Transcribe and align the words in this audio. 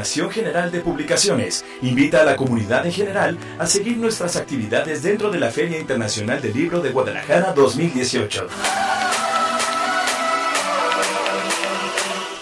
Coordinación 0.00 0.30
General 0.30 0.72
de 0.72 0.80
Publicaciones 0.80 1.62
invita 1.82 2.22
a 2.22 2.24
la 2.24 2.34
comunidad 2.34 2.86
en 2.86 2.92
general 2.92 3.38
a 3.58 3.66
seguir 3.66 3.98
nuestras 3.98 4.34
actividades 4.36 5.02
dentro 5.02 5.30
de 5.30 5.38
la 5.38 5.50
Feria 5.50 5.78
Internacional 5.78 6.40
del 6.40 6.54
Libro 6.54 6.80
de 6.80 6.90
Guadalajara 6.90 7.52
2018. 7.52 8.46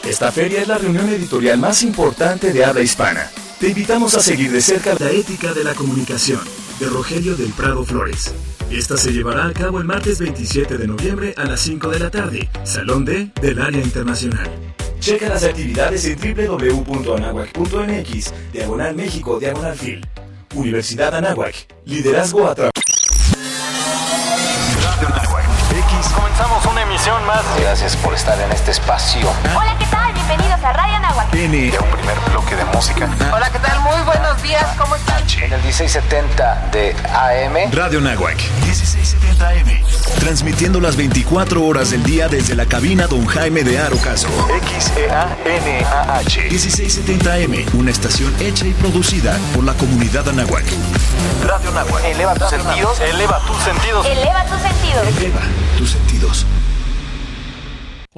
Esta 0.05 0.31
feria 0.31 0.63
es 0.63 0.69
la 0.69 0.79
reunión 0.79 1.09
editorial 1.09 1.59
más 1.59 1.83
importante 1.83 2.53
de 2.53 2.65
habla 2.65 2.81
hispana. 2.81 3.29
Te 3.59 3.71
invitamos 3.71 4.15
a 4.15 4.21
seguir 4.21 4.53
de 4.53 4.61
cerca 4.61 4.95
la 4.97 5.11
ética 5.11 5.53
de 5.53 5.65
la 5.65 5.75
comunicación 5.75 6.41
de 6.79 6.87
Rogelio 6.87 7.35
del 7.35 7.53
Prado 7.55 7.85
Flores. 7.85 8.33
Esta 8.71 8.97
se 8.97 9.13
llevará 9.13 9.49
a 9.49 9.53
cabo 9.53 9.81
el 9.81 9.85
martes 9.85 10.21
27 10.21 10.79
de 10.79 10.87
noviembre 10.87 11.35
a 11.37 11.45
las 11.45 11.59
5 11.63 11.89
de 11.89 11.99
la 11.99 12.11
tarde, 12.11 12.49
Salón 12.63 13.05
D 13.05 13.33
del 13.43 13.61
Área 13.61 13.83
Internacional. 13.83 14.78
Checa 15.01 15.29
las 15.29 15.45
actividades 15.45 16.05
en 16.05 16.19
www.anahuac.mx, 16.19 18.33
diagonal 18.53 18.95
México, 18.95 19.39
diagonal 19.39 19.75
Phil. 19.75 20.07
Universidad 20.55 21.15
Anáhuac, 21.15 21.55
liderazgo 21.85 22.49
a 22.49 22.55
través. 22.55 22.73
Comenzamos 26.15 26.65
una 26.67 26.83
emisión 26.83 27.25
más. 27.27 27.43
Gracias 27.61 27.97
por 27.97 28.15
estar 28.15 28.41
en 28.41 28.53
este 28.53 28.71
espacio. 28.71 29.29
Hola, 29.57 29.77
¿qué 29.79 29.87
tal? 29.87 30.18
A 30.61 31.83
un 31.83 31.91
primer 31.93 32.19
bloque 32.31 32.57
de 32.57 32.65
música. 32.75 33.09
Hola, 33.33 33.49
¿qué 33.51 33.61
tal? 33.61 33.81
Muy 33.81 34.01
buenos 34.05 34.43
días, 34.43 34.67
¿cómo 34.77 34.97
están? 34.97 35.23
En 35.41 35.53
el 35.53 35.63
1670 35.63 36.71
de 36.73 36.97
AM. 37.15 37.71
Radio 37.73 38.01
Nahuac, 38.01 38.37
1670 38.65 39.49
AM. 39.49 39.83
Transmitiendo 40.19 40.81
las 40.81 40.97
24 40.97 41.65
horas 41.65 41.93
del 41.93 42.03
día 42.03 42.29
desde 42.29 42.57
la 42.57 42.67
cabina 42.67 43.07
Don 43.07 43.25
Jaime 43.27 43.63
de 43.63 43.79
Arocaso. 43.79 44.27
X-E-A-N-A-H. 44.63 46.41
1670 46.51 47.35
AM, 47.35 47.79
una 47.79 47.93
estación 47.93 48.35
hecha 48.41 48.67
y 48.67 48.73
producida 48.73 49.39
por 49.55 49.63
la 49.63 49.75
comunidad 49.75 50.29
Anáhuac. 50.29 50.65
Radio 51.47 51.71
Nahuac. 51.71 52.05
Eleva 52.05 52.35
tus 52.35 52.51
sentidos. 52.51 53.01
Eleva 53.01 53.41
tus 53.47 53.59
sentidos. 53.63 54.07
Eleva 54.07 54.45
tus 54.45 54.61
sentidos. 54.61 55.07
Eleva 55.07 55.41
tus 55.79 55.91
sentidos. 55.91 56.47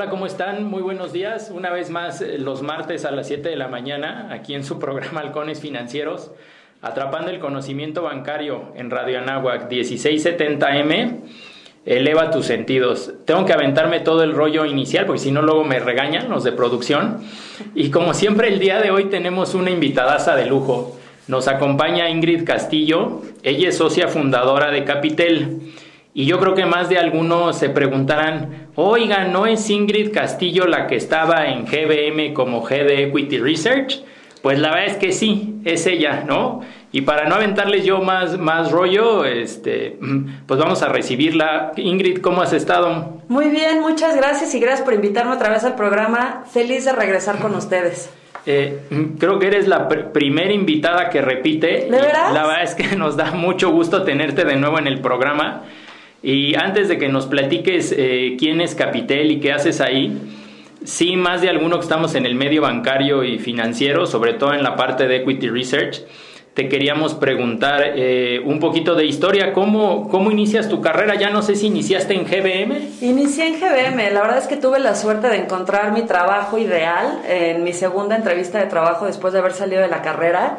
Hola, 0.00 0.08
¿cómo 0.08 0.24
están? 0.24 0.64
Muy 0.64 0.80
buenos 0.80 1.12
días. 1.12 1.52
Una 1.54 1.68
vez 1.68 1.90
más, 1.90 2.22
eh, 2.22 2.38
los 2.38 2.62
martes 2.62 3.04
a 3.04 3.10
las 3.10 3.26
7 3.26 3.50
de 3.50 3.56
la 3.56 3.68
mañana, 3.68 4.28
aquí 4.32 4.54
en 4.54 4.64
su 4.64 4.78
programa 4.78 5.20
Halcones 5.20 5.60
Financieros, 5.60 6.30
atrapando 6.80 7.30
el 7.30 7.38
conocimiento 7.38 8.00
bancario 8.00 8.72
en 8.76 8.88
Radio 8.88 9.18
Anáhuac 9.18 9.70
1670M. 9.70 11.18
Eleva 11.84 12.30
tus 12.30 12.46
sentidos. 12.46 13.12
Tengo 13.26 13.44
que 13.44 13.52
aventarme 13.52 14.00
todo 14.00 14.22
el 14.22 14.32
rollo 14.32 14.64
inicial, 14.64 15.04
porque 15.04 15.20
si 15.20 15.32
no, 15.32 15.42
luego 15.42 15.64
me 15.64 15.78
regañan 15.78 16.30
los 16.30 16.44
de 16.44 16.52
producción. 16.52 17.18
Y 17.74 17.90
como 17.90 18.14
siempre, 18.14 18.48
el 18.48 18.58
día 18.58 18.80
de 18.80 18.90
hoy 18.90 19.10
tenemos 19.10 19.54
una 19.54 19.68
invitadaza 19.68 20.34
de 20.34 20.46
lujo. 20.46 20.96
Nos 21.28 21.46
acompaña 21.46 22.08
Ingrid 22.08 22.46
Castillo. 22.46 23.20
Ella 23.42 23.68
es 23.68 23.76
socia 23.76 24.08
fundadora 24.08 24.70
de 24.70 24.82
Capitel. 24.84 25.74
Y 26.12 26.26
yo 26.26 26.40
creo 26.40 26.54
que 26.54 26.66
más 26.66 26.88
de 26.88 26.98
algunos 26.98 27.56
se 27.56 27.68
preguntarán, 27.68 28.68
oiga, 28.74 29.24
¿no 29.24 29.46
es 29.46 29.70
Ingrid 29.70 30.12
Castillo 30.12 30.66
la 30.66 30.86
que 30.86 30.96
estaba 30.96 31.46
en 31.46 31.66
GBM 31.66 32.34
como 32.34 32.68
Head 32.68 32.86
de 32.86 33.04
Equity 33.04 33.38
Research? 33.38 34.02
Pues 34.42 34.58
la 34.58 34.70
verdad 34.70 34.86
es 34.86 34.96
que 34.96 35.12
sí, 35.12 35.60
es 35.64 35.86
ella, 35.86 36.24
¿no? 36.26 36.62
Y 36.92 37.02
para 37.02 37.28
no 37.28 37.36
aventarles 37.36 37.84
yo 37.84 38.00
más, 38.00 38.38
más 38.38 38.72
rollo, 38.72 39.24
este, 39.24 39.98
pues 40.46 40.58
vamos 40.58 40.82
a 40.82 40.88
recibirla. 40.88 41.72
Ingrid, 41.76 42.20
¿cómo 42.20 42.42
has 42.42 42.52
estado? 42.52 43.20
Muy 43.28 43.48
bien, 43.48 43.80
muchas 43.80 44.16
gracias 44.16 44.54
y 44.54 44.60
gracias 44.60 44.82
por 44.82 44.94
invitarme 44.94 45.32
otra 45.32 45.50
vez 45.50 45.62
al 45.62 45.76
programa. 45.76 46.44
Feliz 46.50 46.84
de 46.86 46.92
regresar 46.92 47.38
con 47.38 47.54
ustedes. 47.54 48.10
Eh, 48.46 48.80
creo 49.18 49.38
que 49.38 49.48
eres 49.48 49.68
la 49.68 49.86
pr 49.86 50.12
primera 50.12 50.52
invitada 50.52 51.10
que 51.10 51.20
repite. 51.20 51.88
¿De 51.90 52.00
veras? 52.00 52.32
La 52.32 52.46
verdad 52.46 52.62
es 52.64 52.74
que 52.74 52.96
nos 52.96 53.16
da 53.16 53.30
mucho 53.32 53.70
gusto 53.70 54.02
tenerte 54.02 54.44
de 54.44 54.56
nuevo 54.56 54.78
en 54.78 54.86
el 54.86 55.00
programa. 55.00 55.62
Y 56.22 56.54
antes 56.54 56.88
de 56.88 56.98
que 56.98 57.08
nos 57.08 57.26
platiques 57.26 57.94
eh, 57.96 58.36
quién 58.38 58.60
es 58.60 58.74
Capitel 58.74 59.30
y 59.30 59.40
qué 59.40 59.52
haces 59.52 59.80
ahí, 59.80 60.18
sí, 60.84 61.16
más 61.16 61.40
de 61.40 61.48
alguno 61.48 61.76
que 61.76 61.84
estamos 61.84 62.14
en 62.14 62.26
el 62.26 62.34
medio 62.34 62.62
bancario 62.62 63.24
y 63.24 63.38
financiero, 63.38 64.06
sobre 64.06 64.34
todo 64.34 64.52
en 64.52 64.62
la 64.62 64.76
parte 64.76 65.06
de 65.06 65.16
Equity 65.16 65.48
Research, 65.48 66.02
te 66.54 66.68
queríamos 66.68 67.14
preguntar 67.14 67.80
eh, 67.96 68.40
un 68.44 68.58
poquito 68.58 68.94
de 68.94 69.06
historia. 69.06 69.52
¿Cómo, 69.52 70.08
¿Cómo 70.08 70.30
inicias 70.30 70.68
tu 70.68 70.80
carrera? 70.80 71.14
Ya 71.14 71.30
no 71.30 71.42
sé 71.42 71.54
si 71.54 71.68
iniciaste 71.68 72.12
en 72.12 72.24
GBM. 72.24 72.76
Inicié 73.00 73.46
en 73.46 73.60
GBM. 73.60 74.12
La 74.12 74.20
verdad 74.20 74.38
es 74.38 74.48
que 74.48 74.56
tuve 74.56 74.80
la 74.80 74.96
suerte 74.96 75.28
de 75.28 75.36
encontrar 75.36 75.92
mi 75.92 76.02
trabajo 76.02 76.58
ideal 76.58 77.22
en 77.28 77.62
mi 77.62 77.72
segunda 77.72 78.16
entrevista 78.16 78.58
de 78.58 78.66
trabajo 78.66 79.06
después 79.06 79.32
de 79.32 79.38
haber 79.38 79.52
salido 79.52 79.80
de 79.80 79.88
la 79.88 80.02
carrera. 80.02 80.58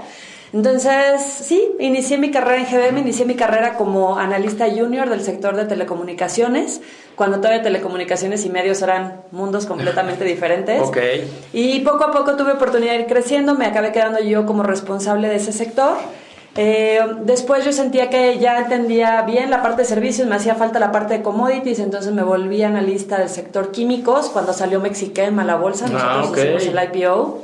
Entonces, 0.54 1.22
sí, 1.22 1.76
inicié 1.80 2.18
mi 2.18 2.30
carrera 2.30 2.58
en 2.58 2.66
GBM, 2.66 3.00
inicié 3.00 3.26
mi 3.26 3.36
carrera 3.36 3.76
como 3.76 4.18
analista 4.18 4.68
junior 4.70 5.10
del 5.10 5.22
sector 5.22 5.56
de 5.56 5.64
telecomunicaciones, 5.64 6.82
cuando 7.16 7.38
todavía 7.38 7.62
telecomunicaciones 7.62 8.46
y 8.46 8.50
medios 8.50 8.82
eran 8.82 9.22
mundos 9.32 9.66
completamente 9.66 10.26
diferentes. 10.26 10.82
Ok. 10.82 10.98
Y 11.54 11.80
poco 11.82 12.04
a 12.04 12.12
poco 12.12 12.36
tuve 12.36 12.52
oportunidad 12.52 12.94
de 12.94 13.02
ir 13.02 13.06
creciendo, 13.06 13.56
me 13.56 13.66
acabé 13.66 13.94
quedando 13.94 14.20
yo 14.20 14.46
como 14.46 14.64
responsable 14.64 15.30
de 15.30 15.38
ese 15.38 15.54
sector. 15.54 15.96
Eh, 16.58 17.00
después 17.24 17.64
yo 17.64 17.72
sentía 17.72 18.10
que 18.10 18.38
ya 18.38 18.60
entendía 18.60 19.22
bien 19.22 19.50
la 19.50 19.62
parte 19.62 19.84
de 19.84 19.88
servicios, 19.88 20.28
me 20.28 20.36
hacía 20.36 20.56
falta 20.56 20.80
la 20.80 20.92
parte 20.92 21.14
de 21.14 21.22
commodities, 21.22 21.80
entonces 21.80 22.12
me 22.12 22.24
volví 22.24 22.62
analista 22.62 23.18
del 23.20 23.30
sector 23.30 23.72
químicos 23.72 24.28
cuando 24.28 24.52
salió 24.52 24.82
Mexichem 24.82 25.40
a 25.40 25.46
la 25.46 25.56
bolsa, 25.56 25.88
nosotros 25.88 26.34
Ah, 26.36 26.42
hicimos 26.42 26.66
el 26.66 26.90
IPO 26.94 27.42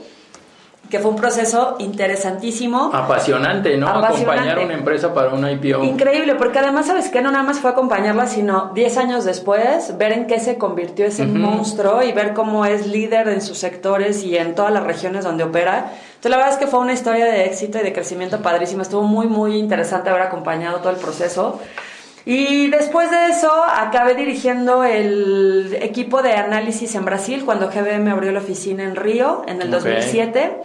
que 0.89 0.99
fue 0.99 1.11
un 1.11 1.17
proceso 1.17 1.75
interesantísimo. 1.79 2.91
Apasionante, 2.93 3.77
¿no? 3.77 3.87
Apasionante. 3.87 4.31
Acompañar 4.31 4.59
una 4.59 4.73
empresa 4.73 5.13
para 5.13 5.29
una 5.33 5.51
IPO. 5.51 5.83
Increíble, 5.83 6.35
porque 6.35 6.59
además, 6.59 6.87
¿sabes 6.87 7.09
qué? 7.09 7.21
No 7.21 7.31
nada 7.31 7.43
más 7.43 7.59
fue 7.59 7.71
acompañarla, 7.71 8.27
sino 8.27 8.71
10 8.73 8.97
años 8.97 9.25
después, 9.25 9.97
ver 9.97 10.13
en 10.13 10.27
qué 10.27 10.39
se 10.39 10.57
convirtió 10.57 11.05
ese 11.05 11.23
Ujú. 11.23 11.35
monstruo 11.35 12.03
y 12.03 12.11
ver 12.13 12.33
cómo 12.33 12.65
es 12.65 12.87
líder 12.87 13.27
en 13.27 13.41
sus 13.41 13.57
sectores 13.57 14.23
y 14.23 14.37
en 14.37 14.55
todas 14.55 14.71
las 14.71 14.83
regiones 14.83 15.25
donde 15.25 15.43
opera. 15.43 15.91
Entonces, 16.07 16.31
la 16.31 16.37
verdad 16.37 16.53
es 16.53 16.59
que 16.59 16.67
fue 16.67 16.79
una 16.79 16.93
historia 16.93 17.25
de 17.25 17.45
éxito 17.45 17.77
y 17.79 17.83
de 17.83 17.93
crecimiento 17.93 18.41
padrísima. 18.41 18.81
Estuvo 18.83 19.03
muy, 19.03 19.27
muy 19.27 19.57
interesante 19.57 20.09
haber 20.09 20.21
acompañado 20.23 20.77
todo 20.77 20.91
el 20.91 20.97
proceso. 20.97 21.59
Y 22.29 22.67
después 22.67 23.09
de 23.09 23.27
eso, 23.27 23.49
acabé 23.63 24.13
dirigiendo 24.13 24.83
el 24.83 25.77
equipo 25.81 26.21
de 26.21 26.33
análisis 26.33 26.93
en 26.95 27.05
Brasil 27.05 27.43
cuando 27.45 27.69
GBM 27.69 28.09
abrió 28.09 28.33
la 28.33 28.39
oficina 28.39 28.83
en 28.83 28.97
Río 28.97 29.43
en 29.47 29.61
el 29.61 29.69
Ok. 29.69 29.75
2007. 29.75 30.57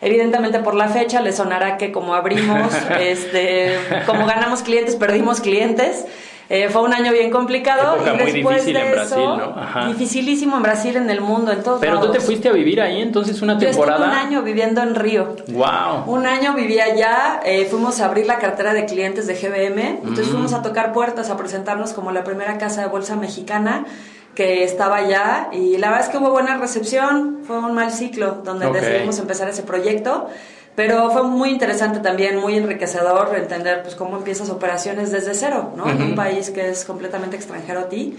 Evidentemente 0.00 0.60
por 0.60 0.76
la 0.76 0.88
fecha 0.88 1.20
le 1.20 1.32
sonará 1.32 1.76
que 1.76 1.90
como 1.90 2.14
abrimos, 2.14 2.72
este, 3.00 3.76
como 4.06 4.26
ganamos 4.26 4.62
clientes, 4.62 4.94
perdimos 4.94 5.40
clientes. 5.40 6.06
Eh, 6.50 6.68
fue 6.70 6.80
un 6.82 6.94
año 6.94 7.12
bien 7.12 7.30
complicado 7.30 7.96
Época 7.96 8.14
y 8.14 8.16
muy 8.22 8.32
difícil 8.32 8.72
de 8.74 8.80
en 8.86 8.92
Brasil, 8.92 9.18
eso, 9.18 9.36
¿no? 9.36 9.54
Ajá. 9.60 9.86
dificilísimo 9.88 10.56
en 10.56 10.62
Brasil, 10.62 10.96
en 10.96 11.10
el 11.10 11.20
mundo, 11.20 11.52
en 11.52 11.62
todos 11.62 11.78
Pero 11.78 11.96
tú 11.96 12.06
te 12.06 12.12
lados. 12.14 12.24
fuiste 12.24 12.48
a 12.48 12.52
vivir 12.52 12.80
ahí 12.80 13.02
entonces 13.02 13.42
una 13.42 13.58
Yo 13.58 13.68
temporada. 13.68 14.06
un 14.06 14.12
año 14.14 14.42
viviendo 14.42 14.80
en 14.82 14.94
Río. 14.94 15.36
Wow. 15.48 16.04
Un 16.06 16.26
año 16.26 16.54
vivía 16.54 16.84
allá, 16.84 17.40
eh, 17.44 17.66
fuimos 17.70 18.00
a 18.00 18.06
abrir 18.06 18.26
la 18.26 18.38
cartera 18.38 18.72
de 18.72 18.86
clientes 18.86 19.26
de 19.26 19.34
GBM, 19.34 19.98
entonces 20.02 20.28
Mm. 20.28 20.30
fuimos 20.30 20.52
a 20.54 20.62
tocar 20.62 20.92
puertas, 20.94 21.28
a 21.28 21.36
presentarnos 21.36 21.92
como 21.92 22.12
la 22.12 22.24
primera 22.24 22.56
casa 22.56 22.80
de 22.80 22.86
bolsa 22.88 23.14
mexicana 23.16 23.84
que 24.34 24.62
estaba 24.64 24.96
allá 24.98 25.48
y 25.52 25.76
la 25.78 25.88
verdad 25.90 26.06
es 26.06 26.10
que 26.10 26.16
hubo 26.18 26.30
buena 26.30 26.56
recepción, 26.58 27.40
fue 27.46 27.58
un 27.58 27.74
mal 27.74 27.90
ciclo 27.90 28.40
donde 28.44 28.70
decidimos 28.70 29.18
empezar 29.18 29.48
ese 29.48 29.64
proyecto, 29.64 30.28
pero 30.78 31.10
fue 31.10 31.24
muy 31.24 31.50
interesante 31.50 31.98
también, 31.98 32.36
muy 32.36 32.54
enriquecedor 32.54 33.34
entender 33.36 33.82
pues 33.82 33.96
cómo 33.96 34.16
empiezas 34.16 34.48
operaciones 34.48 35.10
desde 35.10 35.34
cero, 35.34 35.72
¿no? 35.76 35.88
En 35.90 35.96
Ujú. 35.96 36.04
un 36.04 36.14
país 36.14 36.50
que 36.50 36.68
es 36.70 36.84
completamente 36.84 37.34
extranjero 37.34 37.80
a 37.80 37.88
ti. 37.88 38.16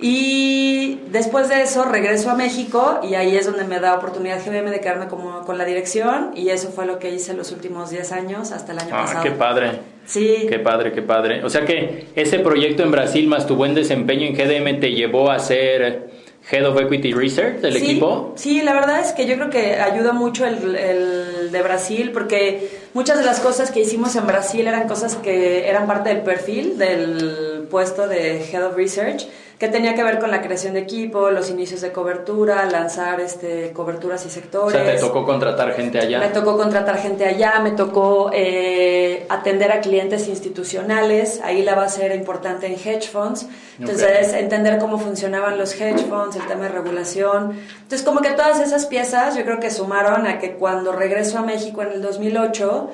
Y 0.00 1.00
después 1.10 1.48
de 1.48 1.60
eso 1.62 1.84
regreso 1.84 2.30
a 2.30 2.36
México 2.36 3.00
y 3.02 3.14
ahí 3.16 3.36
es 3.36 3.46
donde 3.46 3.64
me 3.64 3.80
da 3.80 3.96
oportunidad 3.96 4.38
GBM 4.46 4.70
de 4.70 4.78
quedarme 4.80 5.08
como 5.08 5.40
con 5.44 5.58
la 5.58 5.64
dirección 5.64 6.30
y 6.36 6.50
eso 6.50 6.68
fue 6.70 6.86
lo 6.86 7.00
que 7.00 7.10
hice 7.10 7.34
los 7.34 7.50
últimos 7.50 7.90
10 7.90 8.12
años 8.12 8.52
hasta 8.52 8.70
el 8.70 8.78
año 8.78 8.90
Ah, 8.92 9.02
pasado. 9.02 9.24
qué 9.24 9.30
padre. 9.32 9.70
Sí. 10.06 10.46
Qué 10.48 10.60
padre, 10.60 10.92
qué 10.92 11.02
padre. 11.02 11.42
O 11.44 11.50
sea 11.50 11.64
que 11.64 12.06
ese 12.14 12.38
proyecto 12.38 12.84
en 12.84 12.92
Brasil 12.92 13.26
más 13.26 13.44
tu 13.48 13.56
buen 13.56 13.74
desempeño 13.74 14.24
en 14.28 14.34
GDM 14.36 14.78
te 14.78 14.92
llevó 14.92 15.32
a 15.32 15.40
ser 15.40 16.10
Head 16.50 16.64
of 16.64 16.80
Equity 16.80 17.12
Research 17.12 17.60
del 17.60 17.74
sí, 17.74 17.78
equipo. 17.78 18.32
Sí, 18.36 18.62
la 18.62 18.72
verdad 18.72 19.00
es 19.00 19.12
que 19.12 19.26
yo 19.26 19.34
creo 19.34 19.50
que 19.50 19.74
ayuda 19.74 20.12
mucho 20.12 20.46
el, 20.46 20.76
el, 20.76 21.52
de 21.52 21.62
Brasil 21.62 22.10
porque 22.12 22.70
muchas 22.94 23.18
de 23.18 23.24
las 23.24 23.40
cosas 23.40 23.70
que 23.70 23.80
hicimos 23.80 24.16
en 24.16 24.26
Brasil 24.26 24.66
eran 24.66 24.88
cosas 24.88 25.16
que 25.16 25.68
eran 25.68 25.86
parte 25.86 26.08
del 26.08 26.22
perfil 26.22 26.78
del 26.78 27.66
puesto 27.70 28.08
de 28.08 28.42
Head 28.50 28.66
of 28.66 28.76
Research 28.76 29.26
que 29.58 29.66
tenía 29.66 29.96
que 29.96 30.04
ver 30.04 30.20
con 30.20 30.30
la 30.30 30.40
creación 30.40 30.74
de 30.74 30.80
equipo, 30.80 31.30
los 31.30 31.50
inicios 31.50 31.80
de 31.80 31.90
cobertura, 31.90 32.64
lanzar 32.66 33.20
este 33.20 33.72
coberturas 33.72 34.24
y 34.24 34.30
sectores. 34.30 34.80
O 34.80 34.84
sea, 34.84 34.94
te 34.94 35.00
tocó 35.00 35.26
contratar 35.26 35.72
gente 35.72 35.98
allá. 35.98 36.20
Me 36.20 36.28
tocó 36.28 36.56
contratar 36.56 36.96
gente 36.98 37.24
allá, 37.24 37.58
me 37.58 37.72
tocó 37.72 38.30
eh, 38.32 39.26
atender 39.28 39.72
a 39.72 39.80
clientes 39.80 40.28
institucionales, 40.28 41.40
ahí 41.42 41.62
la 41.62 41.74
base 41.74 42.06
era 42.06 42.14
importante 42.14 42.66
en 42.66 42.74
hedge 42.74 43.08
funds, 43.08 43.46
entonces 43.80 44.28
okay. 44.28 44.44
entender 44.44 44.78
cómo 44.78 44.96
funcionaban 44.98 45.58
los 45.58 45.74
hedge 45.74 46.04
funds, 46.04 46.36
el 46.36 46.46
tema 46.46 46.64
de 46.64 46.68
regulación. 46.68 47.58
Entonces 47.82 48.02
como 48.02 48.20
que 48.20 48.30
todas 48.30 48.60
esas 48.60 48.86
piezas 48.86 49.36
yo 49.36 49.44
creo 49.44 49.58
que 49.58 49.72
sumaron 49.72 50.28
a 50.28 50.38
que 50.38 50.52
cuando 50.52 50.92
regreso 50.92 51.36
a 51.36 51.42
México 51.42 51.82
en 51.82 51.94
el 51.94 52.02
2008, 52.02 52.90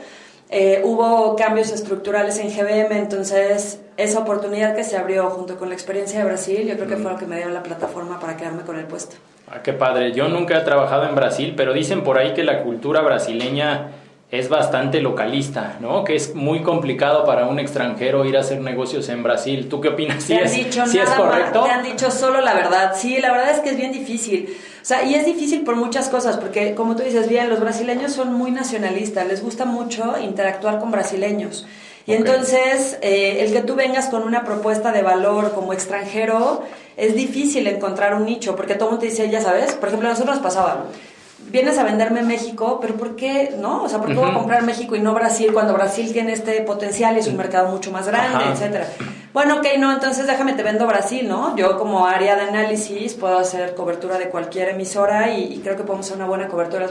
eh, 0.48 0.80
hubo 0.82 1.36
cambios 1.36 1.70
estructurales 1.72 2.38
en 2.38 2.48
GBM, 2.48 2.96
entonces 2.96 3.80
esa 3.96 4.18
oportunidad 4.20 4.74
que 4.74 4.84
se 4.84 4.96
abrió 4.96 5.30
junto 5.30 5.56
con 5.56 5.68
la 5.68 5.74
experiencia 5.74 6.18
de 6.18 6.24
Brasil, 6.24 6.66
yo 6.66 6.74
creo 6.76 6.88
que 6.88 6.96
fue 6.96 7.12
lo 7.12 7.18
que 7.18 7.26
me 7.26 7.36
dio 7.36 7.48
la 7.48 7.62
plataforma 7.62 8.18
para 8.20 8.36
quedarme 8.36 8.62
con 8.62 8.78
el 8.78 8.86
puesto. 8.86 9.16
Ah, 9.50 9.62
qué 9.62 9.72
padre. 9.72 10.12
Yo 10.12 10.28
nunca 10.28 10.58
he 10.58 10.60
trabajado 10.62 11.08
en 11.08 11.14
Brasil, 11.14 11.54
pero 11.56 11.72
dicen 11.72 12.02
por 12.02 12.18
ahí 12.18 12.34
que 12.34 12.42
la 12.42 12.62
cultura 12.62 13.02
brasileña 13.02 13.92
es 14.30 14.48
bastante 14.48 15.00
localista, 15.00 15.76
¿no? 15.80 16.02
Que 16.02 16.16
es 16.16 16.34
muy 16.34 16.62
complicado 16.62 17.24
para 17.24 17.46
un 17.46 17.58
extranjero 17.60 18.24
ir 18.24 18.36
a 18.36 18.40
hacer 18.40 18.60
negocios 18.60 19.08
en 19.08 19.22
Brasil. 19.22 19.68
¿Tú 19.68 19.80
qué 19.80 19.88
opinas? 19.90 20.24
¿Sí, 20.24 20.34
te 20.34 20.40
han 20.40 20.46
es, 20.46 20.52
dicho 20.52 20.86
¿sí 20.86 20.98
es 20.98 21.08
nada 21.08 21.16
correcto? 21.16 21.60
Más, 21.60 21.68
te 21.68 21.74
han 21.74 21.84
dicho 21.84 22.10
solo 22.10 22.40
la 22.40 22.54
verdad. 22.54 22.94
Sí, 22.96 23.18
la 23.18 23.30
verdad 23.30 23.50
es 23.50 23.60
que 23.60 23.70
es 23.70 23.76
bien 23.76 23.92
difícil. 23.92 24.56
O 24.82 24.84
sea, 24.84 25.04
y 25.04 25.14
es 25.14 25.24
difícil 25.24 25.62
por 25.62 25.76
muchas 25.76 26.08
cosas, 26.08 26.36
porque 26.36 26.74
como 26.74 26.96
tú 26.96 27.02
dices 27.02 27.28
bien, 27.28 27.48
los 27.48 27.60
brasileños 27.60 28.12
son 28.12 28.34
muy 28.34 28.50
nacionalistas, 28.50 29.26
les 29.26 29.42
gusta 29.42 29.64
mucho 29.66 30.14
interactuar 30.20 30.80
con 30.80 30.90
brasileños. 30.90 31.66
Y 32.06 32.12
okay. 32.12 32.16
entonces, 32.16 32.98
eh, 33.00 33.44
el 33.44 33.52
que 33.52 33.62
tú 33.62 33.74
vengas 33.74 34.08
con 34.08 34.22
una 34.24 34.44
propuesta 34.44 34.92
de 34.92 35.02
valor 35.02 35.52
como 35.52 35.72
extranjero, 35.72 36.62
es 36.96 37.14
difícil 37.14 37.66
encontrar 37.66 38.14
un 38.14 38.26
nicho, 38.26 38.54
porque 38.56 38.74
todo 38.74 38.90
el 38.90 38.90
mundo 38.92 39.06
te 39.06 39.10
dice, 39.10 39.30
ya 39.30 39.40
sabes, 39.40 39.72
por 39.74 39.88
ejemplo, 39.88 40.08
a 40.08 40.12
nosotros 40.12 40.36
nos 40.36 40.44
pasaba, 40.44 40.84
vienes 41.50 41.78
a 41.78 41.84
venderme 41.84 42.22
México, 42.22 42.78
pero 42.80 42.94
¿por 42.94 43.16
qué 43.16 43.54
no? 43.58 43.84
O 43.84 43.88
sea, 43.88 43.98
¿por 43.98 44.08
qué 44.08 44.14
uh 44.14 44.18
-huh. 44.18 44.26
voy 44.26 44.30
a 44.30 44.34
comprar 44.34 44.62
México 44.62 44.96
y 44.96 45.00
no 45.00 45.14
Brasil 45.14 45.50
cuando 45.52 45.72
Brasil 45.72 46.12
tiene 46.12 46.32
este 46.32 46.60
potencial 46.62 47.16
y 47.16 47.20
es 47.20 47.26
un 47.26 47.36
mercado 47.36 47.68
mucho 47.68 47.90
más 47.90 48.06
grande, 48.06 48.44
Ajá. 48.44 48.52
etcétera? 48.52 48.86
Bueno, 49.34 49.56
ok, 49.56 49.66
no, 49.80 49.92
entonces 49.92 50.28
déjame 50.28 50.52
te 50.52 50.62
vendo 50.62 50.86
Brasil, 50.86 51.26
¿no? 51.28 51.56
Yo 51.56 51.76
como 51.76 52.06
área 52.06 52.36
de 52.36 52.42
análisis 52.42 53.14
puedo 53.14 53.36
hacer 53.36 53.74
cobertura 53.74 54.16
de 54.16 54.28
cualquier 54.28 54.68
emisora 54.68 55.34
y, 55.36 55.54
y 55.54 55.58
creo 55.58 55.76
que 55.76 55.82
podemos 55.82 56.06
hacer 56.06 56.18
una 56.18 56.26
buena 56.26 56.46
cobertura. 56.46 56.86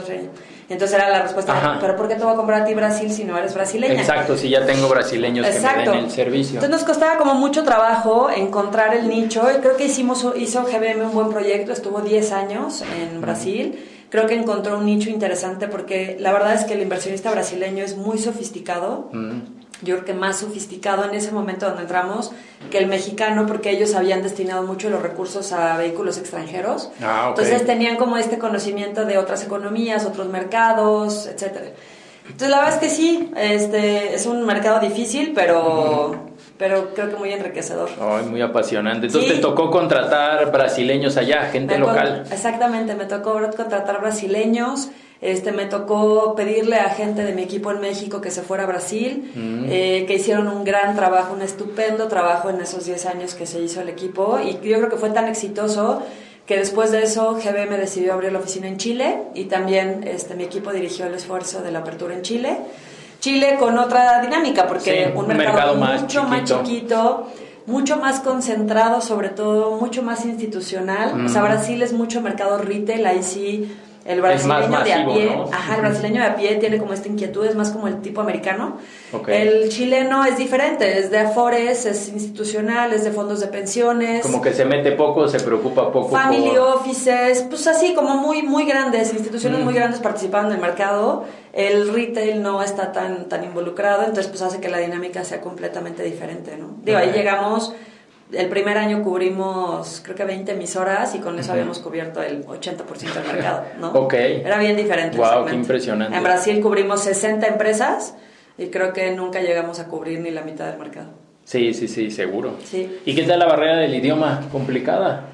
Entonces 0.68 0.94
era 0.94 1.08
la 1.08 1.22
respuesta, 1.22 1.56
Ajá. 1.56 1.78
pero 1.80 1.96
¿por 1.96 2.06
qué 2.06 2.16
te 2.16 2.22
voy 2.22 2.34
a 2.34 2.36
comprar 2.36 2.60
a 2.60 2.64
ti 2.66 2.74
Brasil 2.74 3.10
si 3.10 3.24
no 3.24 3.38
eres 3.38 3.54
brasileña? 3.54 3.94
Exacto, 3.94 4.36
si 4.36 4.50
ya 4.50 4.66
tengo 4.66 4.90
brasileños 4.90 5.46
Exacto. 5.46 5.84
que 5.84 5.88
me 5.88 5.96
den 5.96 6.04
el 6.04 6.10
servicio. 6.10 6.56
Entonces 6.56 6.70
nos 6.70 6.84
costaba 6.84 7.16
como 7.16 7.32
mucho 7.34 7.64
trabajo 7.64 8.28
encontrar 8.28 8.94
el 8.94 9.08
nicho 9.08 9.48
y 9.50 9.60
creo 9.62 9.78
que 9.78 9.86
hicimos, 9.86 10.26
hizo 10.36 10.64
GBM 10.64 11.00
un 11.00 11.14
buen 11.14 11.30
proyecto, 11.30 11.72
estuvo 11.72 12.02
10 12.02 12.32
años 12.32 12.82
en 12.82 13.22
Brasil 13.22 13.78
creo 14.10 14.28
que 14.28 14.34
encontró 14.34 14.78
un 14.78 14.86
nicho 14.86 15.10
interesante 15.10 15.66
porque 15.66 16.16
la 16.20 16.32
verdad 16.32 16.54
es 16.54 16.64
que 16.64 16.74
el 16.74 16.82
inversionista 16.82 17.32
brasileño 17.32 17.82
es 17.82 17.96
muy 17.96 18.18
sofisticado. 18.18 19.08
Mm. 19.12 19.63
Yo 19.82 19.96
creo 19.96 20.04
que 20.04 20.14
más 20.14 20.38
sofisticado 20.38 21.04
en 21.04 21.14
ese 21.14 21.32
momento 21.32 21.66
donde 21.66 21.82
entramos 21.82 22.32
que 22.70 22.78
el 22.78 22.86
mexicano 22.86 23.46
porque 23.46 23.70
ellos 23.70 23.94
habían 23.94 24.22
destinado 24.22 24.62
mucho 24.62 24.88
los 24.88 25.02
recursos 25.02 25.52
a 25.52 25.76
vehículos 25.76 26.16
extranjeros. 26.18 26.90
Ah, 27.02 27.30
okay. 27.30 27.44
Entonces 27.44 27.66
tenían 27.66 27.96
como 27.96 28.16
este 28.16 28.38
conocimiento 28.38 29.04
de 29.04 29.18
otras 29.18 29.44
economías, 29.44 30.06
otros 30.06 30.28
mercados, 30.28 31.26
etcétera. 31.26 31.66
Entonces 32.24 32.48
la 32.48 32.58
verdad 32.58 32.74
es 32.74 32.80
que 32.80 32.88
sí, 32.88 33.30
este 33.36 34.14
es 34.14 34.24
un 34.26 34.46
mercado 34.46 34.80
difícil, 34.80 35.32
pero 35.34 36.14
mm 36.14 36.34
pero 36.58 36.94
creo 36.94 37.10
que 37.10 37.16
muy 37.16 37.32
enriquecedor. 37.32 37.90
Ay, 38.00 38.26
muy 38.26 38.40
apasionante. 38.40 39.06
Entonces 39.06 39.30
sí. 39.30 39.36
te 39.36 39.42
tocó 39.42 39.70
contratar 39.70 40.52
brasileños 40.52 41.16
allá, 41.16 41.48
gente 41.50 41.74
me 41.74 41.80
local. 41.80 42.24
Exactamente, 42.30 42.94
me 42.94 43.06
tocó 43.06 43.40
contratar 43.56 44.00
brasileños. 44.00 44.88
Este, 45.20 45.52
me 45.52 45.64
tocó 45.64 46.34
pedirle 46.34 46.76
a 46.76 46.90
gente 46.90 47.22
de 47.24 47.32
mi 47.32 47.42
equipo 47.42 47.70
en 47.70 47.80
México 47.80 48.20
que 48.20 48.30
se 48.30 48.42
fuera 48.42 48.64
a 48.64 48.66
Brasil, 48.66 49.32
mm. 49.34 49.64
eh, 49.68 50.04
que 50.06 50.14
hicieron 50.14 50.48
un 50.48 50.64
gran 50.64 50.94
trabajo, 50.96 51.32
un 51.32 51.40
estupendo 51.40 52.08
trabajo 52.08 52.50
en 52.50 52.60
esos 52.60 52.84
10 52.84 53.06
años 53.06 53.34
que 53.34 53.46
se 53.46 53.60
hizo 53.60 53.80
el 53.80 53.88
equipo 53.88 54.38
y 54.38 54.54
yo 54.68 54.76
creo 54.76 54.90
que 54.90 54.96
fue 54.96 55.10
tan 55.10 55.28
exitoso 55.28 56.02
que 56.46 56.58
después 56.58 56.90
de 56.90 57.02
eso 57.02 57.34
GBM 57.36 57.78
decidió 57.78 58.12
abrir 58.12 58.32
la 58.32 58.38
oficina 58.38 58.68
en 58.68 58.76
Chile 58.76 59.22
y 59.34 59.44
también 59.44 60.06
este, 60.06 60.34
mi 60.34 60.44
equipo 60.44 60.72
dirigió 60.72 61.06
el 61.06 61.14
esfuerzo 61.14 61.62
de 61.62 61.72
la 61.72 61.78
apertura 61.78 62.14
en 62.14 62.22
Chile. 62.22 62.58
Chile 63.20 63.56
con 63.58 63.78
otra 63.78 64.20
dinámica, 64.20 64.66
porque 64.66 65.06
sí, 65.06 65.12
un, 65.14 65.22
un 65.22 65.28
mercado, 65.28 65.54
mercado, 65.54 65.76
más 65.76 66.02
mucho 66.02 66.20
chiquito. 66.20 66.28
más 66.28 66.44
chiquito, 66.44 67.26
mucho 67.64 67.96
más 67.96 68.20
concentrado, 68.20 69.00
sobre 69.00 69.30
todo, 69.30 69.78
mucho 69.80 70.02
más 70.02 70.26
institucional. 70.26 71.16
Mm. 71.16 71.26
O 71.26 71.28
sea, 71.30 71.40
Brasil 71.40 71.80
es 71.80 71.94
mucho 71.94 72.20
mercado 72.20 72.58
retail, 72.58 73.06
ahí 73.06 73.22
sí 73.22 73.74
el 74.04 74.20
brasileño 74.20 74.68
masivo, 74.68 74.84
de 74.84 74.92
a 74.92 75.06
pie, 75.06 75.36
¿no? 75.36 75.44
ajá, 75.50 75.76
el 75.76 75.80
brasileño 75.80 76.20
de 76.20 76.26
a 76.26 76.36
pie 76.36 76.56
tiene 76.56 76.78
como 76.78 76.92
esta 76.92 77.08
inquietud, 77.08 77.46
es 77.46 77.54
más 77.54 77.70
como 77.70 77.88
el 77.88 78.02
tipo 78.02 78.20
americano. 78.20 78.76
Okay. 79.12 79.48
El 79.48 79.68
chileno 79.70 80.24
es 80.24 80.36
diferente, 80.36 80.98
es 80.98 81.10
de 81.10 81.18
afores, 81.20 81.86
es 81.86 82.08
institucional, 82.08 82.92
es 82.92 83.04
de 83.04 83.12
fondos 83.12 83.40
de 83.40 83.46
pensiones. 83.46 84.22
Como 84.22 84.42
que 84.42 84.52
se 84.52 84.66
mete 84.66 84.92
poco, 84.92 85.26
se 85.26 85.40
preocupa 85.40 85.90
poco. 85.90 86.10
Family 86.10 86.50
por... 86.50 86.58
offices, 86.58 87.46
pues 87.48 87.66
así 87.66 87.94
como 87.94 88.16
muy 88.16 88.42
muy 88.42 88.66
grandes, 88.66 89.12
instituciones 89.12 89.60
mm. 89.60 89.64
muy 89.64 89.74
grandes 89.74 90.00
participaban 90.00 90.50
del 90.50 90.58
mercado. 90.58 91.24
El 91.54 91.94
retail 91.94 92.42
no 92.42 92.62
está 92.62 92.92
tan 92.92 93.28
tan 93.28 93.42
involucrado, 93.44 94.02
entonces 94.02 94.26
pues 94.26 94.42
hace 94.42 94.60
que 94.60 94.68
la 94.68 94.78
dinámica 94.78 95.24
sea 95.24 95.40
completamente 95.40 96.02
diferente, 96.02 96.56
¿no? 96.58 96.74
Digo, 96.82 96.98
okay. 96.98 97.10
ahí 97.10 97.16
llegamos 97.16 97.72
el 98.36 98.48
primer 98.48 98.78
año 98.78 99.02
cubrimos 99.02 100.00
creo 100.04 100.16
que 100.16 100.24
20 100.24 100.52
emisoras 100.52 101.14
y 101.14 101.18
con 101.18 101.38
eso 101.38 101.48
uh 101.48 101.50
-huh. 101.50 101.52
habíamos 101.54 101.78
cubierto 101.78 102.22
el 102.22 102.44
80% 102.44 103.14
del 103.14 103.26
mercado, 103.26 103.64
¿no? 103.80 103.92
Ok. 103.92 104.14
Era 104.14 104.58
bien 104.58 104.76
diferente. 104.76 105.16
Wow, 105.16 105.46
qué 105.46 105.54
impresionante. 105.54 106.16
En 106.16 106.22
Brasil 106.22 106.60
cubrimos 106.60 107.02
60 107.02 107.46
empresas 107.46 108.14
y 108.58 108.66
creo 108.66 108.92
que 108.92 109.10
nunca 109.12 109.40
llegamos 109.40 109.80
a 109.80 109.86
cubrir 109.88 110.20
ni 110.20 110.30
la 110.30 110.42
mitad 110.42 110.66
del 110.66 110.78
mercado. 110.78 111.10
Sí, 111.44 111.74
sí, 111.74 111.88
sí, 111.88 112.10
seguro. 112.10 112.56
Sí. 112.64 113.00
¿Y 113.04 113.14
qué 113.14 113.22
tal 113.24 113.38
la 113.38 113.46
barrera 113.46 113.76
del 113.76 113.94
idioma? 113.94 114.48
¿Complicada? 114.50 115.24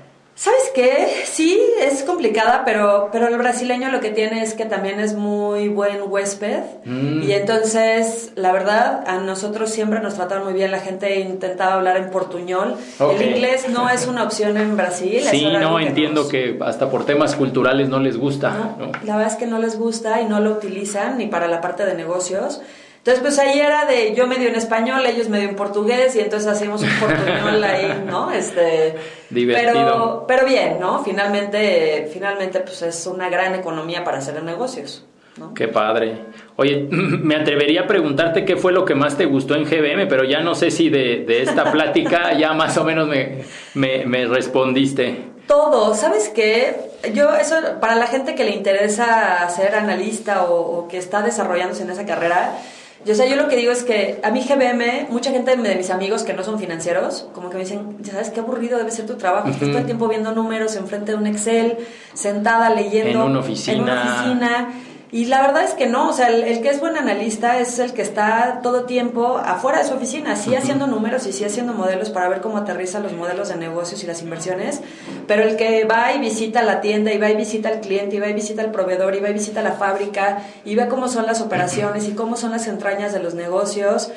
¿Sabes 0.41 0.73
qué? 0.75 1.07
Sí, 1.27 1.61
es 1.83 2.03
complicada, 2.03 2.63
pero, 2.65 3.11
pero 3.13 3.29
el 3.29 3.37
brasileño 3.37 3.91
lo 3.91 4.01
que 4.01 4.09
tiene 4.09 4.43
es 4.43 4.55
que 4.55 4.65
también 4.65 4.99
es 4.99 5.13
muy 5.13 5.69
buen 5.69 5.99
huésped. 6.07 6.63
Mm. 6.87 7.25
Y 7.25 7.33
entonces, 7.33 8.33
la 8.37 8.51
verdad, 8.51 9.05
a 9.07 9.19
nosotros 9.19 9.69
siempre 9.69 10.01
nos 10.01 10.15
trataron 10.15 10.45
muy 10.45 10.55
bien. 10.55 10.71
La 10.71 10.79
gente 10.79 11.21
intentaba 11.21 11.75
hablar 11.75 11.99
en 11.99 12.09
portuñol. 12.09 12.77
Okay. 12.99 13.17
El 13.17 13.37
inglés 13.37 13.69
no 13.69 13.91
es 13.91 14.07
una 14.07 14.25
opción 14.25 14.57
en 14.57 14.79
Brasil. 14.79 15.21
Sí, 15.31 15.45
no, 15.45 15.77
que 15.77 15.85
entiendo 15.85 16.23
nos- 16.23 16.31
que 16.31 16.59
hasta 16.63 16.91
por 16.91 17.05
temas 17.05 17.35
culturales 17.35 17.91
no 17.91 18.01
les 18.01 18.17
gusta. 18.17 18.49
No, 18.79 18.87
¿no? 18.87 18.93
La 19.05 19.17
verdad 19.17 19.33
es 19.35 19.39
que 19.39 19.47
no 19.47 19.59
les 19.59 19.79
gusta 19.79 20.23
y 20.23 20.25
no 20.25 20.41
lo 20.41 20.53
utilizan 20.53 21.19
ni 21.19 21.27
para 21.27 21.49
la 21.49 21.61
parte 21.61 21.85
de 21.85 21.93
negocios. 21.93 22.63
Entonces, 23.01 23.23
pues 23.23 23.39
ahí 23.39 23.59
era 23.59 23.87
de 23.87 24.15
yo 24.15 24.27
medio 24.27 24.51
en 24.51 24.57
español, 24.57 25.07
ellos 25.07 25.31
medio 25.31 25.49
en 25.49 25.57
portugués, 25.57 26.15
y 26.17 26.21
entonces 26.21 26.47
hacíamos 26.51 26.83
un 26.83 26.91
portuñol 27.01 27.65
ahí, 27.65 28.05
¿no? 28.07 28.31
Este, 28.41 28.95
Divertido. 29.31 29.73
Pero, 29.73 30.25
pero 30.29 30.47
bien, 30.47 30.79
¿no? 30.79 31.03
Finalmente, 31.03 32.11
finalmente, 32.13 32.61
pues 32.61 32.83
es 32.83 33.07
una 33.07 33.31
gran 33.31 33.55
economía 33.55 34.05
para 34.05 34.19
hacer 34.19 34.43
negocios, 34.43 35.07
¿no? 35.39 35.55
Qué 35.55 35.69
padre. 35.69 36.27
Oye, 36.57 36.89
me 36.91 37.37
atrevería 37.37 37.83
a 37.83 37.87
preguntarte 37.87 38.45
qué 38.45 38.57
fue 38.57 38.71
lo 38.73 38.85
que 38.85 38.95
más 38.95 39.17
te 39.17 39.25
gustó 39.25 39.55
en 39.55 39.65
GBM, 39.65 40.07
pero 40.07 40.25
ya 40.25 40.41
no 40.41 40.55
sé 40.55 40.71
si 40.71 40.91
de, 40.91 41.25
de 41.27 41.41
esta 41.41 41.73
plática 41.73 42.35
ya 42.39 42.53
más 42.53 42.77
o 42.77 42.85
menos 42.85 43.09
me, 43.09 43.45
me, 43.73 44.05
me 44.05 44.27
respondiste. 44.27 45.31
Todo, 45.47 45.95
¿sabes 45.95 46.29
qué? 46.29 46.77
Yo, 47.15 47.35
eso, 47.35 47.55
para 47.81 47.95
la 47.95 48.07
gente 48.07 48.35
que 48.35 48.45
le 48.45 48.51
interesa 48.51 49.49
ser 49.49 49.75
analista 49.75 50.45
o, 50.45 50.81
o 50.81 50.89
que 50.89 50.99
está 50.99 51.23
desarrollándose 51.23 51.83
en 51.83 51.91
esa 51.91 52.05
carrera, 52.05 52.59
yo, 53.05 53.13
o 53.13 53.17
sea, 53.17 53.27
yo 53.27 53.37
lo 53.37 53.49
que 53.49 53.57
digo 53.57 53.73
es 53.73 53.83
que 53.83 54.21
a 54.23 54.31
mí 54.31 54.45
GBM, 54.47 55.07
mucha 55.09 55.31
gente 55.31 55.57
de 55.57 55.75
mis 55.75 55.91
amigos 55.91 56.23
que 56.23 56.35
no 56.35 56.45
son 56.45 56.59
financieros, 56.59 57.27
como 57.35 57.49
que 57.49 57.57
me 57.57 57.63
dicen, 57.63 57.97
¿sabes 58.05 58.31
qué 58.31 58.41
aburrido 58.41 58.77
debe 58.77 58.91
ser 58.91 59.07
tu 59.07 59.17
trabajo? 59.17 59.49
Estás 59.49 59.69
todo 59.69 59.79
el 59.79 59.87
tiempo 59.87 60.07
viendo 60.09 60.33
números 60.33 60.77
enfrente 60.77 61.13
de 61.13 61.19
un 61.19 61.27
Excel, 61.27 61.79
sentada 62.13 62.69
leyendo. 62.71 63.23
En 63.25 63.31
una 63.31 63.41
oficina. 63.41 63.77
En 63.77 63.83
una 63.83 64.03
oficina. 64.03 64.69
Y 65.13 65.25
la 65.25 65.43
verdad 65.43 65.65
es 65.65 65.75
que 65.75 65.87
no, 65.87 66.11
o 66.11 66.13
sea, 66.13 66.29
el, 66.29 66.45
el 66.45 66.63
que 66.63 66.71
es 66.71 66.79
buen 66.79 66.97
analista 66.97 67.59
es 67.59 67.79
el 67.81 67.93
que 67.93 68.03
está 68.03 68.61
todo 68.63 68.85
tiempo 68.85 69.39
afuera 69.39 69.79
de 69.79 69.85
su 69.85 69.95
oficina, 69.95 70.37
sí 70.37 70.55
haciendo 70.55 70.87
números 70.87 71.27
y 71.27 71.33
sí 71.33 71.45
haciendo 71.45 71.73
modelos 71.73 72.11
para 72.11 72.29
ver 72.29 72.41
cómo 72.41 72.59
aterrizan 72.59 73.03
los 73.03 73.13
modelos 73.13 73.49
de 73.49 73.57
negocios 73.57 74.05
y 74.05 74.07
las 74.07 74.23
inversiones, 74.23 74.81
pero 75.27 75.43
el 75.43 75.57
que 75.57 75.85
va 75.85 76.13
y 76.13 76.21
visita 76.21 76.63
la 76.63 76.81
tienda 76.81 77.13
y 77.13 77.19
va 77.19 77.29
y 77.29 77.37
visita 77.37 77.69
al 77.71 77.81
cliente 77.81 78.17
y 78.17 78.21
va 78.21 78.29
y 78.29 78.35
visita 78.35 78.63
al 78.63 78.71
proveedor 78.71 79.17
y 79.17 79.21
va 79.21 79.31
y 79.31 79.35
visita 79.35 79.63
la 79.63 79.73
fábrica 79.73 80.45
y 80.65 80.77
ve 80.77 80.87
cómo 80.87 81.09
son 81.09 81.27
las 81.27 81.41
operaciones 81.41 82.07
y 82.07 82.13
cómo 82.13 82.37
son 82.37 82.53
las 82.53 82.69
entrañas 82.69 83.13
de 83.13 83.21
los 83.21 83.35
negocios. 83.35 84.13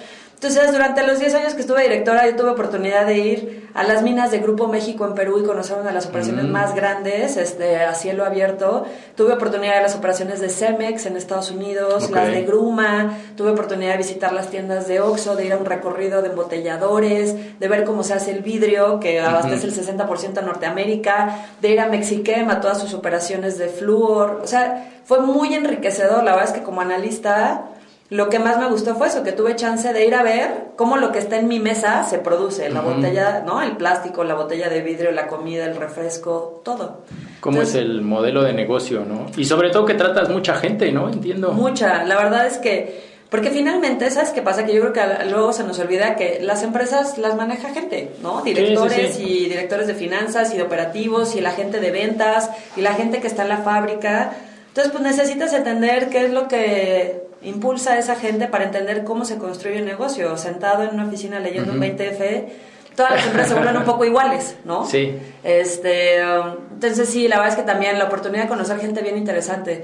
Entonces, 0.45 0.73
durante 0.73 1.07
los 1.07 1.19
10 1.19 1.35
años 1.35 1.53
que 1.53 1.61
estuve 1.61 1.83
directora, 1.83 2.29
yo 2.29 2.35
tuve 2.35 2.49
oportunidad 2.49 3.05
de 3.05 3.17
ir 3.17 3.69
a 3.73 3.83
las 3.85 4.01
minas 4.03 4.29
de 4.29 4.39
Grupo 4.39 4.67
México 4.67 5.05
en 5.07 5.15
Perú 5.15 5.39
y 5.41 5.45
conocer 5.45 5.77
una 5.77 5.87
de 5.87 5.93
las 5.93 6.07
operaciones 6.07 6.43
Mm. 6.43 6.51
más 6.51 6.75
grandes, 6.75 7.37
este, 7.37 7.77
a 7.77 7.95
cielo 7.95 8.25
abierto. 8.25 8.85
Tuve 9.15 9.31
oportunidad 9.31 9.75
de 9.77 9.83
las 9.83 9.95
operaciones 9.95 10.41
de 10.41 10.49
Cemex 10.49 11.05
en 11.05 11.15
Estados 11.15 11.49
Unidos, 11.49 12.03
Ok. 12.09 12.15
las 12.15 12.27
de 12.27 12.41
Gruma. 12.43 13.17
Tuve 13.37 13.51
oportunidad 13.51 13.93
de 13.93 13.99
visitar 13.99 14.33
las 14.33 14.49
tiendas 14.49 14.85
de 14.89 14.99
Oxxo, 14.99 15.37
de 15.37 15.45
ir 15.45 15.53
a 15.53 15.57
un 15.57 15.63
recorrido 15.65 16.21
de 16.21 16.27
embotelladores, 16.27 17.57
de 17.57 17.67
ver 17.69 17.85
cómo 17.85 18.03
se 18.03 18.13
hace 18.13 18.31
el 18.31 18.41
vidrio, 18.43 18.99
que 18.99 19.21
abastece 19.21 19.65
el 19.67 19.73
60% 19.73 20.41
a 20.41 20.43
Norteamérica, 20.43 21.37
de 21.61 21.69
ir 21.69 21.79
a 21.79 21.87
Mexiquem 21.87 22.49
a 22.49 22.59
todas 22.59 22.79
sus 22.79 22.93
operaciones 22.93 23.57
de 23.57 23.69
flúor. 23.69 24.41
O 24.43 24.47
sea, 24.47 24.91
fue 25.05 25.19
muy 25.21 25.53
enriquecedor. 25.53 26.21
La 26.25 26.31
verdad 26.35 26.49
es 26.49 26.53
que 26.53 26.63
como 26.63 26.81
analista 26.81 27.61
lo 28.09 28.29
que 28.29 28.37
más 28.37 28.59
me 28.59 28.67
gustó 28.67 28.95
fue 28.95 29.07
eso, 29.07 29.23
que 29.23 29.31
tuve 29.31 29.55
chance 29.55 29.91
de 29.91 30.05
ir 30.05 30.13
a 30.13 30.23
ver 30.23 30.51
cómo 30.75 30.97
lo 30.97 31.11
que 31.11 31.19
está 31.19 31.37
en 31.37 31.47
mi 31.47 31.59
mesa 31.59 32.03
se 32.03 32.19
produce, 32.19 32.69
la 32.69 32.81
Ujú. 32.81 32.95
botella, 32.95 33.41
¿no? 33.45 33.61
El 33.61 33.75
plástico, 33.77 34.23
la 34.23 34.35
botella 34.35 34.69
de 34.69 34.81
vidrio, 34.81 35.11
la 35.11 35.27
comida, 35.27 35.65
el 35.65 35.75
refresco, 35.75 36.61
todo. 36.63 37.01
¿Cómo 37.39 37.57
Entonces, 37.57 37.81
es 37.81 37.81
el 37.81 38.01
modelo 38.01 38.43
de 38.43 38.53
negocio, 38.53 39.03
no? 39.05 39.25
Y 39.35 39.45
sobre 39.45 39.69
todo 39.71 39.85
que 39.85 39.95
tratas 39.95 40.29
mucha 40.29 40.55
gente, 40.55 40.91
¿no? 40.91 41.09
Entiendo. 41.09 41.53
Mucha, 41.53 42.03
la 42.03 42.15
verdad 42.17 42.45
es 42.45 42.57
que, 42.59 43.01
porque 43.29 43.49
finalmente, 43.49 44.11
¿sabes 44.11 44.29
qué 44.29 44.41
pasa? 44.43 44.63
Que 44.63 44.75
yo 44.75 44.81
creo 44.81 44.93
que 44.93 45.25
luego 45.29 45.51
se 45.51 45.63
nos 45.63 45.79
olvida 45.79 46.15
que 46.15 46.39
las 46.41 46.61
empresas 46.61 47.17
las 47.17 47.35
maneja 47.35 47.69
gente, 47.69 48.11
¿no? 48.21 48.41
Directores 48.43 49.15
sí. 49.15 49.23
y 49.23 49.49
directores 49.49 49.87
de 49.87 49.95
finanzas 49.95 50.53
y 50.53 50.57
de 50.57 50.63
operativos 50.63 51.35
y 51.35 51.41
la 51.41 51.51
gente 51.51 51.79
de 51.79 51.89
ventas 51.89 52.49
y 52.77 52.81
la 52.81 52.93
gente 52.93 53.21
que 53.21 53.27
está 53.27 53.41
en 53.41 53.49
la 53.49 53.57
fábrica. 53.57 54.33
Entonces, 54.67 54.91
pues 54.91 55.03
necesitas 55.03 55.51
entender 55.53 56.09
qué 56.09 56.25
es 56.25 56.31
lo 56.31 56.47
que 56.47 57.22
impulsa 57.43 57.93
a 57.93 57.99
esa 57.99 58.15
gente 58.15 58.47
para 58.47 58.63
entender 58.65 59.03
cómo 59.03 59.25
se 59.25 59.37
construye 59.37 59.79
un 59.79 59.85
negocio. 59.85 60.35
Sentado 60.37 60.83
en 60.83 60.89
una 60.93 61.05
oficina 61.07 61.39
leyendo 61.39 61.71
un 61.71 61.77
Ujú. 61.79 61.87
20F, 61.87 62.45
todas 62.95 63.11
las 63.15 63.25
empresas 63.25 63.49
se 63.49 63.55
vuelven 63.55 63.77
un 63.77 63.83
poco 63.83 64.05
iguales, 64.05 64.55
¿no? 64.65 64.85
Sí. 64.85 65.15
Este, 65.43 66.21
um, 66.25 66.55
entonces 66.73 67.09
sí, 67.09 67.27
la 67.27 67.37
verdad 67.37 67.53
es 67.53 67.59
que 67.59 67.63
también 67.65 67.97
la 67.99 68.05
oportunidad 68.05 68.43
de 68.43 68.49
conocer 68.49 68.79
gente 68.79 69.01
bien 69.01 69.17
interesante. 69.17 69.83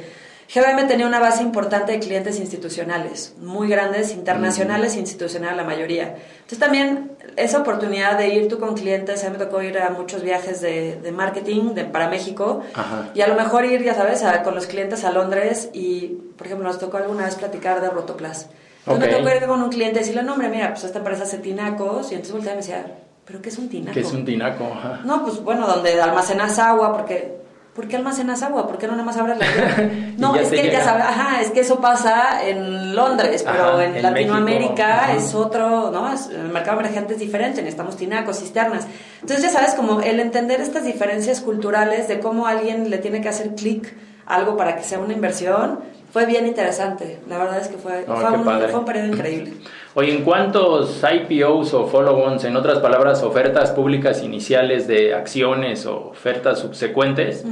GBM 0.52 0.88
tenía 0.88 1.06
una 1.06 1.20
base 1.20 1.44
importante 1.44 1.92
de 1.92 2.00
clientes 2.00 2.40
institucionales, 2.40 3.36
muy 3.40 3.68
grandes, 3.70 4.12
internacionales 4.14 4.96
e 4.96 5.00
institucionales 5.00 5.56
la 5.58 5.64
mayoría. 5.64 6.16
Entonces 6.38 6.58
también 6.58 7.12
esa 7.36 7.60
oportunidad 7.60 8.18
de 8.18 8.30
ir 8.30 8.48
tú 8.48 8.58
con 8.58 8.74
clientes, 8.76 9.24
a 9.24 9.30
mí 9.30 9.38
me 9.38 9.46
tocó 9.46 9.62
ir 9.62 9.78
a 9.78 9.92
muchos 9.92 10.24
viajes 10.24 10.60
de, 10.60 10.96
de 10.96 11.12
marketing 11.12 11.76
de, 11.76 11.84
para 11.86 12.10
México 12.10 12.64
Ajá. 12.74 13.10
y 13.14 13.22
a 13.22 13.28
lo 13.28 13.36
mejor 13.36 13.64
ir, 13.66 13.84
ya 13.84 13.94
sabes, 13.94 14.24
a- 14.24 14.42
con 14.42 14.56
los 14.56 14.66
clientes 14.66 15.04
a 15.04 15.12
Londres 15.12 15.70
y, 15.72 16.18
por 16.40 16.48
ejemplo, 16.48 16.68
nos 16.68 16.80
tocó 16.80 16.98
alguna 16.98 17.26
vez 17.26 17.36
platicar 17.36 17.82
de 17.82 17.90
Rotoplas. 17.92 18.48
Entonces 18.88 18.88
Ok. 18.88 19.00
me 19.00 19.08
tocó 19.30 19.36
ir 19.44 19.48
con 19.48 19.62
un 19.62 19.70
cliente 19.70 19.98
y 19.98 20.00
decirle, 20.00 20.24
no 20.24 20.34
hombre, 20.34 20.50
mira, 20.50 20.70
pues 20.70 20.84
esta 20.86 20.98
empresa 20.98 21.24
hace 21.24 21.38
tinacos 21.38 22.12
y 22.12 22.16
entonces 22.16 22.32
volteaba 22.34 22.54
y 22.54 22.58
me 22.60 22.62
decía, 22.66 22.86
¿pero 23.26 23.42
qué 23.42 23.50
es 23.50 23.58
un 23.60 23.70
tinaco? 23.70 23.94
Que 23.94 24.00
es 24.00 24.12
un 24.14 24.26
tinaco. 24.26 24.64
ajá. 24.74 25.02
No, 25.04 25.22
pues 25.24 25.44
bueno, 25.44 25.68
donde 25.68 26.02
almacenas 26.02 26.58
agua, 26.58 26.94
porque 26.94 27.38
¿por 27.76 27.88
qué 27.88 27.98
almacenas 27.98 28.42
agua? 28.42 28.68
¿Por 28.68 28.78
qué 28.78 28.88
no 28.88 28.94
nada 28.94 29.04
más 29.04 29.18
abres 29.18 29.38
la 29.38 29.46
llave? 29.56 30.14
No, 30.18 30.36
es 30.36 30.48
que 30.50 30.64
llega. 30.64 30.80
ya 30.80 30.84
sabes, 30.84 31.04
ajá, 31.04 31.42
es 31.42 31.52
que 31.52 31.60
eso 31.60 31.80
pasa 31.80 32.44
en 32.48 32.96
Londres, 32.96 33.44
pero 33.46 33.64
Ajá, 33.74 33.86
en, 33.86 33.96
en 33.98 34.04
Latinoamérica 34.04 35.04
México. 35.08 35.26
es 35.28 35.36
otro, 35.36 35.92
¿no? 35.92 36.12
Es- 36.12 36.30
el 36.30 36.50
mercado 36.50 36.80
emergente 36.80 37.14
es 37.14 37.20
diferente, 37.20 37.62
necesitamos 37.62 37.96
tinacos, 37.98 38.40
cisternas. 38.40 38.88
Entonces 39.22 39.44
ya 39.44 39.50
sabes, 39.52 39.74
como 39.76 40.02
el 40.02 40.20
entender 40.20 40.62
estas 40.62 40.84
diferencias 40.86 41.42
culturales 41.42 42.08
de 42.08 42.20
cómo 42.20 42.48
alguien 42.48 42.90
le 42.90 42.98
tiene 42.98 43.22
que 43.22 43.30
hacer 43.30 43.56
clic 43.56 43.94
algo 44.26 44.56
para 44.58 44.76
que 44.76 44.84
sea 44.84 45.00
una 45.00 45.14
inversión, 45.14 45.80
fue 46.12 46.26
bien 46.26 46.48
interesante. 46.48 47.20
La 47.30 47.38
verdad 47.38 47.60
es 47.60 47.68
que 47.68 47.78
fue, 47.78 48.06
Oh, 48.08 48.16
fue, 48.16 48.30
qué 48.30 48.36
un, 48.38 48.44
padre. 48.46 48.68
fue 48.70 48.80
un 48.80 48.86
periodo 48.86 49.08
increíble. 49.08 49.54
Oye, 49.96 50.16
¿en 50.16 50.24
cuántos 50.24 51.02
IPOs 51.04 51.74
o 51.74 51.88
follow-ons, 51.88 52.44
en 52.46 52.56
otras 52.56 52.80
palabras, 52.80 53.24
ofertas 53.24 53.72
públicas 53.72 54.24
iniciales 54.24 54.88
de 54.88 55.14
acciones 55.14 55.86
o 55.86 56.10
ofertas 56.10 56.60
subsecuentes, 56.60 57.44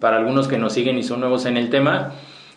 para 0.00 0.16
algunos 0.16 0.48
que 0.48 0.56
nos 0.56 0.72
siguen 0.72 0.96
y 0.98 1.02
son 1.02 1.20
nuevos 1.20 1.44
en 1.46 1.56
el 1.56 1.68
tema, 1.68 2.12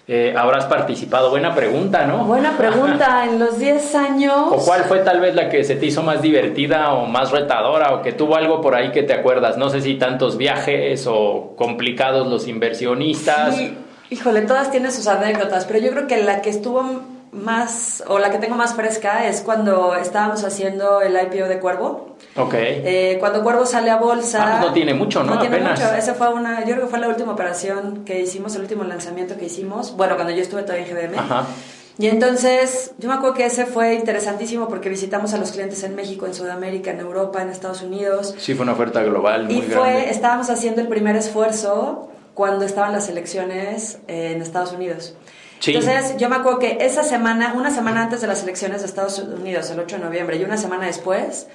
eh, 0.07 0.33
habrás 0.37 0.65
participado? 0.65 1.29
Buena 1.29 1.53
pregunta, 1.55 2.05
¿no? 2.05 2.25
Buena 2.25 2.51
pregunta, 2.57 3.25
en 3.25 3.39
los 3.39 3.57
10 3.57 3.95
años... 3.95 4.33
¿O 4.51 4.57
cuál 4.57 4.83
fue 4.83 4.99
tal 4.99 5.19
vez 5.19 5.33
la 5.35 5.49
que 5.49 5.63
se 5.63 5.75
te 5.75 5.85
hizo 5.87 6.03
más 6.03 6.21
divertida 6.21 6.93
o 6.93 7.05
más 7.07 7.31
retadora 7.31 7.93
o 7.95 8.01
que 8.01 8.11
tuvo 8.13 8.35
algo 8.35 8.61
por 8.61 8.75
ahí 8.75 8.91
que 8.91 9.03
te 9.03 9.13
acuerdas? 9.13 9.57
No 9.57 9.69
sé 9.69 9.81
si 9.81 9.95
tantos 9.95 10.37
viajes 10.37 11.05
o 11.07 11.53
complicados 11.57 12.27
los 12.27 12.47
inversionistas. 12.47 13.55
Sí, 13.55 13.77
híjole, 14.13 14.41
todas 14.43 14.71
tienen 14.71 14.91
sus 14.91 15.07
anécdotas, 15.07 15.65
pero 15.65 15.79
yo 15.79 15.91
creo 15.91 16.07
que 16.07 16.17
la 16.23 16.41
que 16.41 16.49
estuvo 16.49 16.83
más, 17.31 18.03
o 18.07 18.19
la 18.19 18.29
que 18.29 18.37
tengo 18.37 18.55
más 18.55 18.75
fresca 18.75 19.27
es 19.27 19.41
cuando 19.41 19.95
estábamos 19.95 20.43
haciendo 20.43 21.01
el 21.01 21.15
IPO 21.15 21.47
de 21.47 21.59
Cuervo. 21.59 22.15
Ok. 22.35 22.53
Eh, 22.55 23.17
cuando 23.19 23.41
Cuervo 23.43 23.65
sale 23.65 23.89
a 23.89 23.97
bolsa... 23.97 24.43
Ah, 24.43 24.51
pues 24.59 24.67
no 24.67 24.73
tiene 24.73 24.93
mucho, 24.93 25.23
¿no? 25.23 25.35
No 25.35 25.41
tiene 25.41 25.55
Apenas. 25.57 25.79
mucho. 25.79 25.93
Esa 25.95 26.13
fue 26.13 26.31
una, 26.31 26.59
yo 26.61 26.73
creo 26.75 26.81
que 26.81 26.87
fue 26.91 26.99
la 26.99 27.07
última 27.07 27.31
operación 27.33 28.03
que 28.05 28.21
hicimos, 28.21 28.55
el 28.55 28.61
último 28.61 28.83
lanzamiento 28.83 29.35
que 29.35 29.45
hicimos. 29.45 29.97
Bueno, 29.97 30.15
cuando 30.15 30.31
yo 30.33 30.41
estuve 30.43 30.61
todavía 30.61 30.85
en 30.87 30.93
GBM. 30.95 31.19
Ajá. 31.19 31.45
Y 31.97 32.07
entonces, 32.07 32.91
yo 32.97 33.07
me 33.07 33.15
acuerdo 33.15 33.35
que 33.35 33.45
ese 33.45 33.65
fue 33.67 33.93
interesantísimo 33.95 34.67
porque 34.67 34.89
visitamos 34.89 35.33
a 35.33 35.37
los 35.37 35.51
clientes 35.51 35.83
en 35.83 35.95
México, 35.95 36.25
en 36.25 36.33
Sudamérica, 36.33 36.89
en 36.91 36.99
Europa, 36.99 37.41
en 37.41 37.49
Estados 37.49 37.81
Unidos. 37.83 38.33
Sí, 38.39 38.53
fue 38.55 38.63
una 38.63 38.73
oferta 38.73 39.03
global 39.03 39.45
muy 39.45 39.55
Y 39.57 39.61
fue, 39.61 39.73
grande. 39.91 40.09
estábamos 40.09 40.49
haciendo 40.49 40.81
el 40.81 40.87
primer 40.87 41.15
esfuerzo 41.15 42.09
cuando 42.33 42.65
estaban 42.65 42.91
las 42.91 43.09
elecciones 43.09 43.99
en 44.07 44.41
Estados 44.41 44.73
Unidos. 44.73 45.15
Sí. 45.59 45.73
Entonces, 45.73 46.17
yo 46.17 46.29
me 46.29 46.35
acuerdo 46.35 46.59
que 46.59 46.77
esa 46.81 47.03
semana, 47.03 47.53
una 47.55 47.71
semana 47.71 48.03
antes 48.03 48.21
de 48.21 48.27
las 48.27 48.43
elecciones 48.43 48.81
de 48.81 48.87
Estados 48.87 49.19
Unidos, 49.19 49.69
el 49.69 49.79
8 49.79 49.97
de 49.97 50.03
noviembre, 50.03 50.37
y 50.37 50.43
una 50.43 50.57
semana 50.57 50.87
después, 50.87 51.47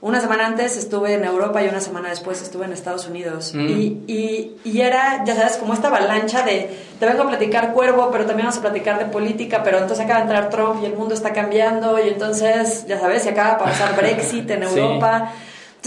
una 0.00 0.20
semana 0.20 0.46
antes 0.46 0.76
estuve 0.76 1.14
en 1.14 1.24
Europa 1.24 1.60
y 1.60 1.68
una 1.68 1.80
semana 1.80 2.10
después 2.10 2.40
estuve 2.40 2.66
en 2.66 2.72
Estados 2.72 3.08
Unidos. 3.08 3.52
Mm. 3.52 3.68
Y, 3.68 4.02
y, 4.06 4.56
y 4.62 4.80
era, 4.80 5.24
ya 5.24 5.34
sabes, 5.34 5.56
como 5.56 5.74
esta 5.74 5.88
avalancha 5.88 6.42
de, 6.42 6.70
te 7.00 7.06
vengo 7.06 7.24
a 7.24 7.28
platicar 7.28 7.72
cuervo, 7.72 8.10
pero 8.12 8.24
también 8.24 8.46
vamos 8.46 8.58
a 8.58 8.62
platicar 8.62 9.00
de 9.00 9.06
política, 9.06 9.62
pero 9.64 9.78
entonces 9.78 10.04
acaba 10.04 10.20
de 10.20 10.26
entrar 10.26 10.50
Trump 10.50 10.82
y 10.82 10.86
el 10.86 10.94
mundo 10.94 11.14
está 11.14 11.32
cambiando, 11.32 11.98
y 11.98 12.10
entonces, 12.10 12.86
ya 12.86 13.00
sabes, 13.00 13.24
se 13.24 13.30
acaba 13.30 13.54
de 13.54 13.64
pasar 13.64 13.96
Brexit 13.96 14.48
en 14.50 14.68
Sí. 14.68 14.80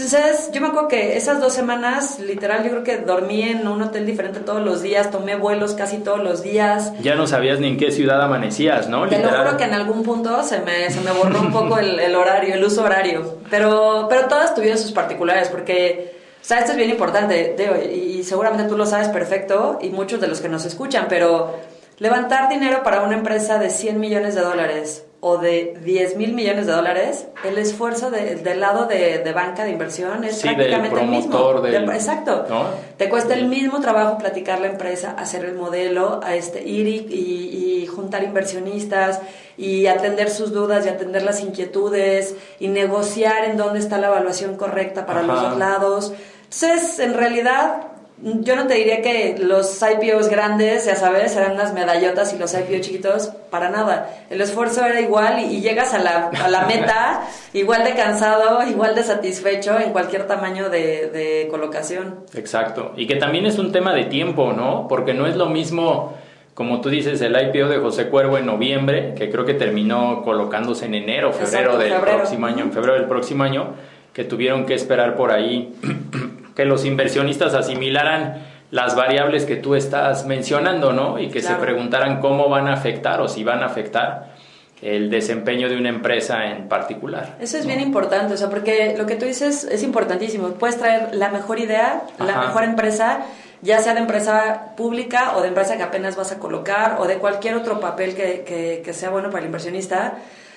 Entonces, 0.02 0.50
yo 0.52 0.60
me 0.60 0.66
acuerdo 0.66 0.88
que 0.88 1.16
esas 1.16 1.40
dos 1.40 1.52
semanas, 1.52 2.18
literal, 2.18 2.64
yo 2.64 2.70
creo 2.70 2.82
que 2.82 2.96
dormí 2.98 3.42
en 3.42 3.68
un 3.68 3.80
hotel 3.82 4.04
diferente 4.04 4.40
todos 4.40 4.60
los 4.60 4.82
días, 4.82 5.12
tomé 5.12 5.36
vuelos 5.36 5.74
casi 5.74 5.98
todos 5.98 6.20
los 6.20 6.42
días. 6.42 6.92
Ya 7.02 7.14
no 7.14 7.28
sabías 7.28 7.60
ni 7.60 7.68
en 7.68 7.76
qué 7.76 7.92
ciudad 7.92 8.20
amanecías, 8.20 8.88
¿no? 8.88 9.06
Te 9.06 9.12
lo 9.18 9.22
Literal. 9.22 9.46
juro 9.46 9.56
que 9.58 9.62
en 9.64 9.74
algún 9.74 10.02
punto 10.02 10.42
se 10.42 10.58
me, 10.58 10.90
se 10.90 11.00
me 11.02 11.12
borró 11.12 11.40
un 11.40 11.52
poco 11.52 11.78
el, 11.78 12.00
el 12.00 12.16
horario, 12.16 12.52
el 12.52 12.64
uso 12.64 12.82
horario. 12.82 13.38
Pero, 13.48 14.06
pero 14.10 14.26
todas 14.26 14.56
tuvieron 14.56 14.76
sus 14.76 14.90
particulares, 14.90 15.48
porque, 15.48 16.16
o 16.40 16.44
sea, 16.44 16.58
esto 16.58 16.72
es 16.72 16.78
bien 16.78 16.90
importante, 16.90 17.54
Teo, 17.56 17.76
y, 17.80 18.18
y 18.18 18.24
seguramente 18.24 18.64
tú 18.64 18.76
lo 18.76 18.86
sabes 18.86 19.06
perfecto, 19.06 19.78
y 19.80 19.90
muchos 19.90 20.20
de 20.20 20.26
los 20.26 20.40
que 20.40 20.48
nos 20.48 20.64
escuchan, 20.64 21.06
pero 21.08 21.60
levantar 21.98 22.48
dinero 22.48 22.82
para 22.82 23.02
una 23.02 23.14
empresa 23.14 23.58
de 23.60 23.70
100 23.70 24.00
millones 24.00 24.34
de 24.34 24.40
dólares 24.40 25.04
o 25.24 25.38
de 25.38 25.78
10 25.84 26.16
mil 26.16 26.32
millones 26.34 26.66
de 26.66 26.72
dólares, 26.72 27.26
el 27.44 27.56
esfuerzo 27.56 28.10
de- 28.10 28.34
del 28.34 28.58
lado 28.58 28.86
de, 28.86 29.18
de 29.18 29.32
banca 29.32 29.62
de 29.62 29.70
inversión 29.70 30.24
es 30.24 30.38
Sí, 30.40 30.48
del 30.48 30.56
prácticamente 30.56 31.00
el 31.00 31.06
mismo. 31.06 31.60
del- 31.60 31.88
exacto. 31.90 32.44
¿no? 32.48 32.64
Te 32.96 33.08
cuesta 33.08 33.34
el 33.34 33.46
mismo 33.46 33.80
trabajo 33.80 34.18
platicar 34.18 34.60
la 34.60 34.66
empresa, 34.66 35.14
hacer 35.16 35.44
el 35.44 35.54
modelo, 35.54 36.18
a 36.24 36.34
este, 36.34 36.62
ir 36.68 36.88
y, 36.88 36.96
y- 37.08 37.82
y 37.82 37.86
juntar 37.86 38.24
inversionistas 38.24 39.20
y 39.56 39.86
atender 39.86 40.28
sus 40.28 40.52
dudas 40.52 40.84
y 40.86 40.88
atender 40.88 41.22
las 41.22 41.40
inquietudes 41.40 42.34
y 42.58 42.66
negociar 42.66 43.44
en 43.44 43.56
dónde 43.56 43.78
está 43.78 43.98
la 43.98 44.08
evaluación 44.08 44.56
correcta 44.56 45.06
para 45.06 45.22
los 45.22 45.40
dos 45.40 45.56
lados. 45.56 46.12
Entonces, 46.44 46.98
en 46.98 47.14
realidad, 47.14 47.91
yo 48.24 48.54
no 48.54 48.66
te 48.68 48.74
diría 48.74 49.02
que 49.02 49.36
los 49.38 49.80
IPOs 49.82 50.28
grandes, 50.28 50.86
ya 50.86 50.94
sabes, 50.94 51.34
eran 51.36 51.52
unas 51.52 51.74
medallotas 51.74 52.32
y 52.32 52.38
los 52.38 52.54
IPO 52.54 52.80
chiquitos, 52.80 53.28
para 53.50 53.68
nada. 53.68 54.14
El 54.30 54.40
esfuerzo 54.40 54.84
era 54.86 55.00
igual 55.00 55.40
y, 55.40 55.56
y 55.56 55.60
llegas 55.60 55.92
a 55.92 55.98
la, 55.98 56.28
a 56.28 56.48
la 56.48 56.66
meta 56.66 57.22
igual 57.52 57.82
de 57.84 57.94
cansado, 57.94 58.62
igual 58.68 58.94
de 58.94 59.02
satisfecho 59.02 59.78
en 59.78 59.90
cualquier 59.90 60.26
tamaño 60.28 60.70
de, 60.70 61.08
de 61.10 61.48
colocación. 61.50 62.20
Exacto. 62.34 62.92
Y 62.96 63.06
que 63.08 63.16
también 63.16 63.44
es 63.46 63.58
un 63.58 63.72
tema 63.72 63.92
de 63.92 64.04
tiempo, 64.04 64.52
¿no? 64.52 64.86
Porque 64.88 65.14
no 65.14 65.26
es 65.26 65.34
lo 65.36 65.46
mismo, 65.46 66.14
como 66.54 66.80
tú 66.80 66.90
dices, 66.90 67.20
el 67.22 67.34
IPO 67.34 67.68
de 67.68 67.78
José 67.78 68.06
Cuervo 68.08 68.38
en 68.38 68.46
noviembre, 68.46 69.14
que 69.16 69.30
creo 69.30 69.44
que 69.44 69.54
terminó 69.54 70.22
colocándose 70.22 70.86
en 70.86 70.94
enero, 70.94 71.32
febrero 71.32 71.72
Exacto, 71.72 71.78
del 71.78 71.92
febrero. 71.92 72.18
próximo 72.18 72.46
año, 72.46 72.64
en 72.64 72.72
febrero 72.72 72.94
del 72.94 73.06
próximo 73.06 73.42
año, 73.42 73.74
que 74.12 74.22
tuvieron 74.24 74.64
que 74.64 74.74
esperar 74.74 75.16
por 75.16 75.32
ahí 75.32 75.74
que 76.54 76.64
los 76.64 76.84
inversionistas 76.84 77.54
asimilaran 77.54 78.46
las 78.70 78.96
variables 78.96 79.44
que 79.44 79.56
tú 79.56 79.74
estás 79.74 80.24
mencionando, 80.26 80.92
¿no? 80.92 81.18
Y 81.18 81.28
que 81.28 81.40
Claro. 81.40 81.56
se 81.56 81.62
preguntaran 81.62 82.20
cómo 82.20 82.48
van 82.48 82.68
a 82.68 82.72
afectar 82.74 83.20
o 83.20 83.28
si 83.28 83.44
van 83.44 83.62
a 83.62 83.66
afectar 83.66 84.32
el 84.80 85.10
desempeño 85.10 85.68
de 85.68 85.76
una 85.76 85.90
empresa 85.90 86.46
en 86.46 86.68
particular. 86.68 87.36
Eso 87.40 87.56
es 87.58 87.64
¿no? 87.64 87.68
bien 87.68 87.80
importante, 87.80 88.34
o 88.34 88.36
sea, 88.36 88.48
porque 88.50 88.94
lo 88.98 89.06
que 89.06 89.14
tú 89.14 89.26
dices 89.26 89.64
es 89.64 89.82
importantísimo. 89.82 90.48
Puedes 90.54 90.76
traer 90.78 91.14
la 91.14 91.28
mejor 91.28 91.60
idea, 91.60 92.02
la 92.18 92.40
mejor 92.40 92.64
empresa, 92.64 93.20
ya 93.60 93.78
sea 93.78 93.94
de 93.94 94.00
empresa 94.00 94.72
pública 94.76 95.34
o 95.36 95.42
de 95.42 95.48
empresa 95.48 95.76
que 95.76 95.84
apenas 95.84 96.16
vas 96.16 96.32
a 96.32 96.38
colocar 96.40 96.96
o 96.98 97.06
de 97.06 97.16
cualquier 97.18 97.54
otro 97.54 97.78
papel 97.78 98.14
que, 98.16 98.42
que- 98.44 98.82
que 98.84 98.92
sea 98.92 99.10
bueno 99.10 99.28
para 99.30 99.40
el 99.40 99.46
inversionista. 99.46 100.14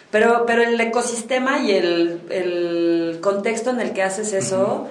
Pero, 0.09 0.45
pero 0.47 0.63
el 0.63 0.79
ecosistema 0.79 1.59
y 1.59 1.71
el, 1.71 2.21
el 2.31 3.19
contexto 3.21 3.71
en 3.71 3.81
el 3.81 3.91
que 3.91 4.01
haces 4.03 4.31
eso 4.33 4.87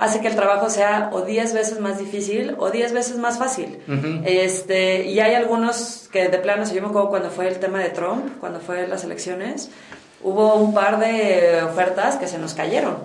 hace 0.00 0.20
que 0.20 0.28
el 0.28 0.34
trabajo 0.34 0.68
sea 0.70 1.10
o 1.12 1.20
10 1.20 1.52
veces 1.54 1.78
más 1.78 1.98
difícil 1.98 2.56
o 2.58 2.70
10 2.70 2.92
veces 2.92 3.16
más 3.18 3.38
fácil. 3.38 3.78
este, 4.24 5.04
y 5.06 5.20
hay 5.20 5.34
algunos 5.34 6.08
que 6.10 6.28
de 6.28 6.38
plano, 6.38 6.66
si 6.66 6.74
yo 6.74 6.82
me 6.82 6.88
acuerdo 6.88 7.10
cuando 7.10 7.30
fue 7.30 7.46
el 7.48 7.58
tema 7.60 7.78
de 7.78 7.90
Trump, 7.90 8.38
cuando 8.40 8.60
fue 8.60 8.88
las 8.88 9.04
elecciones, 9.04 9.70
hubo 10.22 10.54
un 10.56 10.74
par 10.74 10.98
de 10.98 11.62
ofertas 11.62 12.16
que 12.16 12.26
se 12.26 12.38
nos 12.38 12.54
cayeron. 12.54 12.96